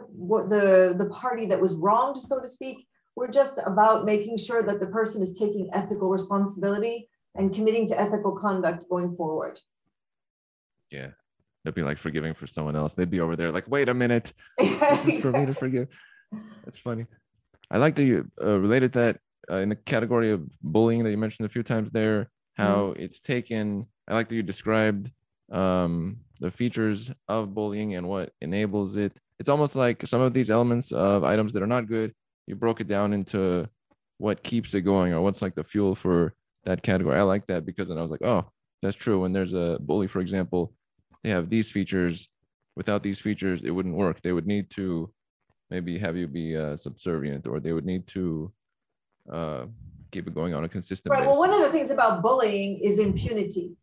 the, 0.50 0.96
the 0.98 1.10
party 1.10 1.46
that 1.48 1.62
was 1.62 1.76
wronged, 1.76 2.18
so 2.18 2.42
to 2.42 2.48
speak. 2.48 2.86
We're 3.16 3.32
just 3.32 3.60
about 3.66 4.06
making 4.06 4.38
sure 4.38 4.64
that 4.64 4.80
the 4.80 4.88
person 4.88 5.22
is 5.22 5.38
taking 5.38 5.70
ethical 5.72 6.10
responsibility 6.10 7.10
and 7.36 7.54
committing 7.54 7.88
to 7.88 8.00
ethical 8.00 8.36
conduct 8.36 8.90
going 8.90 9.16
forward. 9.16 9.60
Yeah. 10.90 11.12
It'd 11.66 11.76
be 11.76 11.84
like 11.84 11.98
forgiving 11.98 12.34
for 12.34 12.48
someone 12.48 12.76
else. 12.76 12.94
They'd 12.94 13.10
be 13.10 13.22
over 13.22 13.36
there 13.36 13.52
like, 13.52 13.68
wait 13.68 13.90
a 13.90 13.94
minute. 13.94 14.34
This 14.58 15.08
is 15.08 15.22
for 15.22 15.32
me 15.32 15.46
to 15.46 15.54
forgive. 15.64 15.88
That's 16.66 16.80
funny. 16.80 17.06
I 17.72 17.78
like 17.78 17.96
that 17.96 18.04
you 18.04 18.30
uh, 18.42 18.60
related 18.60 18.94
that 18.94 19.20
uh, 19.50 19.58
in 19.58 19.70
the 19.70 19.76
category 19.76 20.32
of 20.32 20.48
bullying 20.62 21.04
that 21.04 21.12
you 21.12 21.18
mentioned 21.18 21.46
a 21.46 21.50
few 21.50 21.64
times 21.64 21.92
there, 21.92 22.30
how 22.56 22.92
mm-hmm. 22.92 23.02
it's 23.02 23.20
taken. 23.20 23.88
I 24.08 24.14
like 24.14 24.30
that 24.30 24.36
you 24.36 24.44
described 24.44 25.12
um, 25.52 26.18
the 26.40 26.52
features 26.52 27.12
of 27.28 27.54
bullying 27.54 27.96
and 27.96 28.08
what 28.08 28.32
enables 28.42 28.98
it. 28.98 29.18
It's 29.40 29.50
almost 29.50 29.76
like 29.76 30.06
some 30.06 30.22
of 30.22 30.34
these 30.34 30.50
elements 30.50 30.92
of 30.92 31.24
items 31.24 31.54
that 31.54 31.64
are 31.64 31.68
not 31.68 31.88
good, 31.88 32.14
you 32.48 32.56
broke 32.56 32.82
it 32.82 32.88
down 32.88 33.14
into 33.14 33.68
what 34.18 34.44
keeps 34.44 34.74
it 34.74 34.82
going 34.82 35.14
or 35.14 35.22
what's 35.22 35.42
like 35.42 35.56
the 35.56 35.64
fuel 35.64 35.96
for 35.96 36.34
that 36.66 36.84
category. 36.84 37.18
I 37.18 37.24
like 37.24 37.48
that 37.48 37.66
because 37.66 37.90
then 37.90 37.98
I 37.98 38.02
was 38.02 38.12
like, 38.12 38.24
oh, 38.24 38.46
that's 38.82 38.96
true. 38.96 39.22
When 39.22 39.34
there's 39.34 39.54
a 39.54 39.78
bully, 39.80 40.08
for 40.08 40.20
example, 40.20 40.74
they 41.24 41.30
have 41.30 41.50
these 41.50 41.72
features. 41.72 42.28
Without 42.76 43.04
these 43.04 43.20
features, 43.20 43.64
it 43.64 43.70
wouldn't 43.70 43.96
work. 43.96 44.22
They 44.22 44.32
would 44.32 44.48
need 44.48 44.70
to 44.72 45.12
maybe 45.70 46.00
have 46.00 46.18
you 46.18 46.28
be 46.28 46.58
uh, 46.58 46.76
subservient, 46.76 47.46
or 47.48 47.60
they 47.60 47.72
would 47.72 47.86
need 47.86 48.08
to 48.08 48.52
uh, 49.32 49.66
keep 50.12 50.28
it 50.28 50.34
going 50.34 50.54
on 50.54 50.64
a 50.64 50.70
consistent. 50.70 51.12
Right. 51.12 51.20
Basis. 51.20 51.32
Well, 51.32 51.40
one 51.40 51.54
of 51.54 51.60
the 51.60 51.70
things 51.70 51.92
about 51.92 52.22
bullying 52.22 52.80
is 52.80 52.98
impunity 52.98 53.76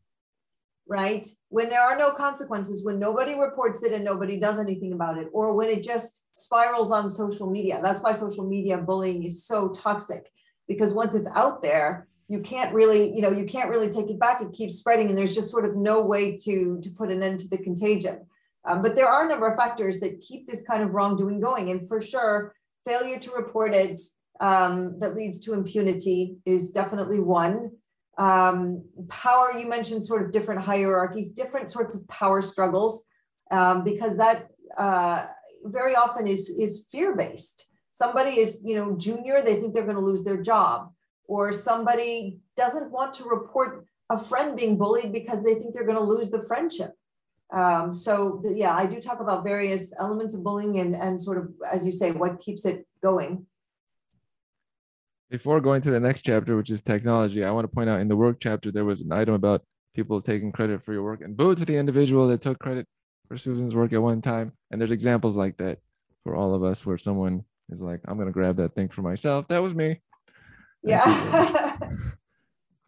right? 0.90 1.24
When 1.50 1.68
there 1.68 1.80
are 1.80 1.96
no 1.96 2.10
consequences, 2.10 2.84
when 2.84 2.98
nobody 2.98 3.38
reports 3.38 3.84
it 3.84 3.92
and 3.92 4.04
nobody 4.04 4.40
does 4.40 4.58
anything 4.58 4.92
about 4.92 5.18
it, 5.18 5.28
or 5.32 5.54
when 5.54 5.68
it 5.68 5.84
just 5.84 6.26
spirals 6.34 6.90
on 6.90 7.12
social 7.12 7.48
media. 7.48 7.78
That's 7.80 8.02
why 8.02 8.12
social 8.12 8.44
media 8.44 8.76
bullying 8.76 9.22
is 9.22 9.46
so 9.46 9.68
toxic 9.68 10.28
because 10.66 10.92
once 10.92 11.14
it's 11.14 11.28
out 11.34 11.62
there, 11.62 12.08
you 12.30 12.38
can't 12.38 12.72
really, 12.72 13.12
you 13.12 13.22
know, 13.22 13.32
you 13.32 13.44
can't 13.44 13.68
really 13.68 13.88
take 13.88 14.08
it 14.08 14.20
back. 14.20 14.40
It 14.40 14.52
keeps 14.52 14.76
spreading, 14.76 15.08
and 15.08 15.18
there's 15.18 15.34
just 15.34 15.50
sort 15.50 15.64
of 15.64 15.74
no 15.74 16.00
way 16.00 16.36
to 16.36 16.80
to 16.80 16.90
put 16.90 17.10
an 17.10 17.24
end 17.24 17.40
to 17.40 17.48
the 17.48 17.58
contagion. 17.58 18.24
Um, 18.64 18.82
but 18.82 18.94
there 18.94 19.08
are 19.08 19.26
a 19.26 19.28
number 19.28 19.48
of 19.48 19.58
factors 19.58 19.98
that 20.00 20.20
keep 20.20 20.46
this 20.46 20.64
kind 20.64 20.82
of 20.82 20.94
wrongdoing 20.94 21.40
going, 21.40 21.70
and 21.70 21.86
for 21.88 22.00
sure, 22.00 22.54
failure 22.86 23.18
to 23.18 23.32
report 23.32 23.74
it 23.74 24.00
um, 24.38 24.96
that 25.00 25.16
leads 25.16 25.40
to 25.40 25.54
impunity 25.54 26.36
is 26.46 26.70
definitely 26.70 27.18
one 27.18 27.72
um, 28.16 28.84
power 29.08 29.52
you 29.58 29.68
mentioned 29.68 30.04
sort 30.04 30.22
of 30.22 30.30
different 30.30 30.60
hierarchies 30.60 31.30
different 31.32 31.70
sorts 31.70 31.94
of 31.94 32.06
power 32.08 32.42
struggles 32.42 33.08
um, 33.50 33.82
because 33.82 34.16
that 34.18 34.48
uh, 34.78 35.26
very 35.64 35.94
often 35.94 36.26
is 36.26 36.48
is 36.48 36.86
fear 36.92 37.16
based 37.16 37.70
somebody 37.90 38.38
is 38.38 38.62
you 38.64 38.76
know 38.76 38.96
junior 38.96 39.42
they 39.42 39.56
think 39.56 39.74
they're 39.74 39.84
going 39.84 39.96
to 39.96 40.02
lose 40.02 40.22
their 40.22 40.40
job 40.40 40.92
or 41.30 41.52
somebody 41.52 42.38
doesn't 42.56 42.90
want 42.90 43.14
to 43.14 43.24
report 43.24 43.86
a 44.10 44.18
friend 44.18 44.56
being 44.56 44.76
bullied 44.76 45.12
because 45.12 45.44
they 45.44 45.54
think 45.54 45.72
they're 45.72 45.86
going 45.86 46.02
to 46.04 46.12
lose 46.14 46.30
the 46.30 46.42
friendship 46.42 46.92
um, 47.52 47.92
so 47.92 48.40
the, 48.42 48.52
yeah 48.52 48.74
i 48.74 48.84
do 48.84 49.00
talk 49.00 49.20
about 49.20 49.44
various 49.44 49.94
elements 49.98 50.34
of 50.34 50.42
bullying 50.42 50.78
and 50.78 50.94
and 50.94 51.20
sort 51.20 51.38
of 51.38 51.48
as 51.70 51.86
you 51.86 51.92
say 51.92 52.10
what 52.10 52.40
keeps 52.40 52.64
it 52.64 52.86
going 53.02 53.46
before 55.30 55.60
going 55.60 55.80
to 55.82 55.92
the 55.92 56.00
next 56.00 56.22
chapter, 56.22 56.56
which 56.56 56.70
is 56.70 56.80
technology, 56.80 57.44
I 57.44 57.52
want 57.52 57.64
to 57.64 57.72
point 57.72 57.88
out 57.88 58.00
in 58.00 58.08
the 58.08 58.16
work 58.16 58.38
chapter, 58.40 58.72
there 58.72 58.84
was 58.84 59.00
an 59.00 59.12
item 59.12 59.34
about 59.34 59.62
people 59.94 60.20
taking 60.20 60.50
credit 60.50 60.82
for 60.82 60.92
your 60.92 61.04
work 61.04 61.20
and 61.20 61.36
boo 61.36 61.54
to 61.54 61.64
the 61.64 61.76
individual 61.76 62.26
that 62.28 62.40
took 62.40 62.58
credit 62.58 62.84
for 63.28 63.36
Susan's 63.36 63.74
work 63.74 63.92
at 63.92 64.02
one 64.02 64.20
time. 64.20 64.52
And 64.70 64.80
there's 64.80 64.90
examples 64.90 65.36
like 65.36 65.56
that 65.58 65.78
for 66.24 66.34
all 66.34 66.52
of 66.52 66.64
us 66.64 66.84
where 66.84 66.98
someone 66.98 67.44
is 67.70 67.80
like, 67.80 68.00
I'm 68.06 68.16
going 68.16 68.26
to 68.26 68.32
grab 68.32 68.56
that 68.56 68.74
thing 68.74 68.88
for 68.88 69.02
myself. 69.02 69.46
That 69.46 69.62
was 69.62 69.72
me. 69.72 70.00
Yeah. 70.82 71.04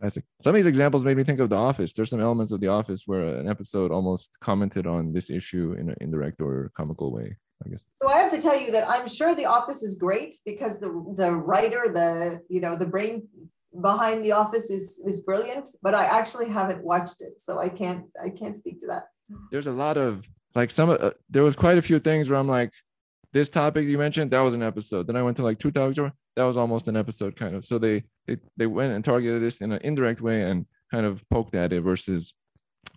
Classic. 0.01 0.25
Some 0.43 0.51
of 0.51 0.55
these 0.55 0.67
examples 0.67 1.05
made 1.05 1.17
me 1.17 1.25
think 1.25 1.41
of 1.41 1.51
The 1.51 1.57
Office. 1.57 1.93
There's 1.93 2.11
some 2.11 2.21
elements 2.21 2.53
of 2.53 2.61
The 2.61 2.69
Office 2.69 3.05
where 3.07 3.23
an 3.23 3.49
episode 3.49 3.93
almost 3.93 4.37
commented 4.41 4.87
on 4.87 5.13
this 5.13 5.31
issue 5.31 5.77
in 5.79 5.91
an 5.91 5.97
indirect 6.01 6.41
or 6.41 6.73
comical 6.77 7.13
way. 7.13 7.37
I 7.65 7.69
guess. 7.69 7.85
So 8.03 8.09
I 8.09 8.19
have 8.19 8.33
to 8.33 8.43
tell 8.43 8.59
you 8.59 8.73
that 8.73 8.89
I'm 8.89 9.07
sure 9.07 9.35
The 9.35 9.47
Office 9.47 9.83
is 9.83 9.97
great 9.97 10.35
because 10.45 10.81
the 10.81 10.91
the 11.17 11.33
writer, 11.33 11.91
the 11.93 12.41
you 12.49 12.61
know 12.61 12.75
the 12.75 12.87
brain 12.87 13.29
behind 13.81 14.25
The 14.25 14.33
Office 14.33 14.71
is 14.71 15.01
is 15.07 15.21
brilliant. 15.21 15.69
But 15.83 15.95
I 15.95 16.07
actually 16.07 16.49
haven't 16.49 16.83
watched 16.83 17.21
it, 17.21 17.41
so 17.41 17.61
I 17.61 17.69
can't 17.69 18.07
I 18.21 18.31
can't 18.31 18.57
speak 18.57 18.81
to 18.81 18.87
that. 18.89 19.05
There's 19.51 19.69
a 19.69 19.73
lot 19.73 19.97
of 19.97 20.29
like 20.55 20.71
some 20.71 20.91
uh, 20.91 21.11
there 21.31 21.43
was 21.43 21.57
quite 21.57 21.79
a 21.79 21.83
few 21.83 22.01
things 22.01 22.29
where 22.29 22.39
I'm 22.39 22.49
like, 22.49 22.73
this 23.33 23.49
topic 23.49 23.87
you 23.87 23.99
mentioned 23.99 24.31
that 24.31 24.41
was 24.41 24.55
an 24.55 24.63
episode. 24.63 25.07
Then 25.07 25.17
I 25.17 25.23
went 25.23 25.37
to 25.39 25.43
like 25.43 25.59
two 25.59 25.71
topics 25.71 25.99
that 26.37 26.45
was 26.45 26.57
almost 26.57 26.89
an 26.89 26.97
episode 26.97 27.37
kind 27.37 27.55
of. 27.55 27.65
So 27.65 27.79
they 27.79 28.05
they 28.27 28.37
they 28.57 28.67
went 28.67 28.93
and 28.93 29.05
targeted 29.05 29.43
this 29.43 29.61
in 29.61 29.73
an 29.73 29.81
indirect 29.83 30.21
way 30.21 30.43
and 30.43 30.67
kind 30.91 31.07
of 31.07 31.23
poked 31.31 31.55
at 31.55 31.73
it 31.73 31.81
versus 31.81 32.35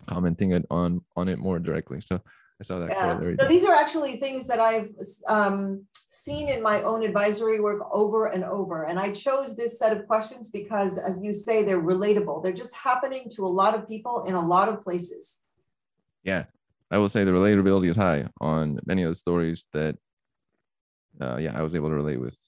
commenting 0.06 0.52
it 0.52 0.66
on 0.70 1.00
on 1.16 1.28
it 1.28 1.38
more 1.38 1.58
directly. 1.58 2.00
So 2.00 2.20
I 2.60 2.64
saw 2.64 2.78
that 2.78 2.90
yeah. 2.90 3.18
So 3.40 3.48
these 3.48 3.64
are 3.64 3.74
actually 3.74 4.16
things 4.16 4.46
that 4.48 4.60
I've 4.60 4.88
um, 5.28 5.84
seen 5.92 6.48
in 6.48 6.62
my 6.62 6.82
own 6.82 7.02
advisory 7.02 7.60
work 7.60 7.82
over 7.92 8.26
and 8.26 8.44
over. 8.44 8.84
And 8.84 8.98
I 8.98 9.12
chose 9.12 9.54
this 9.54 9.78
set 9.78 9.94
of 9.94 10.06
questions 10.06 10.48
because, 10.48 10.96
as 10.96 11.22
you 11.22 11.34
say, 11.34 11.62
they're 11.62 11.82
relatable. 11.82 12.42
They're 12.42 12.52
just 12.52 12.74
happening 12.74 13.28
to 13.36 13.46
a 13.46 13.48
lot 13.48 13.74
of 13.74 13.86
people 13.86 14.24
in 14.24 14.34
a 14.34 14.46
lot 14.46 14.70
of 14.70 14.80
places. 14.80 15.42
Yeah, 16.24 16.44
I 16.90 16.96
will 16.98 17.10
say 17.10 17.24
the 17.24 17.32
relatability 17.32 17.90
is 17.90 17.96
high 17.96 18.26
on 18.40 18.80
many 18.86 19.02
of 19.02 19.10
the 19.10 19.16
stories 19.16 19.66
that, 19.72 19.96
uh, 21.20 21.36
yeah, 21.36 21.56
I 21.56 21.62
was 21.62 21.74
able 21.74 21.88
to 21.88 21.94
relate 21.94 22.20
with 22.20 22.38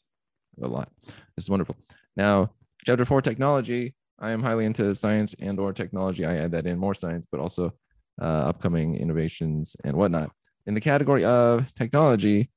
a 0.62 0.68
lot. 0.68 0.90
This 1.36 1.44
is 1.44 1.50
wonderful. 1.50 1.76
Now, 2.16 2.52
chapter 2.84 3.04
four, 3.04 3.22
technology. 3.22 3.94
I 4.20 4.30
am 4.30 4.42
highly 4.42 4.64
into 4.64 4.94
science 4.94 5.34
and 5.38 5.60
or 5.60 5.72
technology. 5.72 6.24
I 6.24 6.36
add 6.36 6.50
that 6.52 6.66
in 6.66 6.78
more 6.78 6.94
science, 6.94 7.26
but 7.30 7.40
also 7.40 7.72
uh, 8.20 8.24
upcoming 8.24 8.96
innovations 8.96 9.76
and 9.84 9.96
whatnot. 9.96 10.32
In 10.66 10.74
the 10.74 10.80
category 10.80 11.24
of 11.24 11.72
technology, 11.74 12.50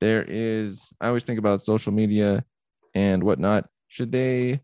there 0.00 0.24
is, 0.26 0.92
I 1.00 1.08
always 1.08 1.24
think 1.24 1.38
about 1.38 1.62
social 1.62 1.92
media 1.92 2.44
and 2.94 3.22
whatnot. 3.22 3.66
should 3.88 4.10
they 4.10 4.60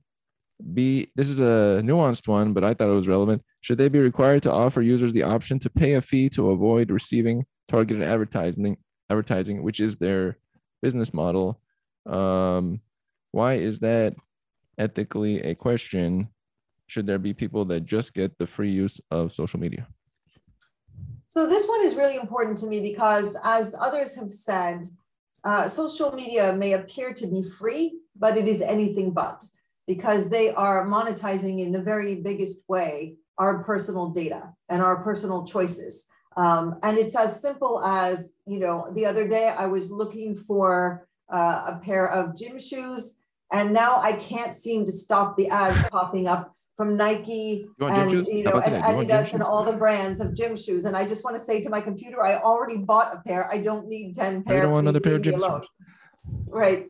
be 0.75 1.11
this 1.17 1.29
is 1.29 1.41
a 1.41 1.81
nuanced 1.83 2.29
one, 2.29 2.53
but 2.53 2.65
I 2.65 2.75
thought 2.75 2.91
it 2.91 2.95
was 2.95 3.09
relevant. 3.09 3.43
Should 3.63 3.79
they 3.79 3.89
be 3.89 3.99
required 3.99 4.43
to 4.43 4.53
offer 4.53 4.83
users 4.83 5.13
the 5.13 5.23
option 5.23 5.59
to 5.61 5.71
pay 5.71 5.95
a 5.95 6.03
fee 6.03 6.29
to 6.31 6.51
avoid 6.51 6.91
receiving 6.91 7.45
targeted 7.69 8.03
advertising 8.03 8.77
advertising, 9.09 9.63
which 9.63 9.81
is 9.81 9.97
their 9.97 10.39
business 10.83 11.15
model? 11.15 11.61
Um, 12.07 12.81
why 13.33 13.55
is 13.55 13.79
that 13.81 14.15
ethically 14.79 15.41
a 15.43 15.55
question? 15.55 16.29
Should 16.87 17.07
there 17.07 17.19
be 17.19 17.33
people 17.33 17.65
that 17.67 17.87
just 17.87 18.15
get 18.15 18.37
the 18.39 18.47
free 18.47 18.71
use 18.73 19.01
of 19.11 19.33
social 19.33 19.61
media? 19.61 19.87
So 21.29 21.47
this 21.47 21.67
one 21.69 21.85
is 21.85 21.95
really 21.95 22.17
important 22.17 22.59
to 22.59 22.67
me 22.67 22.81
because 22.81 23.39
as 23.45 23.77
others 23.81 24.17
have 24.17 24.31
said, 24.31 24.85
uh, 25.45 25.69
social 25.69 26.13
media 26.13 26.53
may 26.53 26.73
appear 26.73 27.15
to 27.15 27.27
be 27.27 27.43
free, 27.43 28.01
but 28.19 28.37
it 28.37 28.49
is 28.49 28.61
anything 28.61 29.13
but 29.13 29.43
because 29.87 30.29
they 30.29 30.51
are 30.51 30.87
monetizing 30.87 31.61
in 31.61 31.73
the 31.73 31.81
very 31.81 32.17
biggest 32.17 32.69
way 32.69 33.17
our 33.39 33.65
personal 33.65 34.09
data 34.09 34.53
and 34.69 34.83
our 34.83 35.03
personal 35.03 35.47
choices. 35.47 36.10
Um, 36.37 36.79
and 36.83 36.97
it's 36.97 37.17
as 37.17 37.41
simple 37.41 37.83
as, 37.85 38.35
you 38.47 38.59
know, 38.59 38.91
the 38.95 39.07
other 39.07 39.27
day 39.27 39.49
I 39.49 39.67
was 39.67 39.91
looking 39.91 40.35
for 40.37 41.09
uh, 41.29 41.75
a 41.75 41.81
pair 41.83 42.09
of 42.11 42.37
gym 42.37 42.59
shoes, 42.59 43.23
and 43.53 43.73
now 43.73 43.99
I 44.01 44.13
can't 44.13 44.55
seem 44.55 44.85
to 44.87 44.93
stop 44.93 45.37
the 45.37 45.49
ads 45.49 45.89
popping 45.91 46.29
up 46.29 46.55
from 46.77 46.97
Nike 46.97 47.69
You 47.79 47.87
and 47.89 48.27
you 48.27 48.43
know 48.45 48.59
and 48.61 48.83
Adidas 48.83 49.35
and 49.35 49.43
all 49.43 49.65
the 49.65 49.75
brands 49.75 50.19
of 50.19 50.35
gym 50.35 50.57
shoes. 50.57 50.87
And 50.87 50.97
I 50.97 51.07
just 51.07 51.25
want 51.25 51.37
to 51.37 51.43
say 51.43 51.61
to 51.61 51.69
my 51.69 51.81
computer, 51.81 52.25
I 52.25 52.37
already 52.37 52.79
bought 52.79 53.15
a 53.15 53.21
pair. 53.21 53.53
I 53.53 53.59
don't 53.59 53.87
need 53.87 54.15
10 54.15 54.45
pairs. 54.45 54.59
I 54.59 54.63
don't 54.63 54.73
want 54.73 54.85
another 54.85 55.01
pair 55.01 55.17
of 55.17 55.23
gym 55.23 55.39
shoes. 55.39 55.69
Right. 56.49 56.89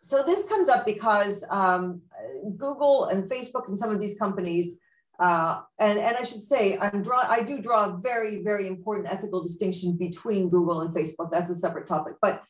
So 0.00 0.24
this 0.24 0.48
comes 0.48 0.68
up 0.68 0.84
because 0.84 1.44
um, 1.48 2.02
Google 2.56 3.04
and 3.04 3.30
Facebook 3.30 3.68
and 3.68 3.78
some 3.78 3.90
of 3.90 4.00
these 4.00 4.18
companies, 4.18 4.80
uh, 5.18 5.60
and, 5.78 5.98
and 5.98 6.16
I 6.16 6.24
should 6.24 6.42
say, 6.42 6.76
I'm 6.78 7.02
draw, 7.02 7.22
I 7.26 7.42
do 7.42 7.60
draw 7.60 7.84
a 7.86 7.98
very, 7.98 8.42
very 8.42 8.66
important 8.66 9.12
ethical 9.12 9.42
distinction 9.42 9.96
between 9.96 10.48
Google 10.48 10.80
and 10.80 10.94
Facebook. 10.94 11.30
That's 11.30 11.50
a 11.50 11.54
separate 11.54 11.86
topic. 11.86 12.14
But 12.20 12.42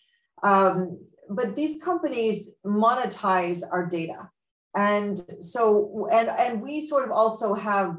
um, 0.43 0.99
but 1.29 1.55
these 1.55 1.83
companies 1.83 2.57
monetize 2.67 3.63
our 3.71 3.87
data. 3.87 4.31
And 4.75 5.19
so, 5.41 6.09
and, 6.13 6.29
and 6.29 6.61
we 6.61 6.81
sort 6.81 7.05
of 7.05 7.13
also 7.13 7.55
have, 7.55 7.97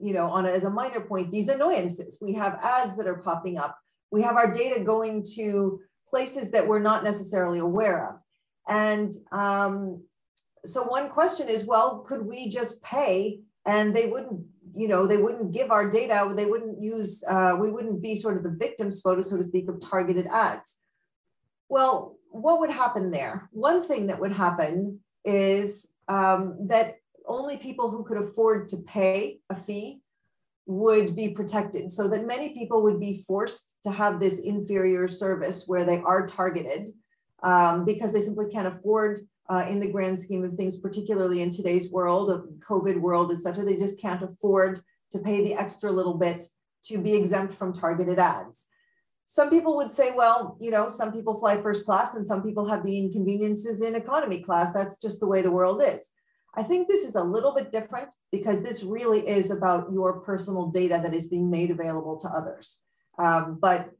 you 0.00 0.12
know, 0.12 0.30
on 0.30 0.46
a, 0.46 0.50
as 0.50 0.64
a 0.64 0.70
minor 0.70 1.00
point, 1.00 1.30
these 1.30 1.48
annoyances. 1.48 2.18
We 2.20 2.34
have 2.34 2.60
ads 2.62 2.96
that 2.96 3.08
are 3.08 3.16
popping 3.16 3.58
up. 3.58 3.76
We 4.12 4.22
have 4.22 4.36
our 4.36 4.52
data 4.52 4.84
going 4.84 5.24
to 5.36 5.80
places 6.08 6.50
that 6.50 6.66
we're 6.66 6.80
not 6.80 7.04
necessarily 7.04 7.58
aware 7.58 8.08
of. 8.08 8.16
And 8.68 9.12
um, 9.32 10.04
so 10.64 10.84
one 10.84 11.08
question 11.08 11.48
is, 11.48 11.66
well, 11.66 12.00
could 12.00 12.26
we 12.26 12.48
just 12.48 12.82
pay 12.82 13.40
and 13.66 13.94
they 13.94 14.06
wouldn't, 14.06 14.44
you 14.74 14.88
know, 14.88 15.06
they 15.06 15.16
wouldn't 15.16 15.52
give 15.52 15.70
our 15.70 15.88
data, 15.90 16.32
they 16.34 16.46
wouldn't 16.46 16.80
use, 16.80 17.24
uh, 17.28 17.56
we 17.58 17.70
wouldn't 17.70 18.00
be 18.00 18.14
sort 18.14 18.36
of 18.36 18.42
the 18.42 18.56
victim's 18.58 19.00
photo, 19.00 19.20
so 19.20 19.36
to 19.36 19.42
speak, 19.42 19.68
of 19.68 19.80
targeted 19.80 20.26
ads. 20.26 20.80
Well, 21.68 22.16
what 22.30 22.60
would 22.60 22.70
happen 22.70 23.10
there? 23.10 23.48
One 23.52 23.82
thing 23.82 24.06
that 24.06 24.20
would 24.20 24.32
happen 24.32 25.00
is 25.24 25.94
um, 26.08 26.56
that 26.68 26.96
only 27.26 27.56
people 27.56 27.90
who 27.90 28.04
could 28.04 28.16
afford 28.16 28.68
to 28.68 28.78
pay 28.78 29.40
a 29.50 29.54
fee 29.54 30.00
would 30.66 31.16
be 31.16 31.30
protected, 31.30 31.90
so 31.90 32.06
that 32.08 32.26
many 32.26 32.50
people 32.54 32.82
would 32.82 33.00
be 33.00 33.22
forced 33.26 33.76
to 33.82 33.90
have 33.90 34.20
this 34.20 34.40
inferior 34.40 35.08
service 35.08 35.64
where 35.66 35.84
they 35.84 36.00
are 36.00 36.26
targeted 36.26 36.88
um, 37.42 37.84
because 37.84 38.12
they 38.12 38.20
simply 38.20 38.48
can't 38.50 38.68
afford, 38.68 39.18
uh, 39.50 39.66
in 39.68 39.80
the 39.80 39.90
grand 39.90 40.18
scheme 40.18 40.44
of 40.44 40.54
things, 40.54 40.78
particularly 40.78 41.42
in 41.42 41.50
today's 41.50 41.90
world, 41.90 42.30
of 42.30 42.46
COVID 42.66 42.98
world, 42.98 43.32
et 43.32 43.40
cetera, 43.40 43.64
they 43.64 43.76
just 43.76 44.00
can't 44.00 44.22
afford 44.22 44.80
to 45.10 45.18
pay 45.18 45.44
the 45.44 45.54
extra 45.54 45.90
little 45.90 46.14
bit 46.14 46.44
to 46.84 46.98
be 46.98 47.14
exempt 47.14 47.52
from 47.52 47.74
targeted 47.74 48.18
ads 48.18 48.70
some 49.30 49.48
people 49.48 49.76
would 49.76 49.92
say, 49.92 50.10
well, 50.10 50.58
you 50.60 50.72
know, 50.72 50.88
some 50.88 51.12
people 51.12 51.38
fly 51.38 51.62
first 51.62 51.84
class 51.84 52.16
and 52.16 52.26
some 52.26 52.42
people 52.42 52.66
have 52.66 52.82
the 52.82 52.98
inconveniences 52.98 53.80
in 53.80 53.94
economy 53.94 54.40
class. 54.40 54.72
That's 54.74 55.00
just 55.00 55.20
the 55.20 55.28
way 55.28 55.40
the 55.40 55.52
world 55.52 55.80
is. 55.86 56.10
I 56.56 56.64
think 56.64 56.88
this 56.88 57.04
is 57.04 57.14
a 57.14 57.22
little 57.22 57.54
bit 57.54 57.70
different 57.70 58.12
because 58.32 58.60
this 58.60 58.82
really 58.82 59.20
is 59.20 59.52
about 59.52 59.92
your 59.92 60.18
personal 60.22 60.66
data 60.66 60.98
that 61.00 61.14
is 61.14 61.28
being 61.28 61.48
made 61.48 61.70
available 61.70 62.16
to 62.16 62.28
others. 62.28 62.82
Um, 63.20 63.58
but 63.62 63.90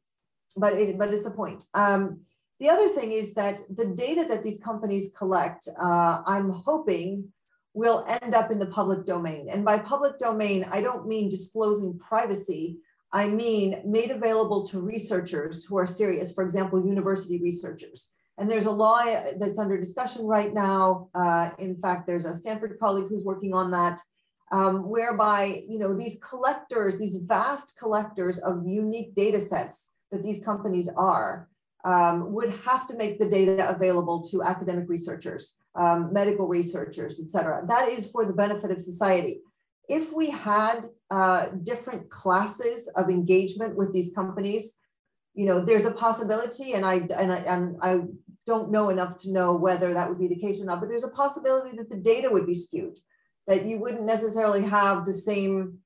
but 0.56 0.72
it, 0.72 0.98
but 0.98 1.14
it's 1.14 1.26
a 1.26 1.30
point. 1.30 1.62
Um, 1.74 2.22
the 2.60 2.68
other 2.68 2.88
thing 2.88 3.12
is 3.12 3.32
that 3.34 3.60
the 3.74 3.86
data 3.86 4.24
that 4.28 4.42
these 4.42 4.62
companies 4.62 5.12
collect, 5.16 5.66
uh, 5.80 6.22
I'm 6.26 6.50
hoping 6.50 7.32
will 7.72 8.04
end 8.22 8.34
up 8.34 8.50
in 8.50 8.58
the 8.58 8.66
public 8.66 9.06
domain. 9.06 9.48
And 9.50 9.64
by 9.64 9.78
public 9.78 10.18
domain, 10.18 10.66
I 10.70 10.82
don't 10.82 11.08
mean 11.08 11.28
disclosing 11.28 11.98
privacy, 11.98 12.78
I 13.12 13.28
mean 13.28 13.80
made 13.84 14.10
available 14.10 14.66
to 14.68 14.80
researchers 14.80 15.64
who 15.64 15.78
are 15.78 15.86
serious, 15.86 16.32
for 16.32 16.44
example, 16.44 16.84
university 16.84 17.40
researchers. 17.40 18.12
And 18.38 18.48
there's 18.48 18.66
a 18.66 18.70
law 18.70 19.04
that's 19.38 19.58
under 19.58 19.78
discussion 19.78 20.26
right 20.26 20.52
now. 20.52 21.08
Uh, 21.14 21.50
in 21.58 21.76
fact, 21.76 22.06
there's 22.06 22.24
a 22.24 22.34
Stanford 22.34 22.78
colleague 22.78 23.08
who's 23.08 23.24
working 23.24 23.52
on 23.52 23.70
that, 23.72 24.00
um, 24.52 24.88
whereby 24.88 25.62
you 25.68 25.78
know 25.78 25.94
these 25.94 26.18
collectors, 26.22 26.98
these 26.98 27.16
vast 27.26 27.78
collectors 27.78 28.38
of 28.38 28.66
unique 28.66 29.14
data 29.14 29.40
sets 29.40 29.94
that 30.10 30.22
these 30.22 30.42
companies 30.42 30.88
are, 30.88 31.48
um, 31.84 32.32
would 32.32 32.50
have 32.64 32.86
to 32.88 32.96
make 32.96 33.18
the 33.18 33.28
data 33.28 33.68
available 33.68 34.22
to 34.30 34.42
academic 34.42 34.88
researchers, 34.88 35.58
um, 35.74 36.12
medical 36.12 36.46
researchers, 36.46 37.20
et 37.22 37.30
cetera. 37.30 37.64
That 37.66 37.88
is 37.88 38.10
for 38.10 38.24
the 38.24 38.34
benefit 38.34 38.70
of 38.70 38.80
society 38.80 39.40
if 39.90 40.12
we 40.12 40.30
had 40.30 40.86
uh, 41.10 41.46
different 41.64 42.08
classes 42.10 42.86
of 42.96 43.10
engagement 43.10 43.74
with 43.74 43.92
these 43.92 44.12
companies, 44.12 44.78
you 45.34 45.46
know, 45.46 45.60
there's 45.60 45.84
a 45.84 45.90
possibility, 45.90 46.74
and 46.74 46.86
I 46.86 46.94
and 47.18 47.32
I 47.32 47.38
and 47.38 47.76
I 47.82 48.02
don't 48.46 48.70
know 48.70 48.90
enough 48.90 49.16
to 49.22 49.32
know 49.32 49.52
whether 49.54 49.92
that 49.92 50.08
would 50.08 50.20
be 50.20 50.28
the 50.28 50.38
case 50.38 50.60
or 50.60 50.64
not, 50.64 50.78
but 50.78 50.88
there's 50.88 51.04
a 51.04 51.08
possibility 51.08 51.76
that 51.76 51.90
the 51.90 51.96
data 51.96 52.30
would 52.30 52.46
be 52.46 52.54
skewed, 52.54 52.98
that 53.48 53.64
you 53.64 53.80
wouldn't 53.80 54.04
necessarily 54.04 54.62
have 54.62 55.04
the 55.04 55.12
same 55.12 55.78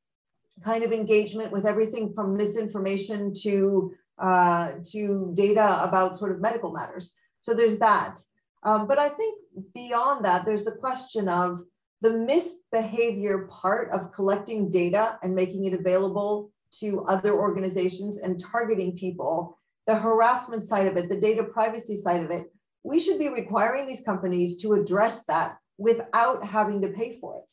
kind 0.63 0.85
of 0.85 0.93
engagement 0.93 1.51
with 1.51 1.67
everything 1.67 2.13
from 2.13 2.37
misinformation 2.37 3.33
to 3.45 3.95
uh, 4.19 4.73
to 4.93 5.33
data 5.35 5.83
about 5.83 6.17
sort 6.17 6.33
of 6.33 6.41
medical 6.41 6.73
matters. 6.73 7.15
So 7.41 7.55
there's 7.55 7.79
that. 7.79 8.21
Um, 8.63 8.87
but 8.87 8.99
I 8.99 9.09
think 9.09 9.39
beyond 9.75 10.25
that, 10.25 10.47
there's 10.47 10.65
the 10.65 10.77
question 10.77 11.29
of 11.29 11.61
the 12.01 12.11
misbehavior 12.11 13.49
part 13.51 13.91
of 13.91 14.13
collecting 14.13 14.71
data 14.71 15.19
and 15.23 15.35
making 15.35 15.65
it 15.65 15.75
available 15.75 16.51
to 16.81 17.05
other 17.05 17.35
organizations 17.35 18.19
and 18.19 18.41
targeting 18.41 18.97
people, 18.97 19.59
the 19.87 19.95
harassment 19.95 20.65
side 20.65 20.87
of 20.87 20.97
it, 20.97 21.09
the 21.09 21.21
data 21.21 21.45
privacy 21.45 21.97
side 21.97 22.23
of 22.23 22.31
it, 22.31 22.53
we 22.83 22.99
should 22.99 23.19
be 23.19 23.29
requiring 23.29 23.87
these 23.87 24.03
companies 24.03 24.61
to 24.63 24.75
address 24.75 25.25
that 25.25 25.57
without 25.79 26.45
having 26.45 26.83
to 26.83 26.89
pay 26.89 27.19
for 27.19 27.37
it. 27.39 27.53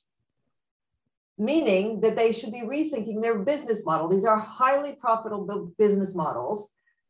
Meaning 1.49 2.01
that 2.01 2.15
they 2.15 2.31
should 2.31 2.51
be 2.51 2.61
rethinking 2.61 3.21
their 3.21 3.39
business 3.39 3.85
model. 3.85 4.07
These 4.07 4.25
are 4.25 4.39
highly 4.39 4.93
profitable 5.05 5.71
business 5.77 6.13
models. 6.15 6.59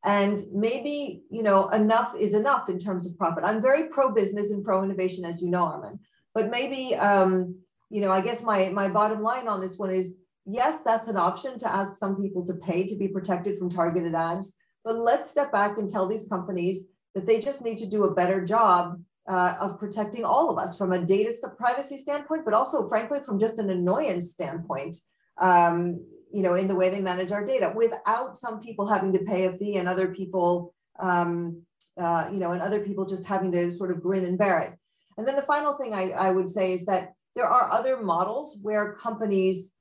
And 0.04 0.40
maybe, 0.54 1.24
you 1.30 1.44
know, 1.44 1.68
enough 1.70 2.16
is 2.18 2.34
enough 2.34 2.70
in 2.70 2.80
terms 2.80 3.06
of 3.06 3.18
profit. 3.18 3.44
I'm 3.44 3.62
very 3.62 3.84
pro 3.90 4.12
business 4.12 4.52
and 4.52 4.64
pro 4.64 4.84
innovation, 4.84 5.26
as 5.26 5.42
you 5.42 5.50
know, 5.50 5.66
Armen. 5.66 6.00
But 6.34 6.50
maybe, 6.50 6.96
um, 6.96 7.58
you 7.90 8.02
know, 8.02 8.12
I 8.12 8.22
guess 8.22 8.42
my, 8.42 8.70
my 8.70 8.88
bottom 8.88 9.22
line 9.22 9.48
on 9.48 9.60
this 9.60 9.78
one 9.78 9.92
is 9.92 10.18
yes, 10.46 10.82
that's 10.82 11.08
an 11.08 11.18
option 11.18 11.58
to 11.60 11.72
ask 11.72 11.96
some 11.96 12.16
people 12.16 12.46
to 12.46 12.54
pay 12.54 12.88
to 12.88 12.96
be 12.96 13.08
protected 13.08 13.58
from 13.58 13.70
targeted 13.70 14.16
ads. 14.16 14.56
But 14.84 14.98
let's 14.98 15.30
step 15.30 15.52
back 15.52 15.78
and 15.78 15.90
tell 15.90 16.08
these 16.08 16.28
companies 16.28 16.88
that 17.14 17.26
they 17.26 17.40
just 17.40 17.62
need 17.62 17.78
to 17.80 17.90
do 17.90 18.06
a 18.06 18.14
better 18.14 18.44
job 18.44 19.00
uh, 19.28 19.56
of 19.60 19.80
protecting 19.80 20.26
all 20.26 20.50
of 20.50 20.58
us 20.58 20.78
from 20.78 20.94
a 20.94 21.06
data 21.06 21.34
privacy 21.58 21.98
standpoint, 21.98 22.44
but 22.46 22.54
also, 22.54 22.88
frankly, 22.88 23.20
from 23.26 23.40
just 23.40 23.60
an 23.60 23.70
annoyance 23.70 24.32
standpoint. 24.32 24.96
Um, 25.38 26.06
you 26.34 26.44
know, 26.44 26.56
in 26.56 26.68
the 26.68 26.76
way 26.76 26.90
they 26.90 27.02
manage 27.02 27.32
our 27.32 27.44
data, 27.44 27.74
without 27.76 28.38
some 28.38 28.62
people 28.62 28.88
having 28.88 29.12
to 29.14 29.20
pay 29.20 29.46
a 29.46 29.58
fee 29.58 29.78
and 29.78 29.88
other 29.88 30.08
people, 30.08 30.74
um, 31.00 31.62
uh, 31.98 32.30
you 32.32 32.40
know, 32.40 32.52
and 32.52 32.62
other 32.62 32.80
people 32.80 33.06
just 33.06 33.26
having 33.26 33.52
to 33.52 33.70
sort 33.72 33.92
of 33.92 34.02
grin 34.02 34.24
and 34.24 34.38
bear 34.38 34.60
it. 34.60 34.74
And 35.18 35.28
then 35.28 35.36
the 35.36 35.42
final 35.42 35.74
thing 35.74 35.94
I, 35.94 36.12
I 36.12 36.32
would 36.32 36.50
say 36.50 36.72
is 36.74 36.86
that 36.86 37.14
there 37.36 37.48
are 37.48 37.72
other 37.72 38.02
models 38.02 38.60
where 38.62 38.94
companies 38.94 39.74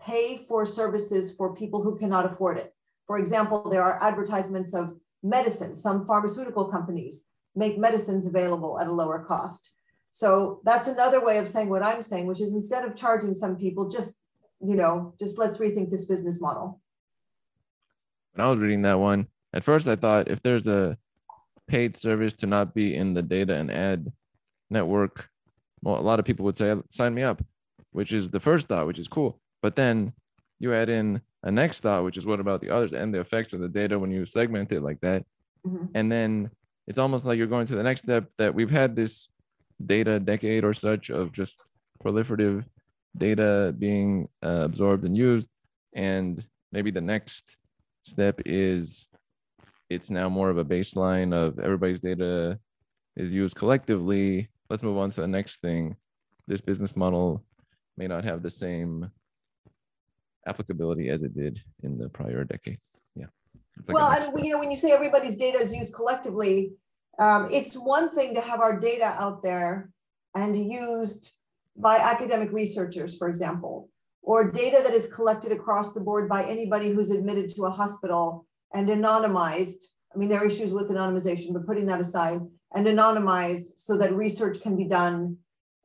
pay 0.00 0.36
for 0.36 0.64
services 0.64 1.36
for 1.36 1.54
people 1.54 1.82
who 1.82 1.98
cannot 1.98 2.24
afford 2.24 2.56
it. 2.56 2.72
For 3.06 3.18
example, 3.18 3.68
there 3.70 3.82
are 3.82 4.02
advertisements 4.02 4.74
of 4.74 4.94
medicine. 5.22 5.74
Some 5.74 6.04
pharmaceutical 6.04 6.66
companies 6.66 7.26
make 7.58 7.76
medicines 7.76 8.26
available 8.26 8.78
at 8.80 8.86
a 8.86 8.92
lower 8.92 9.18
cost. 9.18 9.74
So 10.10 10.60
that's 10.64 10.86
another 10.86 11.22
way 11.24 11.38
of 11.38 11.48
saying 11.48 11.68
what 11.68 11.82
I'm 11.82 12.02
saying, 12.02 12.26
which 12.26 12.40
is 12.40 12.54
instead 12.54 12.84
of 12.84 12.96
charging 12.96 13.34
some 13.34 13.56
people, 13.56 13.88
just, 13.88 14.20
you 14.60 14.76
know, 14.76 15.14
just 15.18 15.38
let's 15.38 15.58
rethink 15.58 15.90
this 15.90 16.06
business 16.06 16.40
model. 16.40 16.80
When 18.32 18.46
I 18.46 18.50
was 18.50 18.60
reading 18.60 18.82
that 18.82 18.98
one, 18.98 19.26
at 19.52 19.64
first 19.64 19.88
I 19.88 19.96
thought 19.96 20.28
if 20.28 20.42
there's 20.42 20.66
a 20.66 20.96
paid 21.66 21.96
service 21.96 22.34
to 22.34 22.46
not 22.46 22.74
be 22.74 22.94
in 22.94 23.12
the 23.12 23.22
data 23.22 23.54
and 23.56 23.70
ad 23.70 24.10
network, 24.70 25.28
well, 25.82 25.98
a 25.98 26.00
lot 26.00 26.18
of 26.18 26.24
people 26.24 26.44
would 26.44 26.56
say, 26.56 26.74
sign 26.90 27.14
me 27.14 27.22
up, 27.22 27.42
which 27.92 28.12
is 28.12 28.30
the 28.30 28.40
first 28.40 28.68
thought, 28.68 28.86
which 28.86 28.98
is 28.98 29.08
cool. 29.08 29.40
But 29.62 29.76
then 29.76 30.12
you 30.58 30.72
add 30.74 30.88
in 30.88 31.20
a 31.42 31.50
next 31.50 31.80
thought, 31.80 32.04
which 32.04 32.16
is 32.16 32.26
what 32.26 32.40
about 32.40 32.60
the 32.60 32.70
others 32.70 32.92
and 32.92 33.12
the 33.12 33.20
effects 33.20 33.52
of 33.52 33.60
the 33.60 33.68
data 33.68 33.98
when 33.98 34.10
you 34.10 34.24
segment 34.24 34.72
it 34.72 34.82
like 34.82 35.00
that. 35.00 35.24
Mhm. 35.66 35.90
And 35.94 36.10
then 36.10 36.50
it's 36.88 36.98
almost 36.98 37.26
like 37.26 37.36
you're 37.36 37.46
going 37.46 37.66
to 37.66 37.76
the 37.76 37.82
next 37.82 38.00
step 38.00 38.30
that 38.38 38.54
we've 38.54 38.70
had 38.70 38.96
this 38.96 39.28
data 39.84 40.18
decade 40.18 40.64
or 40.64 40.72
such 40.72 41.10
of 41.10 41.32
just 41.32 41.60
proliferative 42.02 42.64
data 43.16 43.74
being 43.78 44.26
uh, 44.42 44.62
absorbed 44.62 45.04
and 45.04 45.16
used. 45.16 45.46
And 45.94 46.44
maybe 46.72 46.90
the 46.90 47.02
next 47.02 47.58
step 48.04 48.40
is 48.46 49.06
it's 49.90 50.10
now 50.10 50.30
more 50.30 50.48
of 50.48 50.56
a 50.56 50.64
baseline 50.64 51.34
of 51.34 51.58
everybody's 51.58 52.00
data 52.00 52.58
is 53.16 53.34
used 53.34 53.54
collectively. 53.54 54.48
Let's 54.70 54.82
move 54.82 54.96
on 54.96 55.10
to 55.10 55.20
the 55.20 55.28
next 55.28 55.60
thing. 55.60 55.94
This 56.46 56.62
business 56.62 56.96
model 56.96 57.44
may 57.98 58.06
not 58.06 58.24
have 58.24 58.42
the 58.42 58.50
same 58.50 59.10
applicability 60.46 61.10
as 61.10 61.22
it 61.22 61.34
did 61.34 61.60
in 61.82 61.98
the 61.98 62.08
prior 62.08 62.44
decade. 62.44 62.78
Yeah. 63.14 63.26
Well, 63.86 64.10
and 64.10 64.32
we- 64.34 64.44
you 64.44 64.50
know, 64.50 64.58
when 64.58 64.70
you 64.70 64.76
say 64.76 64.92
everybody's 64.92 65.36
data 65.36 65.58
is 65.58 65.74
used 65.74 65.94
collectively, 65.94 66.72
um, 67.18 67.48
it's 67.50 67.74
one 67.76 68.10
thing 68.10 68.34
to 68.34 68.40
have 68.40 68.60
our 68.60 68.78
data 68.78 69.14
out 69.18 69.42
there 69.42 69.90
and 70.34 70.56
used 70.56 71.36
by 71.76 71.96
academic 71.96 72.52
researchers, 72.52 73.16
for 73.16 73.28
example, 73.28 73.88
or 74.22 74.50
data 74.50 74.80
that 74.82 74.94
is 74.94 75.12
collected 75.12 75.52
across 75.52 75.92
the 75.92 76.00
board 76.00 76.28
by 76.28 76.44
anybody 76.44 76.90
who's 76.90 77.10
admitted 77.10 77.48
to 77.50 77.64
a 77.66 77.70
hospital 77.70 78.46
and 78.74 78.88
anonymized. 78.88 79.84
I 80.14 80.18
mean, 80.18 80.28
there 80.28 80.40
are 80.42 80.46
issues 80.46 80.72
with 80.72 80.90
anonymization, 80.90 81.52
but 81.52 81.66
putting 81.66 81.86
that 81.86 82.00
aside, 82.00 82.40
and 82.74 82.86
anonymized 82.86 83.72
so 83.76 83.96
that 83.96 84.12
research 84.14 84.60
can 84.60 84.76
be 84.76 84.84
done. 84.84 85.38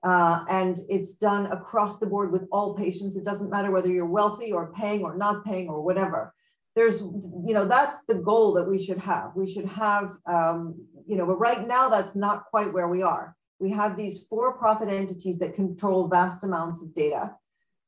Uh, 0.03 0.43
and 0.49 0.79
it's 0.89 1.13
done 1.13 1.45
across 1.45 1.97
the 1.97 2.05
board 2.05 2.29
with 2.29 2.45
all 2.51 2.73
patients. 2.73 3.15
It 3.15 3.23
doesn't 3.23 3.49
matter 3.49 3.71
whether 3.71 3.87
you're 3.89 4.05
wealthy 4.05 4.51
or 4.51 4.73
paying 4.73 5.01
or 5.03 5.15
not 5.15 5.45
paying 5.45 5.69
or 5.69 5.81
whatever 5.81 6.33
there's 6.75 7.01
you 7.01 7.53
know 7.53 7.65
that's 7.65 8.03
the 8.05 8.15
goal 8.15 8.53
that 8.53 8.67
we 8.67 8.83
should 8.83 8.97
have 8.97 9.31
we 9.35 9.47
should 9.51 9.65
have 9.65 10.11
um, 10.25 10.75
you 11.05 11.15
know 11.15 11.25
but 11.25 11.37
right 11.37 11.67
now 11.67 11.89
that's 11.89 12.15
not 12.15 12.45
quite 12.45 12.73
where 12.73 12.87
we 12.87 13.01
are 13.01 13.35
we 13.59 13.69
have 13.69 13.95
these 13.95 14.25
for-profit 14.29 14.89
entities 14.89 15.39
that 15.39 15.55
control 15.55 16.07
vast 16.07 16.43
amounts 16.43 16.81
of 16.81 16.93
data 16.95 17.35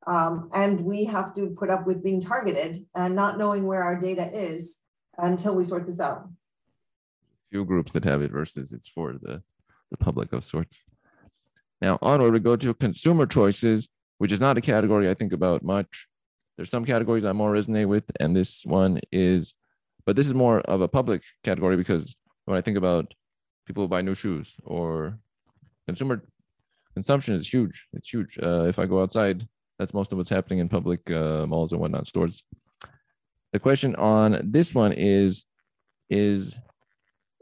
um, 0.07 0.49
and 0.53 0.79
we 0.81 1.03
have 1.05 1.33
to 1.33 1.47
put 1.57 1.69
up 1.69 1.88
with 1.88 2.03
being 2.03 2.21
targeted 2.21 2.77
and 2.95 3.15
not 3.15 3.38
knowing 3.38 3.65
where 3.65 3.83
our 3.83 3.99
data 3.99 4.29
is 4.31 4.83
until 5.17 5.55
we 5.55 5.63
sort 5.63 5.86
this 5.86 5.99
out 5.99 6.27
few 7.55 7.63
groups 7.63 7.93
that 7.93 8.03
have 8.03 8.21
it 8.21 8.31
versus 8.31 8.73
it's 8.73 8.89
for 8.89 9.13
the, 9.13 9.41
the 9.89 9.95
public 9.95 10.33
of 10.33 10.43
sorts. 10.43 10.77
Now, 11.81 11.97
onward 12.01 12.33
we 12.33 12.39
go 12.41 12.57
to 12.57 12.73
consumer 12.73 13.25
choices, 13.25 13.88
which 14.17 14.33
is 14.33 14.41
not 14.41 14.57
a 14.57 14.61
category 14.61 15.09
I 15.09 15.13
think 15.13 15.31
about 15.31 15.63
much. 15.63 16.07
There's 16.56 16.70
some 16.70 16.86
categories 16.86 17.26
I 17.26 17.34
more 17.34 17.53
resonate 17.53 17.88
with, 17.88 18.06
and 18.20 18.36
this 18.36 18.66
one 18.66 18.99
is, 19.12 19.53
but 20.06 20.16
this 20.16 20.28
is 20.28 20.34
more 20.34 20.62
of 20.62 20.82
a 20.82 20.88
public 20.88 21.24
category 21.43 21.76
because 21.76 22.16
when 22.45 22.58
I 22.58 22.62
think 22.62 22.78
about 22.78 23.14
people 23.66 23.84
who 23.84 23.88
buy 23.89 24.01
new 24.01 24.16
shoes 24.16 24.56
or 24.64 25.20
consumer 25.88 26.24
consumption 26.93 27.36
is 27.36 27.47
huge. 27.47 27.88
It's 27.93 28.10
huge. 28.10 28.38
Uh, 28.41 28.64
if 28.64 28.80
I 28.80 28.86
go 28.86 29.01
outside, 29.01 29.47
that's 29.78 29.93
most 29.93 30.12
of 30.12 30.18
what's 30.18 30.30
happening 30.30 30.60
in 30.60 30.70
public 30.70 31.10
uh, 31.12 31.45
malls 31.45 31.74
and 31.74 31.82
whatnot, 31.82 32.08
stores. 32.08 32.43
The 33.51 33.60
question 33.60 33.95
on 33.95 34.41
this 34.43 34.74
one 34.74 34.93
is, 34.93 35.43
is 36.10 36.58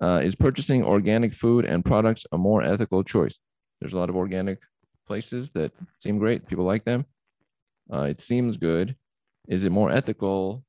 uh, 0.01 0.21
is 0.23 0.35
purchasing 0.35 0.83
organic 0.83 1.33
food 1.33 1.65
and 1.65 1.85
products 1.85 2.25
a 2.31 2.37
more 2.37 2.61
ethical 2.63 3.03
choice? 3.03 3.39
There's 3.79 3.93
a 3.93 3.97
lot 3.97 4.09
of 4.09 4.15
organic 4.15 4.59
places 5.05 5.51
that 5.51 5.71
seem 5.99 6.17
great. 6.17 6.47
People 6.47 6.65
like 6.65 6.83
them. 6.83 7.05
Uh, 7.93 8.03
it 8.03 8.21
seems 8.21 8.57
good. 8.57 8.95
Is 9.47 9.65
it 9.65 9.71
more 9.71 9.91
ethical? 9.91 10.63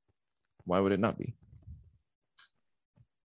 Why 0.65 0.81
would 0.81 0.93
it 0.93 1.01
not 1.01 1.19
be? 1.19 1.35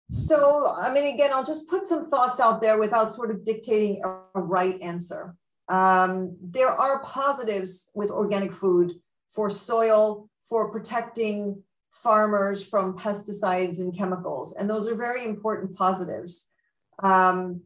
So, 0.09 0.73
I 0.77 0.93
mean, 0.93 1.13
again, 1.13 1.31
I'll 1.33 1.43
just 1.43 1.67
put 1.67 1.85
some 1.85 2.09
thoughts 2.09 2.39
out 2.39 2.61
there 2.61 2.79
without 2.79 3.11
sort 3.11 3.31
of 3.31 3.43
dictating 3.43 4.01
a, 4.03 4.39
right 4.39 4.79
answer. 4.81 5.35
Um, 5.67 6.37
there 6.41 6.69
are 6.69 7.01
positives 7.03 7.89
with 7.95 8.11
organic 8.11 8.53
food 8.53 8.93
for 9.29 9.49
soil, 9.49 10.29
for 10.47 10.71
protecting 10.71 11.63
farmers 11.89 12.63
from 12.63 12.95
pesticides 12.95 13.79
and 13.79 13.97
chemicals, 13.97 14.55
and 14.55 14.69
those 14.69 14.87
are 14.87 14.95
very 14.95 15.25
important 15.25 15.75
positives. 15.75 16.51
Um, 16.99 17.61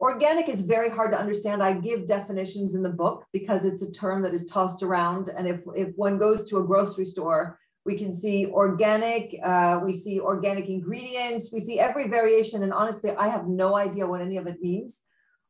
organic 0.00 0.48
is 0.48 0.60
very 0.62 0.90
hard 0.90 1.12
to 1.12 1.18
understand. 1.18 1.62
I 1.62 1.74
give 1.74 2.06
definitions 2.06 2.74
in 2.74 2.82
the 2.82 2.90
book 2.90 3.24
because 3.32 3.64
it's 3.64 3.82
a 3.82 3.92
term 3.92 4.22
that 4.22 4.34
is 4.34 4.46
tossed 4.46 4.82
around, 4.82 5.28
and 5.28 5.46
if 5.46 5.62
if 5.74 5.94
one 5.96 6.18
goes 6.18 6.48
to 6.50 6.58
a 6.58 6.64
grocery 6.64 7.04
store 7.04 7.58
we 7.86 7.96
can 7.96 8.12
see 8.12 8.48
organic, 8.48 9.38
uh, 9.44 9.80
we 9.82 9.92
see 9.92 10.18
organic 10.18 10.68
ingredients, 10.68 11.52
we 11.52 11.60
see 11.60 11.78
every 11.78 12.08
variation. 12.08 12.64
And 12.64 12.72
honestly, 12.72 13.12
I 13.12 13.28
have 13.28 13.46
no 13.46 13.76
idea 13.76 14.06
what 14.06 14.20
any 14.20 14.36
of 14.38 14.48
it 14.48 14.60
means. 14.60 15.02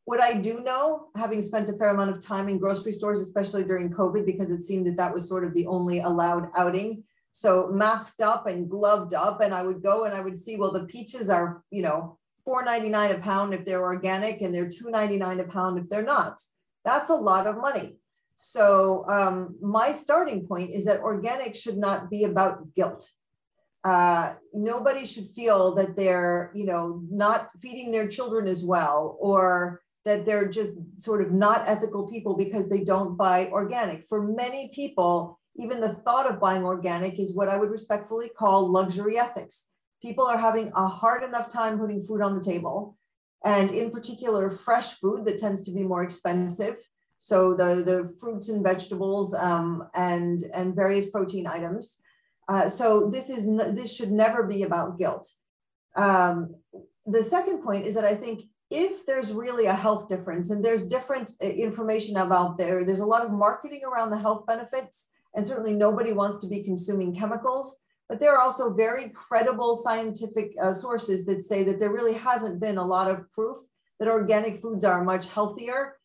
What 0.05 0.21
I 0.21 0.35
do 0.35 0.61
know, 0.61 1.09
having 1.17 1.41
spent 1.41 1.71
a 1.71 1.73
fair 1.73 1.89
amount 1.89 2.11
of 2.11 2.25
time 2.25 2.49
in 2.49 2.59
grocery 2.59 2.93
stores, 2.93 3.21
especially 3.21 3.65
during 3.65 3.91
COVID, 3.91 4.27
because 4.27 4.51
it 4.51 4.63
seemed 4.63 4.87
that 4.87 4.99
that 4.99 5.13
was 5.13 5.27
sort 5.27 5.45
of 5.45 5.55
the 5.55 5.67
only 5.67 6.01
allowed 6.01 6.51
outing. 6.55 7.05
So 7.33 7.69
masked 7.73 8.21
up 8.21 8.47
and 8.47 8.69
gloved 8.71 9.15
up, 9.15 9.41
and 9.41 9.55
I 9.55 9.63
would 9.63 9.83
go 9.83 10.05
and 10.05 10.15
I 10.15 10.21
would 10.21 10.37
see, 10.37 10.57
well, 10.57 10.73
the 10.73 10.85
peaches 10.85 11.31
are, 11.31 11.63
you 11.71 11.83
know, 11.83 12.19
$4.99 12.47 13.17
a 13.17 13.19
pound 13.21 13.55
if 13.55 13.65
they're 13.65 13.83
organic, 13.83 14.41
and 14.41 14.55
they're 14.55 14.67
$2.99 14.67 15.41
a 15.41 15.45
pound 15.45 15.79
if 15.79 15.89
they're 15.89 16.03
not. 16.03 16.41
That's 16.85 17.11
a 17.11 17.15
lot 17.15 17.47
of 17.47 17.57
money. 17.57 17.97
So 18.37 19.05
um, 19.09 19.57
my 19.61 19.93
starting 19.93 20.47
point 20.47 20.71
is 20.71 20.85
that 20.85 21.01
organic 21.01 21.55
should 21.55 21.79
not 21.79 22.11
be 22.11 22.25
about 22.25 22.75
guilt. 22.75 23.11
Uh, 23.83 24.35
nobody 24.53 25.07
should 25.07 25.27
feel 25.27 25.75
that 25.75 25.97
they're, 25.97 26.51
you 26.55 26.67
know, 26.67 27.03
not 27.11 27.51
feeding 27.53 27.91
their 27.91 28.09
children 28.09 28.47
as 28.47 28.65
well, 28.65 29.17
or 29.21 29.81
that 30.05 30.25
they're 30.25 30.49
just 30.49 30.79
sort 30.99 31.23
of 31.23 31.33
not 31.33 31.65
ethical 31.67 32.07
people 32.09 32.37
because 32.37 32.69
they 32.69 32.85
don't 32.85 33.17
buy 33.17 33.49
organic. 33.49 34.05
For 34.05 34.23
many 34.23 34.71
people, 34.75 35.39
even 35.57 35.81
the 35.81 35.89
thought 35.89 36.31
of 36.31 36.41
buying 36.41 36.65
organic 36.65 37.19
is 37.19 37.35
what 37.35 37.49
I 37.49 37.57
would 37.57 37.71
respectfully 37.71 38.29
call 38.29 38.71
luxury 38.71 39.19
ethics. 39.19 39.71
People 40.03 40.27
are 40.27 40.39
having 40.39 40.73
a 40.75 40.87
hard 40.87 41.23
enough 41.23 41.49
time 41.49 41.79
putting 41.79 42.01
food 42.01 42.21
on 42.21 42.35
the 42.35 42.43
table, 42.43 42.97
and 43.45 43.71
in 43.71 43.91
particular, 43.91 44.51
fresh 44.51 44.95
food 44.95 45.25
that 45.25 45.39
tends 45.39 45.65
to 45.65 45.73
be 45.73 45.83
more 45.83 46.03
expensive. 46.03 46.77
So 47.19 47.55
the, 47.55 47.83
the 47.83 48.15
fruits 48.21 48.49
and 48.51 48.63
vegetables 48.63 49.35
um, 49.35 49.89
and, 49.95 50.43
and 50.53 50.75
various 50.75 51.11
protein 51.11 51.47
items. 51.47 52.01
Uh, 52.49 52.69
so 52.69 53.09
this 53.11 53.31
is 53.31 53.47
this 53.75 53.95
should 53.97 54.13
never 54.13 54.43
be 54.45 54.63
about 54.63 54.99
guilt. 54.99 55.29
Um, 55.97 56.55
the 57.07 57.23
second 57.23 57.63
point 57.63 57.87
is 57.87 57.95
that 57.95 58.05
I 58.05 58.15
think 58.15 58.43
if 58.71 59.07
there's 59.07 59.33
really 59.33 59.67
a 59.67 59.73
health 59.73 60.09
difference 60.09 60.51
and 60.51 60.65
there's 60.65 60.87
different 60.87 61.33
uh, 61.43 61.47
information 61.47 62.17
about 62.19 62.59
there, 62.59 62.85
there's 62.85 63.01
a 63.01 63.07
lot 63.07 63.25
of 63.25 63.33
marketing 63.33 63.83
around 63.85 64.11
the 64.11 64.19
health 64.19 64.45
benefits, 64.47 65.11
and 65.35 65.47
certainly 65.47 65.73
nobody 65.73 66.13
wants 66.13 66.39
to 66.41 66.49
be 66.49 66.63
consuming 66.63 67.15
chemicals. 67.15 67.83
But 68.09 68.21
there 68.21 68.35
are 68.37 68.41
also 68.41 68.73
very 68.73 69.11
credible 69.11 69.75
scientific 69.75 70.55
uh, 70.63 70.73
sources 70.73 71.27
that 71.27 71.43
say 71.43 71.65
that 71.65 71.79
there 71.79 71.93
really 71.93 72.15
hasn't 72.15 72.61
been 72.61 72.79
a 72.79 72.85
lot 72.85 73.11
of 73.11 73.31
proof 73.33 73.59
that 73.99 74.09
organic 74.09 74.59
foods 74.59 74.85
are 74.85 75.03
much 75.03 75.29
healthier 75.29 75.97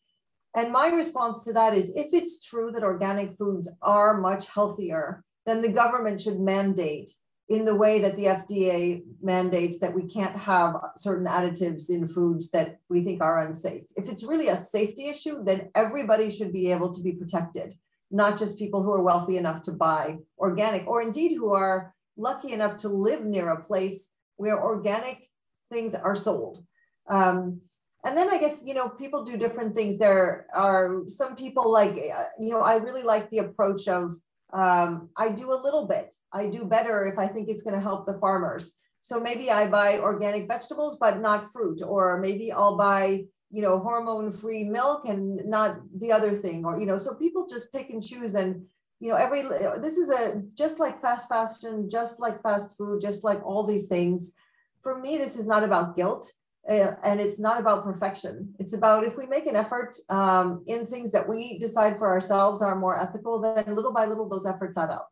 and 0.54 0.72
my 0.72 0.88
response 0.88 1.44
to 1.44 1.52
that 1.54 1.74
is 1.74 1.92
if 1.96 2.12
it's 2.12 2.44
true 2.44 2.70
that 2.72 2.82
organic 2.82 3.36
foods 3.38 3.70
are 3.80 4.20
much 4.20 4.48
healthier, 4.48 5.24
then 5.46 5.62
the 5.62 5.68
government 5.68 6.20
should 6.20 6.40
mandate 6.40 7.10
in 7.48 7.64
the 7.64 7.74
way 7.74 7.98
that 8.00 8.16
the 8.16 8.26
FDA 8.26 9.02
mandates 9.22 9.78
that 9.78 9.94
we 9.94 10.04
can't 10.04 10.36
have 10.36 10.76
certain 10.96 11.26
additives 11.26 11.90
in 11.90 12.06
foods 12.06 12.50
that 12.50 12.78
we 12.88 13.02
think 13.02 13.22
are 13.22 13.46
unsafe. 13.46 13.82
If 13.96 14.08
it's 14.08 14.24
really 14.24 14.48
a 14.48 14.56
safety 14.56 15.08
issue, 15.08 15.42
then 15.42 15.70
everybody 15.74 16.30
should 16.30 16.52
be 16.52 16.70
able 16.70 16.92
to 16.92 17.02
be 17.02 17.12
protected, 17.12 17.74
not 18.12 18.38
just 18.38 18.58
people 18.58 18.82
who 18.82 18.92
are 18.92 19.02
wealthy 19.02 19.36
enough 19.36 19.62
to 19.62 19.72
buy 19.72 20.18
organic, 20.38 20.86
or 20.86 21.02
indeed 21.02 21.34
who 21.34 21.52
are 21.52 21.94
lucky 22.16 22.52
enough 22.52 22.76
to 22.78 22.88
live 22.88 23.24
near 23.24 23.50
a 23.50 23.62
place 23.62 24.10
where 24.36 24.62
organic 24.62 25.28
things 25.70 25.94
are 25.94 26.14
sold. 26.14 26.64
Um, 27.08 27.60
and 28.04 28.16
then 28.16 28.28
I 28.28 28.38
guess, 28.38 28.64
you 28.66 28.74
know, 28.74 28.88
people 28.88 29.24
do 29.24 29.36
different 29.36 29.74
things. 29.74 29.98
There 29.98 30.46
are 30.54 31.02
some 31.06 31.36
people 31.36 31.70
like, 31.70 31.96
you 31.96 32.50
know, 32.50 32.60
I 32.60 32.76
really 32.76 33.02
like 33.02 33.30
the 33.30 33.38
approach 33.38 33.88
of 33.88 34.12
um, 34.52 35.08
I 35.16 35.30
do 35.30 35.52
a 35.52 35.62
little 35.62 35.86
bit. 35.86 36.14
I 36.32 36.48
do 36.48 36.64
better 36.64 37.06
if 37.06 37.18
I 37.18 37.26
think 37.26 37.48
it's 37.48 37.62
going 37.62 37.74
to 37.74 37.80
help 37.80 38.06
the 38.06 38.18
farmers. 38.18 38.76
So 39.00 39.18
maybe 39.18 39.50
I 39.50 39.66
buy 39.68 39.98
organic 39.98 40.46
vegetables, 40.46 40.98
but 40.98 41.20
not 41.20 41.50
fruit, 41.52 41.80
or 41.82 42.20
maybe 42.20 42.52
I'll 42.52 42.76
buy, 42.76 43.24
you 43.52 43.62
know, 43.62 43.78
hormone 43.78 44.30
free 44.30 44.64
milk 44.64 45.04
and 45.04 45.44
not 45.44 45.70
the 46.02 46.10
other 46.10 46.32
thing, 46.44 46.64
or, 46.64 46.80
you 46.80 46.86
know, 46.86 46.98
so 46.98 47.14
people 47.14 47.46
just 47.46 47.72
pick 47.72 47.90
and 47.90 48.02
choose. 48.02 48.34
And, 48.34 48.64
you 48.98 49.10
know, 49.10 49.16
every, 49.16 49.42
this 49.86 49.96
is 50.02 50.08
a, 50.10 50.42
just 50.54 50.80
like 50.80 51.00
fast 51.00 51.28
fashion, 51.28 51.90
just 51.90 52.18
like 52.18 52.42
fast 52.42 52.76
food, 52.76 53.00
just 53.00 53.22
like 53.22 53.40
all 53.44 53.64
these 53.64 53.88
things. 53.88 54.34
For 54.80 54.98
me, 54.98 55.18
this 55.18 55.36
is 55.36 55.46
not 55.46 55.62
about 55.62 55.96
guilt 55.96 56.32
Uh, 56.68 56.94
and 57.02 57.18
it's 57.18 57.40
not 57.40 57.58
about 57.58 57.82
perfection. 57.82 58.54
It's 58.60 58.72
about 58.72 59.02
if 59.04 59.16
we 59.18 59.26
make 59.26 59.46
an 59.46 59.56
effort 59.56 59.96
um, 60.08 60.62
in 60.66 60.86
things 60.86 61.10
that 61.10 61.28
we 61.28 61.58
decide 61.58 61.98
for 61.98 62.06
ourselves 62.06 62.62
are 62.62 62.76
more 62.76 62.96
ethical, 62.96 63.40
then 63.40 63.74
little 63.74 63.92
by 63.92 64.06
little 64.06 64.28
those 64.28 64.46
efforts 64.46 64.78
add 64.78 64.90
up. 64.90 65.10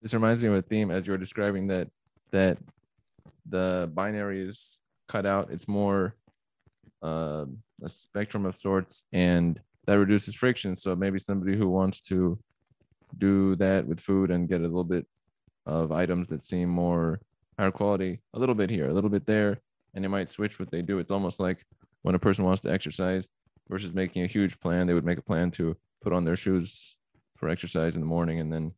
This 0.00 0.14
reminds 0.14 0.42
me 0.42 0.48
of 0.48 0.54
a 0.54 0.62
theme 0.62 0.92
as 0.92 1.06
you 1.06 1.12
were 1.12 1.18
describing 1.18 1.66
that 1.68 1.88
that 2.30 2.58
the 3.46 3.90
binary 3.92 4.46
is 4.48 4.78
cut 5.08 5.26
out. 5.26 5.50
It's 5.50 5.66
more 5.66 6.14
uh, 7.04 7.44
a 7.82 7.88
spectrum 7.88 8.46
of 8.46 8.56
sorts, 8.56 9.02
and 9.12 9.60
that 9.86 9.98
reduces 9.98 10.34
friction. 10.34 10.74
So 10.74 10.96
maybe 10.96 11.18
somebody 11.18 11.56
who 11.56 11.68
wants 11.68 12.00
to 12.02 12.38
do 13.18 13.54
that 13.56 13.86
with 13.86 14.00
food 14.00 14.30
and 14.30 14.48
get 14.48 14.60
a 14.60 14.64
little 14.64 14.84
bit 14.84 15.06
of 15.66 15.92
items 15.92 16.28
that 16.28 16.42
seem 16.42 16.68
more 16.68 17.20
higher 17.58 17.70
quality, 17.70 18.20
a 18.32 18.38
little 18.38 18.54
bit 18.54 18.70
here, 18.70 18.88
a 18.88 18.92
little 18.92 19.10
bit 19.10 19.26
there, 19.26 19.60
and 19.94 20.02
they 20.02 20.08
might 20.08 20.28
switch 20.28 20.58
what 20.58 20.70
they 20.70 20.82
do. 20.82 20.98
It's 20.98 21.10
almost 21.10 21.38
like 21.38 21.64
when 22.02 22.14
a 22.14 22.18
person 22.18 22.44
wants 22.44 22.62
to 22.62 22.72
exercise 22.72 23.28
versus 23.68 23.94
making 23.94 24.22
a 24.24 24.26
huge 24.26 24.58
plan, 24.60 24.86
they 24.86 24.94
would 24.94 25.04
make 25.04 25.18
a 25.18 25.22
plan 25.22 25.50
to 25.52 25.76
put 26.02 26.12
on 26.12 26.24
their 26.24 26.36
shoes 26.36 26.96
for 27.36 27.48
exercise 27.48 27.94
in 27.94 28.00
the 28.00 28.06
morning, 28.06 28.40
and 28.40 28.52
then 28.52 28.72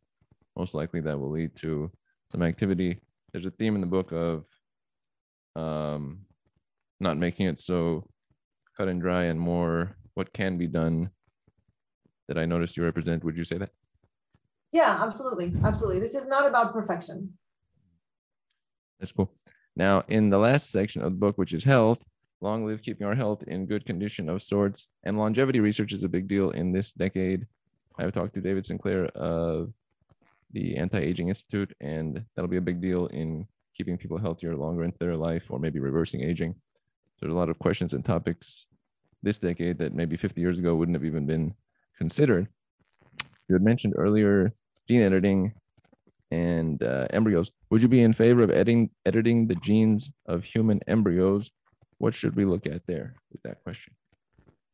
most 0.57 0.74
likely 0.74 1.01
that 1.01 1.18
will 1.18 1.31
lead 1.31 1.55
to 1.57 1.91
some 2.33 2.43
activity. 2.43 3.01
There's 3.33 3.47
a 3.47 3.51
theme 3.51 3.74
in 3.74 3.81
the 3.81 3.87
book 3.87 4.12
of 4.12 4.45
um, 5.55 6.20
not 7.01 7.18
making 7.18 7.47
it 7.47 7.61
so 7.61 8.09
cut 8.77 8.89
and 8.89 9.01
dry 9.01 9.24
and 9.24 9.41
more 9.41 9.97
what 10.14 10.33
can 10.33 10.59
be 10.59 10.66
done 10.66 11.11
that 12.29 12.39
I 12.39 12.45
noticed 12.45 12.77
you 12.77 12.85
represent. 12.85 13.24
Would 13.24 13.39
you 13.39 13.45
say 13.45 13.59
that? 13.59 13.70
Yeah, 14.72 14.99
absolutely. 15.01 15.55
Absolutely. 15.64 16.01
This 16.01 16.14
is 16.14 16.27
not 16.27 16.47
about 16.47 16.72
perfection. 16.72 17.35
That's 18.99 19.12
cool. 19.12 19.33
Now, 19.77 20.05
in 20.09 20.31
the 20.31 20.39
last 20.39 20.70
section 20.70 21.03
of 21.03 21.12
the 21.12 21.18
book, 21.18 21.37
which 21.37 21.53
is 21.53 21.64
health, 21.64 22.05
long 22.41 22.66
live 22.66 22.83
keeping 22.83 23.07
our 23.07 23.14
health 23.14 23.43
in 23.47 23.66
good 23.66 23.87
condition 23.87 24.29
of 24.29 24.43
sorts, 24.43 24.89
and 25.05 25.18
longevity 25.18 25.61
research 25.61 25.93
is 25.93 26.05
a 26.05 26.09
big 26.09 26.29
deal 26.29 26.51
in 26.51 26.72
this 26.72 26.91
decade. 26.91 27.47
I've 27.99 28.12
talked 28.12 28.35
to 28.35 28.41
David 28.41 28.66
Sinclair 28.66 29.07
of 29.14 29.72
the 30.53 30.77
Anti 30.77 30.99
Aging 30.99 31.29
Institute, 31.29 31.74
and 31.81 32.24
that'll 32.35 32.51
be 32.51 32.57
a 32.57 32.62
big 32.62 32.81
deal 32.81 33.07
in 33.07 33.47
keeping 33.74 33.99
people 33.99 34.18
healthier 34.18 34.57
longer 34.57 34.85
into 34.85 34.99
their 34.99 35.16
life 35.16 35.47
or 35.51 35.59
maybe 35.59 35.79
reversing 35.79 36.22
aging. 36.22 36.55
There's 37.20 37.32
a 37.32 37.36
lot 37.36 37.48
of 37.48 37.58
questions 37.58 37.92
and 37.92 38.04
topics 38.04 38.66
this 39.22 39.38
decade 39.38 39.78
that 39.78 39.94
maybe 39.94 40.16
50 40.16 40.40
years 40.40 40.58
ago 40.58 40.74
wouldn't 40.74 40.96
have 40.96 41.04
even 41.04 41.26
been 41.26 41.54
considered. 41.96 42.48
You 43.48 43.54
had 43.54 43.62
mentioned 43.62 43.94
earlier 43.96 44.52
gene 44.88 45.02
editing 45.02 45.52
and 46.30 46.82
uh, 46.82 47.06
embryos. 47.10 47.50
Would 47.70 47.82
you 47.82 47.88
be 47.88 48.02
in 48.02 48.12
favor 48.12 48.42
of 48.42 48.50
editing 48.50 48.90
editing 49.04 49.46
the 49.46 49.54
genes 49.56 50.10
of 50.26 50.44
human 50.44 50.80
embryos? 50.86 51.50
What 51.98 52.14
should 52.14 52.36
we 52.36 52.44
look 52.44 52.66
at 52.66 52.82
there 52.86 53.14
with 53.32 53.42
that 53.42 53.62
question? 53.62 53.94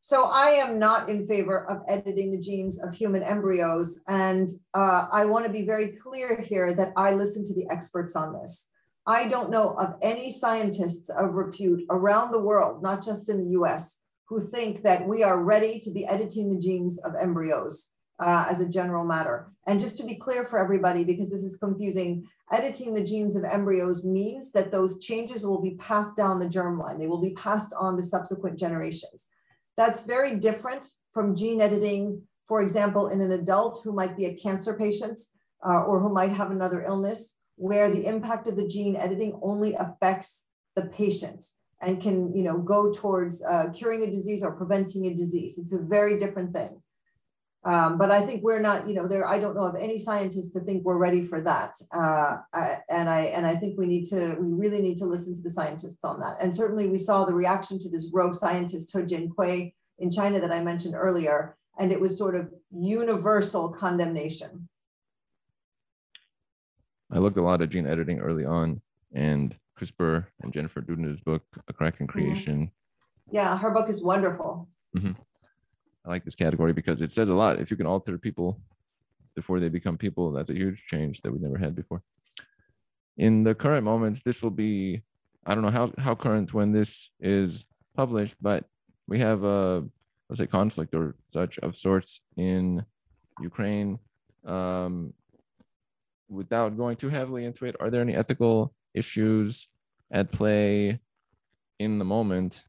So 0.01 0.25
I 0.25 0.49
am 0.49 0.79
not 0.79 1.07
in 1.07 1.25
favor 1.25 1.65
of 1.69 1.81
editing 1.87 2.29
the 2.31 2.41
genes 2.41 2.83
of 2.83 2.93
human 2.93 3.23
embryos. 3.23 4.03
And 4.09 4.49
uh, 4.73 5.07
I 5.09 5.23
want 5.23 5.45
to 5.45 5.51
be 5.51 5.65
very 5.65 5.93
clear 5.93 6.41
here 6.41 6.73
that 6.73 6.91
I 6.97 7.13
listen 7.13 7.45
to 7.45 7.53
the 7.53 7.65
experts 7.71 8.13
on 8.13 8.33
this. 8.33 8.69
I 9.05 9.27
don't 9.27 9.49
know 9.49 9.71
of 9.77 9.95
any 10.01 10.29
scientists 10.29 11.09
of 11.09 11.33
repute 11.33 11.83
around 11.89 12.31
the 12.31 12.39
world, 12.39 12.81
not 12.81 13.03
just 13.03 13.29
in 13.29 13.43
the 13.43 13.49
US, 13.59 14.01
who 14.27 14.39
think 14.39 14.81
that 14.81 15.05
we 15.07 15.23
are 15.23 15.43
ready 15.43 15.79
to 15.81 15.91
be 15.91 16.05
editing 16.05 16.49
the 16.49 16.59
genes 16.59 16.99
of 16.99 17.13
embryos 17.15 17.91
uh, 18.19 18.45
as 18.49 18.61
a 18.61 18.69
general 18.69 19.03
matter. 19.03 19.51
And 19.67 19.79
just 19.79 19.97
to 19.97 20.05
be 20.05 20.15
clear 20.15 20.45
for 20.45 20.57
everybody, 20.57 21.03
because 21.03 21.29
this 21.29 21.43
is 21.43 21.57
confusing, 21.57 22.25
editing 22.51 22.93
the 22.93 23.03
genes 23.03 23.35
of 23.35 23.43
embryos 23.43 24.05
means 24.05 24.51
that 24.53 24.71
those 24.71 24.99
changes 24.99 25.45
will 25.45 25.61
be 25.61 25.75
passed 25.75 26.15
down 26.15 26.39
the 26.39 26.45
germline. 26.45 26.97
They 26.97 27.07
will 27.07 27.21
be 27.21 27.33
passed 27.33 27.73
on 27.77 27.97
to 27.97 28.03
subsequent 28.03 28.57
generations. 28.57 29.27
That's 29.75 30.05
very 30.05 30.37
different 30.37 30.87
from 31.11 31.35
gene 31.35 31.59
editing, 31.59 32.21
for 32.47 32.61
example, 32.61 33.09
in 33.09 33.19
an 33.19 33.31
adult 33.31 33.81
who 33.83 33.91
might 33.91 34.15
be 34.15 34.25
a 34.25 34.35
cancer 34.35 34.73
patient 34.73 35.19
uh, 35.65 35.83
or 35.83 35.99
who 35.99 36.13
might 36.13 36.31
have 36.31 36.51
another 36.51 36.81
illness, 36.81 37.37
where 37.55 37.89
the 37.89 38.05
impact 38.05 38.47
of 38.47 38.55
the 38.55 38.67
gene 38.67 38.95
editing 38.95 39.39
only 39.41 39.75
affects 39.75 40.47
the 40.75 40.85
patient 40.85 41.45
and 41.81 42.01
can 42.01 42.35
you 42.35 42.43
know, 42.43 42.57
go 42.57 42.91
towards 42.91 43.43
uh, 43.43 43.69
curing 43.73 44.03
a 44.03 44.07
disease 44.07 44.41
or 44.43 44.51
preventing 44.51 45.07
a 45.07 45.13
disease. 45.13 45.57
It's 45.57 45.73
a 45.73 45.79
very 45.79 46.17
different 46.17 46.53
thing. 46.53 46.81
Um, 47.65 47.97
but 47.97 48.11
I 48.11 48.21
think 48.21 48.43
we're 48.43 48.59
not, 48.59 48.89
you 48.89 48.93
know, 48.93 49.07
there. 49.07 49.25
I 49.25 49.39
don't 49.39 49.55
know 49.55 49.63
of 49.63 49.75
any 49.75 49.97
scientists 49.97 50.51
to 50.51 50.59
think 50.59 50.83
we're 50.83 50.97
ready 50.97 51.21
for 51.21 51.39
that. 51.41 51.75
Uh, 51.95 52.37
I, 52.53 52.79
and 52.89 53.09
I 53.09 53.21
and 53.35 53.45
I 53.45 53.55
think 53.55 53.77
we 53.77 53.85
need 53.85 54.05
to, 54.07 54.35
we 54.37 54.51
really 54.51 54.81
need 54.81 54.97
to 54.97 55.05
listen 55.05 55.33
to 55.33 55.41
the 55.41 55.49
scientists 55.49 56.03
on 56.03 56.19
that. 56.19 56.37
And 56.41 56.53
certainly, 56.53 56.89
we 56.89 56.97
saw 56.97 57.23
the 57.23 57.33
reaction 57.33 57.79
to 57.79 57.89
this 57.89 58.09
rogue 58.11 58.33
scientist 58.33 58.91
He 58.91 58.99
Jiankui 58.99 59.73
in 59.99 60.11
China 60.11 60.41
that 60.41 60.51
I 60.51 60.61
mentioned 60.61 60.95
earlier, 60.95 61.55
and 61.79 61.93
it 61.93 62.01
was 62.01 62.17
sort 62.17 62.35
of 62.35 62.51
universal 62.69 63.69
condemnation. 63.69 64.67
I 67.13 67.19
looked 67.19 67.37
a 67.37 67.43
lot 67.43 67.61
at 67.61 67.69
gene 67.69 67.85
editing 67.85 68.19
early 68.19 68.43
on, 68.43 68.81
and 69.13 69.55
CRISPR 69.79 70.25
and 70.41 70.51
Jennifer 70.51 70.81
Doudna's 70.81 71.21
book, 71.21 71.43
A 71.67 71.73
Crack 71.73 71.99
in 71.99 72.07
mm-hmm. 72.07 72.19
Creation. 72.19 72.71
Yeah, 73.31 73.55
her 73.57 73.71
book 73.71 73.87
is 73.87 74.03
wonderful. 74.03 74.67
Mm-hmm. 74.97 75.11
I 76.05 76.09
like 76.09 76.25
this 76.25 76.35
category 76.35 76.73
because 76.73 77.01
it 77.01 77.11
says 77.11 77.29
a 77.29 77.35
lot. 77.35 77.59
If 77.59 77.69
you 77.71 77.77
can 77.77 77.85
alter 77.85 78.17
people 78.17 78.59
before 79.35 79.59
they 79.59 79.69
become 79.69 79.97
people, 79.97 80.31
that's 80.31 80.49
a 80.49 80.55
huge 80.55 80.85
change 80.87 81.21
that 81.21 81.31
we 81.31 81.39
never 81.39 81.57
had 81.57 81.75
before. 81.75 82.01
In 83.17 83.43
the 83.43 83.55
current 83.55 83.83
moments, 83.83 84.23
this 84.23 84.41
will 84.41 84.51
be, 84.51 85.03
I 85.45 85.53
don't 85.53 85.63
know 85.63 85.69
how, 85.69 85.91
how 85.99 86.15
current 86.15 86.53
when 86.53 86.71
this 86.71 87.09
is 87.19 87.63
published, 87.95 88.35
but 88.41 88.65
we 89.07 89.19
have 89.19 89.43
a, 89.43 89.83
let's 90.29 90.39
say, 90.39 90.47
conflict 90.47 90.95
or 90.95 91.15
such 91.29 91.59
of 91.59 91.75
sorts 91.75 92.21
in 92.37 92.83
Ukraine. 93.39 93.99
Um, 94.45 95.13
without 96.33 96.75
going 96.75 96.97
too 96.97 97.09
heavily 97.09 97.45
into 97.45 97.65
it, 97.65 97.75
are 97.79 97.89
there 97.89 98.01
any 98.01 98.15
ethical 98.15 98.73
issues 98.93 99.67
at 100.11 100.31
play 100.31 100.99
in 101.79 101.99
the 101.99 102.05
moment, 102.05 102.63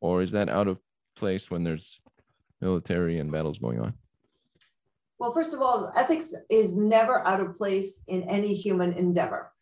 or 0.00 0.22
is 0.22 0.32
that 0.32 0.48
out 0.48 0.68
of 0.68 0.78
place 1.16 1.50
when 1.50 1.62
there's 1.62 2.00
military 2.60 3.18
and 3.18 3.30
battles 3.30 3.58
going 3.58 3.80
on? 3.80 3.94
Well, 5.18 5.32
first 5.32 5.52
of 5.52 5.60
all, 5.60 5.92
ethics 5.96 6.34
is 6.48 6.76
never 6.76 7.26
out 7.26 7.40
of 7.40 7.54
place 7.54 8.04
in 8.08 8.22
any 8.22 8.54
human 8.54 8.92
endeavor. 8.94 9.52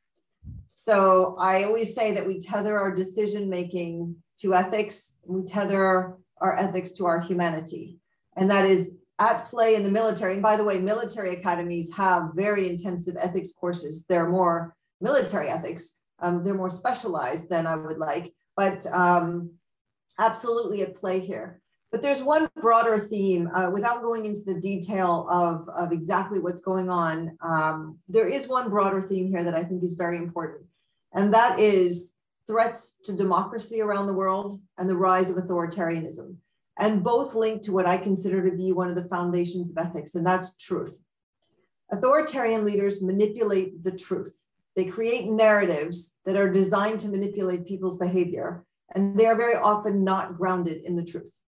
So 0.66 1.36
I 1.38 1.64
always 1.64 1.94
say 1.94 2.12
that 2.12 2.26
we 2.26 2.38
tether 2.38 2.78
our 2.78 2.94
decision 2.94 3.50
making 3.50 4.16
to 4.40 4.54
ethics, 4.54 5.18
we 5.26 5.44
tether 5.44 6.16
our 6.40 6.56
ethics 6.56 6.92
to 6.92 7.06
our 7.06 7.20
humanity. 7.20 7.98
And 8.36 8.50
that 8.50 8.66
is 8.66 8.98
at 9.18 9.46
play 9.46 9.74
in 9.74 9.82
the 9.82 9.90
military. 9.90 10.34
And 10.34 10.42
by 10.42 10.56
the 10.56 10.64
way, 10.64 10.78
military 10.78 11.34
academies 11.34 11.92
have 11.94 12.30
very 12.34 12.68
intensive 12.68 13.16
ethics 13.18 13.52
courses. 13.52 14.06
They're 14.06 14.28
more 14.28 14.74
military 15.00 15.48
ethics, 15.48 16.02
um, 16.20 16.44
they're 16.44 16.54
more 16.54 16.70
specialized 16.70 17.48
than 17.48 17.66
I 17.66 17.76
would 17.76 17.98
like, 17.98 18.34
but 18.56 18.86
um, 18.86 19.52
absolutely 20.18 20.82
at 20.82 20.96
play 20.96 21.20
here. 21.20 21.60
But 21.90 22.02
there's 22.02 22.22
one 22.22 22.48
broader 22.60 22.98
theme, 22.98 23.48
uh, 23.54 23.70
without 23.70 24.02
going 24.02 24.26
into 24.26 24.42
the 24.44 24.60
detail 24.60 25.26
of, 25.30 25.68
of 25.70 25.90
exactly 25.90 26.38
what's 26.38 26.60
going 26.60 26.90
on. 26.90 27.38
Um, 27.40 27.98
there 28.08 28.28
is 28.28 28.46
one 28.46 28.68
broader 28.68 29.00
theme 29.00 29.28
here 29.28 29.42
that 29.42 29.54
I 29.54 29.62
think 29.62 29.82
is 29.82 29.94
very 29.94 30.18
important, 30.18 30.66
and 31.14 31.32
that 31.32 31.58
is 31.58 32.14
threats 32.46 32.98
to 33.04 33.16
democracy 33.16 33.80
around 33.80 34.06
the 34.06 34.12
world 34.12 34.54
and 34.76 34.88
the 34.88 34.96
rise 34.96 35.30
of 35.30 35.36
authoritarianism. 35.36 36.36
And 36.78 37.02
both 37.02 37.34
link 37.34 37.62
to 37.62 37.72
what 37.72 37.86
I 37.86 37.98
consider 37.98 38.48
to 38.48 38.56
be 38.56 38.72
one 38.72 38.88
of 38.88 38.94
the 38.94 39.08
foundations 39.08 39.70
of 39.70 39.78
ethics, 39.78 40.14
and 40.14 40.26
that's 40.26 40.56
truth. 40.56 41.02
Authoritarian 41.90 42.64
leaders 42.64 43.02
manipulate 43.02 43.82
the 43.82 43.92
truth. 43.92 44.46
They 44.76 44.84
create 44.84 45.26
narratives 45.26 46.18
that 46.24 46.36
are 46.36 46.52
designed 46.52 47.00
to 47.00 47.08
manipulate 47.08 47.66
people's 47.66 47.98
behavior, 47.98 48.64
and 48.94 49.18
they 49.18 49.26
are 49.26 49.36
very 49.36 49.56
often 49.56 50.04
not 50.04 50.36
grounded 50.36 50.84
in 50.84 50.94
the 50.94 51.04
truth 51.04 51.42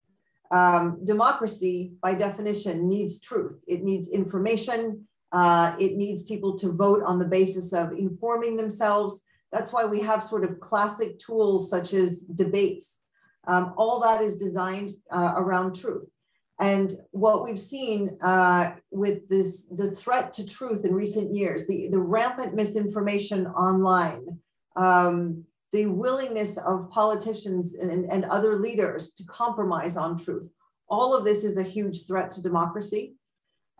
um, 0.50 1.04
democracy, 1.04 1.92
by 2.00 2.14
definition, 2.14 2.88
needs 2.88 3.20
truth. 3.20 3.58
It 3.66 3.82
needs 3.82 4.10
information. 4.10 5.06
Uh, 5.32 5.74
it 5.78 5.96
needs 5.96 6.22
people 6.22 6.56
to 6.58 6.70
vote 6.70 7.02
on 7.04 7.18
the 7.18 7.24
basis 7.24 7.72
of 7.72 7.92
informing 7.92 8.56
themselves. 8.56 9.24
That's 9.52 9.72
why 9.72 9.84
we 9.84 10.00
have 10.00 10.22
sort 10.22 10.44
of 10.44 10.60
classic 10.60 11.18
tools 11.18 11.70
such 11.70 11.94
as 11.94 12.20
debates. 12.22 13.02
Um, 13.46 13.74
all 13.76 14.00
that 14.00 14.22
is 14.22 14.38
designed 14.38 14.90
uh, 15.10 15.34
around 15.36 15.74
truth. 15.74 16.12
And 16.58 16.90
what 17.10 17.44
we've 17.44 17.58
seen 17.60 18.18
uh, 18.22 18.72
with 18.90 19.28
this, 19.28 19.66
the 19.66 19.90
threat 19.90 20.32
to 20.34 20.46
truth 20.46 20.84
in 20.86 20.94
recent 20.94 21.34
years, 21.34 21.66
the, 21.66 21.88
the 21.90 21.98
rampant 21.98 22.54
misinformation 22.54 23.46
online, 23.48 24.40
um, 24.74 25.44
the 25.72 25.86
willingness 25.86 26.56
of 26.56 26.90
politicians 26.90 27.74
and, 27.74 28.10
and 28.10 28.24
other 28.24 28.58
leaders 28.58 29.12
to 29.14 29.24
compromise 29.24 29.96
on 29.98 30.16
truth. 30.16 30.50
All 30.88 31.14
of 31.14 31.24
this 31.24 31.44
is 31.44 31.58
a 31.58 31.62
huge 31.62 32.06
threat 32.06 32.30
to 32.32 32.42
democracy. 32.42 33.14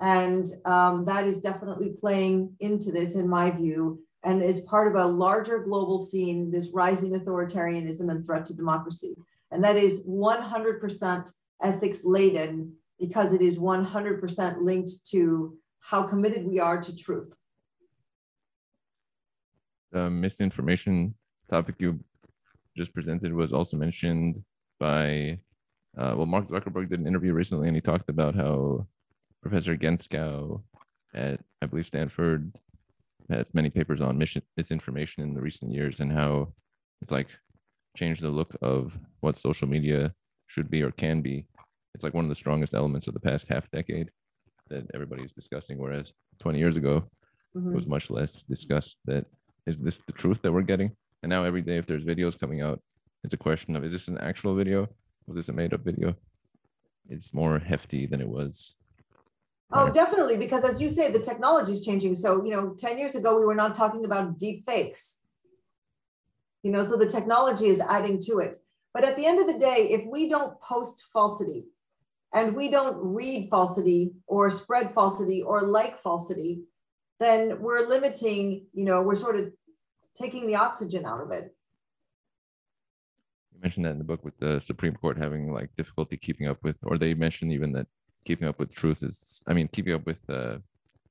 And 0.01 0.45
um, 0.67 1.07
that 1.07 1.25
is 1.25 1.41
definitely 1.41 1.95
playing 1.99 2.55
into 2.61 2.93
this, 2.93 3.17
in 3.17 3.27
my 3.27 3.51
view. 3.51 4.01
and 4.27 4.43
is 4.43 4.61
part 4.63 4.89
of 4.89 5.01
a 5.01 5.07
larger 5.07 5.61
global 5.61 5.99
scene, 5.99 6.51
this 6.51 6.71
rising 6.75 7.13
authoritarianism 7.13 8.11
and 8.11 8.27
threat 8.27 8.45
to 8.45 8.57
democracy. 8.57 9.15
And 9.51 9.63
that 9.65 9.77
is 9.77 10.07
100% 10.07 11.33
ethics 11.63 12.05
laden 12.05 12.75
because 12.99 13.33
it 13.33 13.43
is 13.43 13.59
100% 13.59 14.63
linked 14.63 15.07
to 15.11 15.57
how 15.81 16.03
committed 16.03 16.47
we 16.47 16.59
are 16.59 16.81
to 16.81 16.97
truth. 16.97 17.37
The 19.93 20.11
misinformation 20.11 21.15
topic 21.49 21.77
you 21.79 22.01
just 22.77 22.93
presented 22.93 23.33
was 23.33 23.53
also 23.53 23.77
mentioned 23.77 24.43
by, 24.79 25.39
uh, 25.97 26.15
well, 26.17 26.27
Mark 26.27 26.49
Zuckerberg 26.49 26.89
did 26.89 27.01
an 27.01 27.07
interview 27.07 27.33
recently 27.33 27.69
and 27.69 27.77
he 27.77 27.81
talked 27.81 28.11
about 28.11 28.35
how 28.35 28.87
Professor 29.43 29.77
Gentzkow 29.77 30.63
at, 31.15 31.41
I 31.63 31.67
believe, 31.67 31.87
Stanford 31.87 32.53
had 33.31 33.47
many 33.55 33.71
papers 33.71 34.01
on 34.01 34.19
mission, 34.19 34.43
misinformation 34.57 35.23
in 35.23 35.35
the 35.35 35.41
recent 35.41 35.73
years 35.73 36.01
and 36.01 36.13
how 36.13 36.53
it's 37.01 37.13
like 37.13 37.29
changed 37.97 38.23
the 38.23 38.29
look 38.29 38.55
of 38.63 38.97
what 39.21 39.37
social 39.37 39.67
media 39.69 40.15
should 40.47 40.71
be 40.71 40.83
or 40.83 40.93
can 40.93 41.21
be. 41.23 41.47
It's 41.95 42.05
like 42.05 42.15
one 42.15 42.25
of 42.25 42.29
the 42.29 42.35
strongest 42.37 42.75
elements 42.75 43.09
of 43.09 43.15
the 43.15 43.21
past 43.21 43.49
half 43.49 43.69
decade 43.71 44.11
that 44.69 44.85
everybody 44.95 45.23
is 45.25 45.33
discussing, 45.33 45.79
whereas 45.79 46.13
20 46.39 46.59
years 46.59 46.77
ago 46.77 47.09
Mhm. 47.57 47.73
it 47.73 47.75
was 47.75 47.87
much 47.87 48.11
less 48.11 48.43
discussed 48.43 48.99
that 49.07 49.25
is 49.67 49.79
this 49.79 49.99
the 50.07 50.13
truth 50.13 50.43
that 50.43 50.53
we're 50.53 50.63
getting? 50.63 50.93
And 51.23 51.31
now 51.31 51.43
every 51.45 51.63
day 51.63 51.79
if 51.79 51.87
there's 51.87 52.05
videos 52.05 52.39
coming 52.39 52.61
out, 52.61 52.81
it's 53.25 53.35
a 53.35 53.39
question 53.39 53.75
of 53.75 53.85
is 53.85 53.93
this 53.93 54.09
an 54.09 54.19
actual 54.19 54.55
video? 54.55 54.89
Was 55.27 55.37
this 55.37 55.49
a 55.49 55.53
made 55.53 55.73
up 55.75 55.81
video? 55.81 56.15
It's 57.09 57.33
more 57.33 57.59
hefty 57.59 58.07
than 58.07 58.21
it 58.21 58.29
was. 58.29 58.75
Oh, 59.73 59.91
definitely, 59.91 60.37
because 60.37 60.65
as 60.65 60.81
you 60.81 60.91
say, 60.91 61.11
the 61.11 61.19
technology 61.19 61.73
is 61.73 61.85
changing. 61.85 62.15
So, 62.15 62.45
you 62.45 62.53
know, 62.53 62.75
10 62.75 62.99
years 62.99 63.17
ago, 63.17 63.37
we 63.39 63.45
were 63.45 63.55
not 63.55 63.75
talking 63.75 64.05
about 64.05 64.39
deep 64.39 64.65
fakes. 64.65 65.23
You 66.67 66.73
know, 66.73 66.83
so 66.83 66.97
the 66.97 67.07
technology 67.07 67.67
is 67.67 67.81
adding 67.81 68.21
to 68.23 68.41
it. 68.41 68.57
But 68.93 69.05
at 69.05 69.15
the 69.15 69.25
end 69.25 69.39
of 69.39 69.47
the 69.47 69.57
day, 69.57 69.87
if 69.93 70.05
we 70.05 70.29
don't 70.29 70.61
post 70.61 71.05
falsity 71.13 71.69
and 72.35 72.57
we 72.57 72.69
don't 72.69 72.97
read 72.97 73.49
falsity 73.49 74.15
or 74.27 74.51
spread 74.51 74.91
falsity 74.93 75.43
or 75.43 75.63
like 75.63 75.97
falsity, 75.97 76.65
then 77.21 77.61
we're 77.61 77.87
limiting, 77.87 78.67
you 78.73 78.85
know, 78.85 79.01
we're 79.01 79.15
sort 79.15 79.37
of 79.37 79.53
taking 80.21 80.49
the 80.49 80.57
oxygen 80.57 81.07
out 81.07 81.21
of 81.21 81.31
it. 81.31 81.55
You 83.53 83.61
mentioned 83.63 83.85
that 83.85 83.93
in 83.93 83.99
the 83.99 84.05
book 84.13 84.25
with 84.25 84.37
the 84.41 84.61
Supreme 84.61 84.97
Court 84.97 85.17
having 85.17 85.53
like 85.53 85.71
difficulty 85.77 86.17
keeping 86.17 86.49
up 86.49 86.59
with, 86.65 86.79
or 86.83 86.99
they 86.99 87.15
mentioned 87.15 87.53
even 87.53 87.71
that 87.75 87.87
keeping 88.25 88.49
up 88.49 88.59
with 88.59 88.75
truth 88.75 89.05
is, 89.05 89.41
I 89.47 89.53
mean, 89.53 89.69
keeping 89.69 89.95
up 89.95 90.05
with 90.05 90.29
uh, 90.29 90.59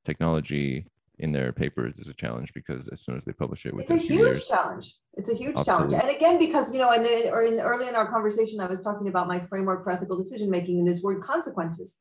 technology 0.04 0.88
in 1.20 1.32
their 1.32 1.52
papers 1.54 2.00
is 2.00 2.08
a 2.08 2.14
challenge 2.14 2.54
because 2.54 2.88
as 2.90 3.02
soon 3.02 3.18
as 3.18 3.26
they 3.26 3.32
publish 3.32 3.66
it 3.66 3.74
It's 3.78 3.92
a 3.92 3.98
huge 3.98 4.20
years, 4.20 4.48
challenge. 4.48 4.96
It's 5.14 5.32
a 5.32 5.36
huge 5.36 5.56
challenge. 5.64 5.94
And 5.94 6.10
again, 6.10 6.38
because, 6.40 6.74
you 6.74 6.80
know, 6.80 6.92
in 6.92 7.04
the, 7.04 7.30
or 7.32 7.44
in 7.44 7.60
early 7.60 7.88
in 7.88 7.96
our 7.96 8.10
conversation, 8.10 8.60
I 8.60 8.68
was 8.68 8.82
talking 8.82 9.08
about 9.08 9.28
my 9.28 9.40
framework 9.40 9.84
for 9.84 9.92
ethical 9.92 10.18
decision 10.18 10.50
making 10.50 10.80
and 10.80 10.88
this 10.88 11.02
word 11.02 11.24
consequences. 11.24 12.00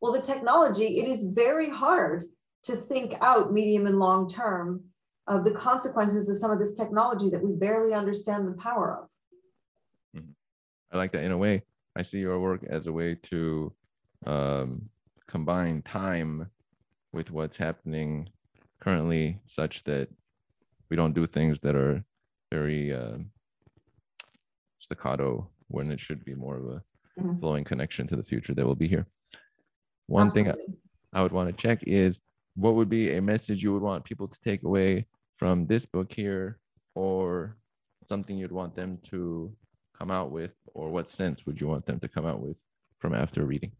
Well, 0.00 0.12
the 0.12 0.20
technology, 0.20 0.98
it 0.98 1.08
is 1.08 1.28
very 1.34 1.70
hard 1.70 2.22
to 2.64 2.76
think 2.76 3.14
out 3.20 3.52
medium 3.52 3.86
and 3.86 3.98
long 3.98 4.28
term 4.28 4.84
of 5.26 5.44
the 5.44 5.52
consequences 5.52 6.28
of 6.28 6.36
some 6.36 6.50
of 6.50 6.58
this 6.58 6.74
technology 6.74 7.30
that 7.30 7.42
we 7.42 7.52
barely 7.52 7.94
understand 7.94 8.46
the 8.46 8.60
power 8.60 9.02
of. 9.02 10.22
I 10.92 10.96
like 10.98 11.12
that 11.12 11.24
in 11.24 11.32
a 11.32 11.38
way. 11.38 11.62
I 11.96 12.02
see 12.02 12.18
your 12.18 12.38
work 12.38 12.64
as 12.68 12.86
a 12.86 12.92
way 12.92 13.14
to 13.14 13.72
um, 14.26 14.90
combine 15.26 15.82
time 15.82 16.50
with 17.12 17.30
what's 17.30 17.56
happening 17.56 18.28
currently, 18.92 19.38
such 19.46 19.84
that 19.84 20.08
we 20.90 20.96
don't 20.96 21.14
do 21.14 21.26
things 21.26 21.60
that 21.60 21.76
are 21.76 22.04
very 22.50 22.92
um 22.92 23.30
staccato 24.78 25.48
when 25.68 25.90
it 25.92 26.00
should 26.00 26.24
be 26.24 26.34
more 26.34 26.56
of 26.56 26.66
a 26.76 26.82
Mhm. 27.18 27.38
flowing 27.40 27.64
connection 27.64 28.06
to 28.08 28.16
the 28.16 28.22
future 28.22 28.54
that 28.54 28.66
will 28.66 28.74
be 28.84 28.88
here. 28.88 29.06
One 30.06 30.30
thing 30.30 30.48
I, 30.50 30.54
I 31.12 31.22
would 31.22 31.32
want 31.32 31.48
to 31.50 31.62
check 31.64 31.78
is 31.86 32.18
what 32.56 32.74
would 32.74 32.88
be 32.88 33.04
a 33.16 33.22
message 33.22 33.62
you 33.62 33.72
would 33.74 33.82
want 33.90 34.04
people 34.04 34.28
to 34.28 34.40
take 34.40 34.62
away 34.64 35.06
from 35.36 35.66
this 35.66 35.84
book 35.86 36.10
here, 36.12 36.58
or 36.94 37.56
something 38.06 38.36
you'd 38.36 38.52
want 38.60 38.74
them 38.74 38.98
to 39.12 39.54
come 39.98 40.10
out 40.10 40.30
with, 40.30 40.54
or 40.74 40.90
what 40.90 41.08
sense 41.08 41.46
would 41.46 41.60
you 41.60 41.68
want 41.68 41.84
them 41.86 41.98
to 42.00 42.08
come 42.08 42.26
out 42.26 42.40
with 42.40 42.58
from 42.98 43.14
after 43.14 43.44
reading? 43.44 43.72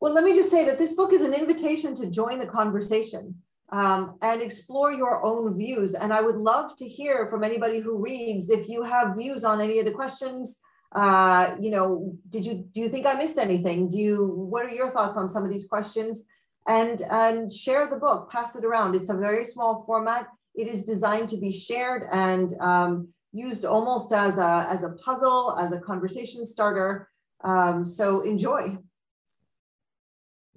Well, 0.00 0.12
let 0.12 0.24
me 0.24 0.32
just 0.34 0.50
say 0.50 0.64
that 0.66 0.78
this 0.78 0.94
book 0.94 1.12
is 1.12 1.22
an 1.22 1.34
invitation 1.34 1.94
to 1.96 2.10
join 2.10 2.38
the 2.38 2.46
conversation 2.46 3.42
um, 3.70 4.16
and 4.22 4.40
explore 4.40 4.92
your 4.92 5.24
own 5.24 5.56
views. 5.56 5.94
And 5.94 6.12
I 6.12 6.20
would 6.20 6.36
love 6.36 6.74
to 6.76 6.88
hear 6.88 7.26
from 7.26 7.44
anybody 7.44 7.80
who 7.80 8.02
reads 8.02 8.48
if 8.50 8.68
you 8.68 8.82
have 8.82 9.16
views 9.16 9.44
on 9.44 9.60
any 9.60 9.78
of 9.78 9.84
the 9.84 9.92
questions. 9.92 10.60
Uh, 10.92 11.54
you 11.60 11.70
know, 11.70 12.16
did 12.30 12.46
you 12.46 12.66
do 12.72 12.80
you 12.80 12.88
think 12.88 13.06
I 13.06 13.14
missed 13.14 13.38
anything? 13.38 13.88
Do 13.88 13.98
you 13.98 14.26
what 14.26 14.64
are 14.64 14.70
your 14.70 14.90
thoughts 14.90 15.16
on 15.16 15.28
some 15.28 15.44
of 15.44 15.50
these 15.50 15.68
questions? 15.68 16.26
And 16.66 17.02
and 17.10 17.52
share 17.52 17.86
the 17.88 17.98
book, 17.98 18.30
pass 18.30 18.56
it 18.56 18.64
around. 18.64 18.94
It's 18.94 19.10
a 19.10 19.16
very 19.16 19.44
small 19.44 19.82
format. 19.84 20.28
It 20.54 20.66
is 20.66 20.84
designed 20.84 21.28
to 21.28 21.36
be 21.38 21.52
shared 21.52 22.04
and 22.10 22.52
um, 22.60 23.08
used 23.32 23.66
almost 23.66 24.12
as 24.12 24.38
a 24.38 24.66
as 24.68 24.82
a 24.82 24.92
puzzle, 24.92 25.56
as 25.60 25.72
a 25.72 25.80
conversation 25.80 26.46
starter. 26.46 27.10
Um, 27.44 27.84
so 27.84 28.22
enjoy. 28.22 28.78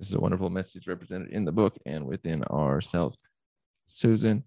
This 0.02 0.10
is 0.10 0.16
a 0.16 0.20
wonderful 0.20 0.50
message 0.50 0.88
represented 0.88 1.30
in 1.30 1.46
the 1.46 1.52
book 1.52 1.78
and 1.86 2.08
within 2.08 2.44
ourselves. 2.46 3.20
Susan 3.86 4.44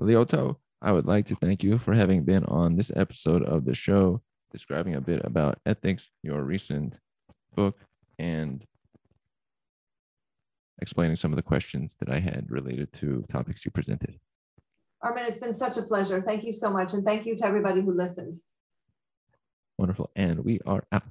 Liautaud, 0.00 0.58
I 0.80 0.92
would 0.92 1.06
like 1.06 1.26
to 1.26 1.34
thank 1.34 1.64
you 1.64 1.76
for 1.76 1.92
having 1.92 2.22
been 2.22 2.44
on 2.44 2.76
this 2.76 2.92
episode 2.94 3.42
of 3.42 3.64
the 3.64 3.74
show, 3.74 4.22
describing 4.52 4.94
a 4.94 5.00
bit 5.00 5.22
about 5.24 5.58
ethics, 5.66 6.08
your 6.22 6.44
recent 6.44 7.00
book, 7.56 7.80
and 8.20 8.64
explaining 10.80 11.16
some 11.16 11.32
of 11.32 11.36
the 11.36 11.42
questions 11.42 11.96
that 11.98 12.08
I 12.08 12.20
had 12.20 12.48
related 12.48 12.92
to 12.92 13.24
topics 13.26 13.64
you 13.64 13.72
presented. 13.72 14.20
Armen, 15.02 15.24
it's 15.26 15.38
been 15.38 15.52
such 15.52 15.76
a 15.78 15.82
pleasure. 15.82 16.22
Thank 16.22 16.44
you 16.44 16.52
so 16.52 16.70
much. 16.70 16.92
And 16.92 17.04
thank 17.04 17.26
you 17.26 17.34
to 17.38 17.44
everybody 17.44 17.80
who 17.80 17.90
listened. 17.90 18.34
Wonderful. 19.78 20.12
And 20.14 20.44
we 20.44 20.60
are 20.64 20.84
out. 20.92 21.02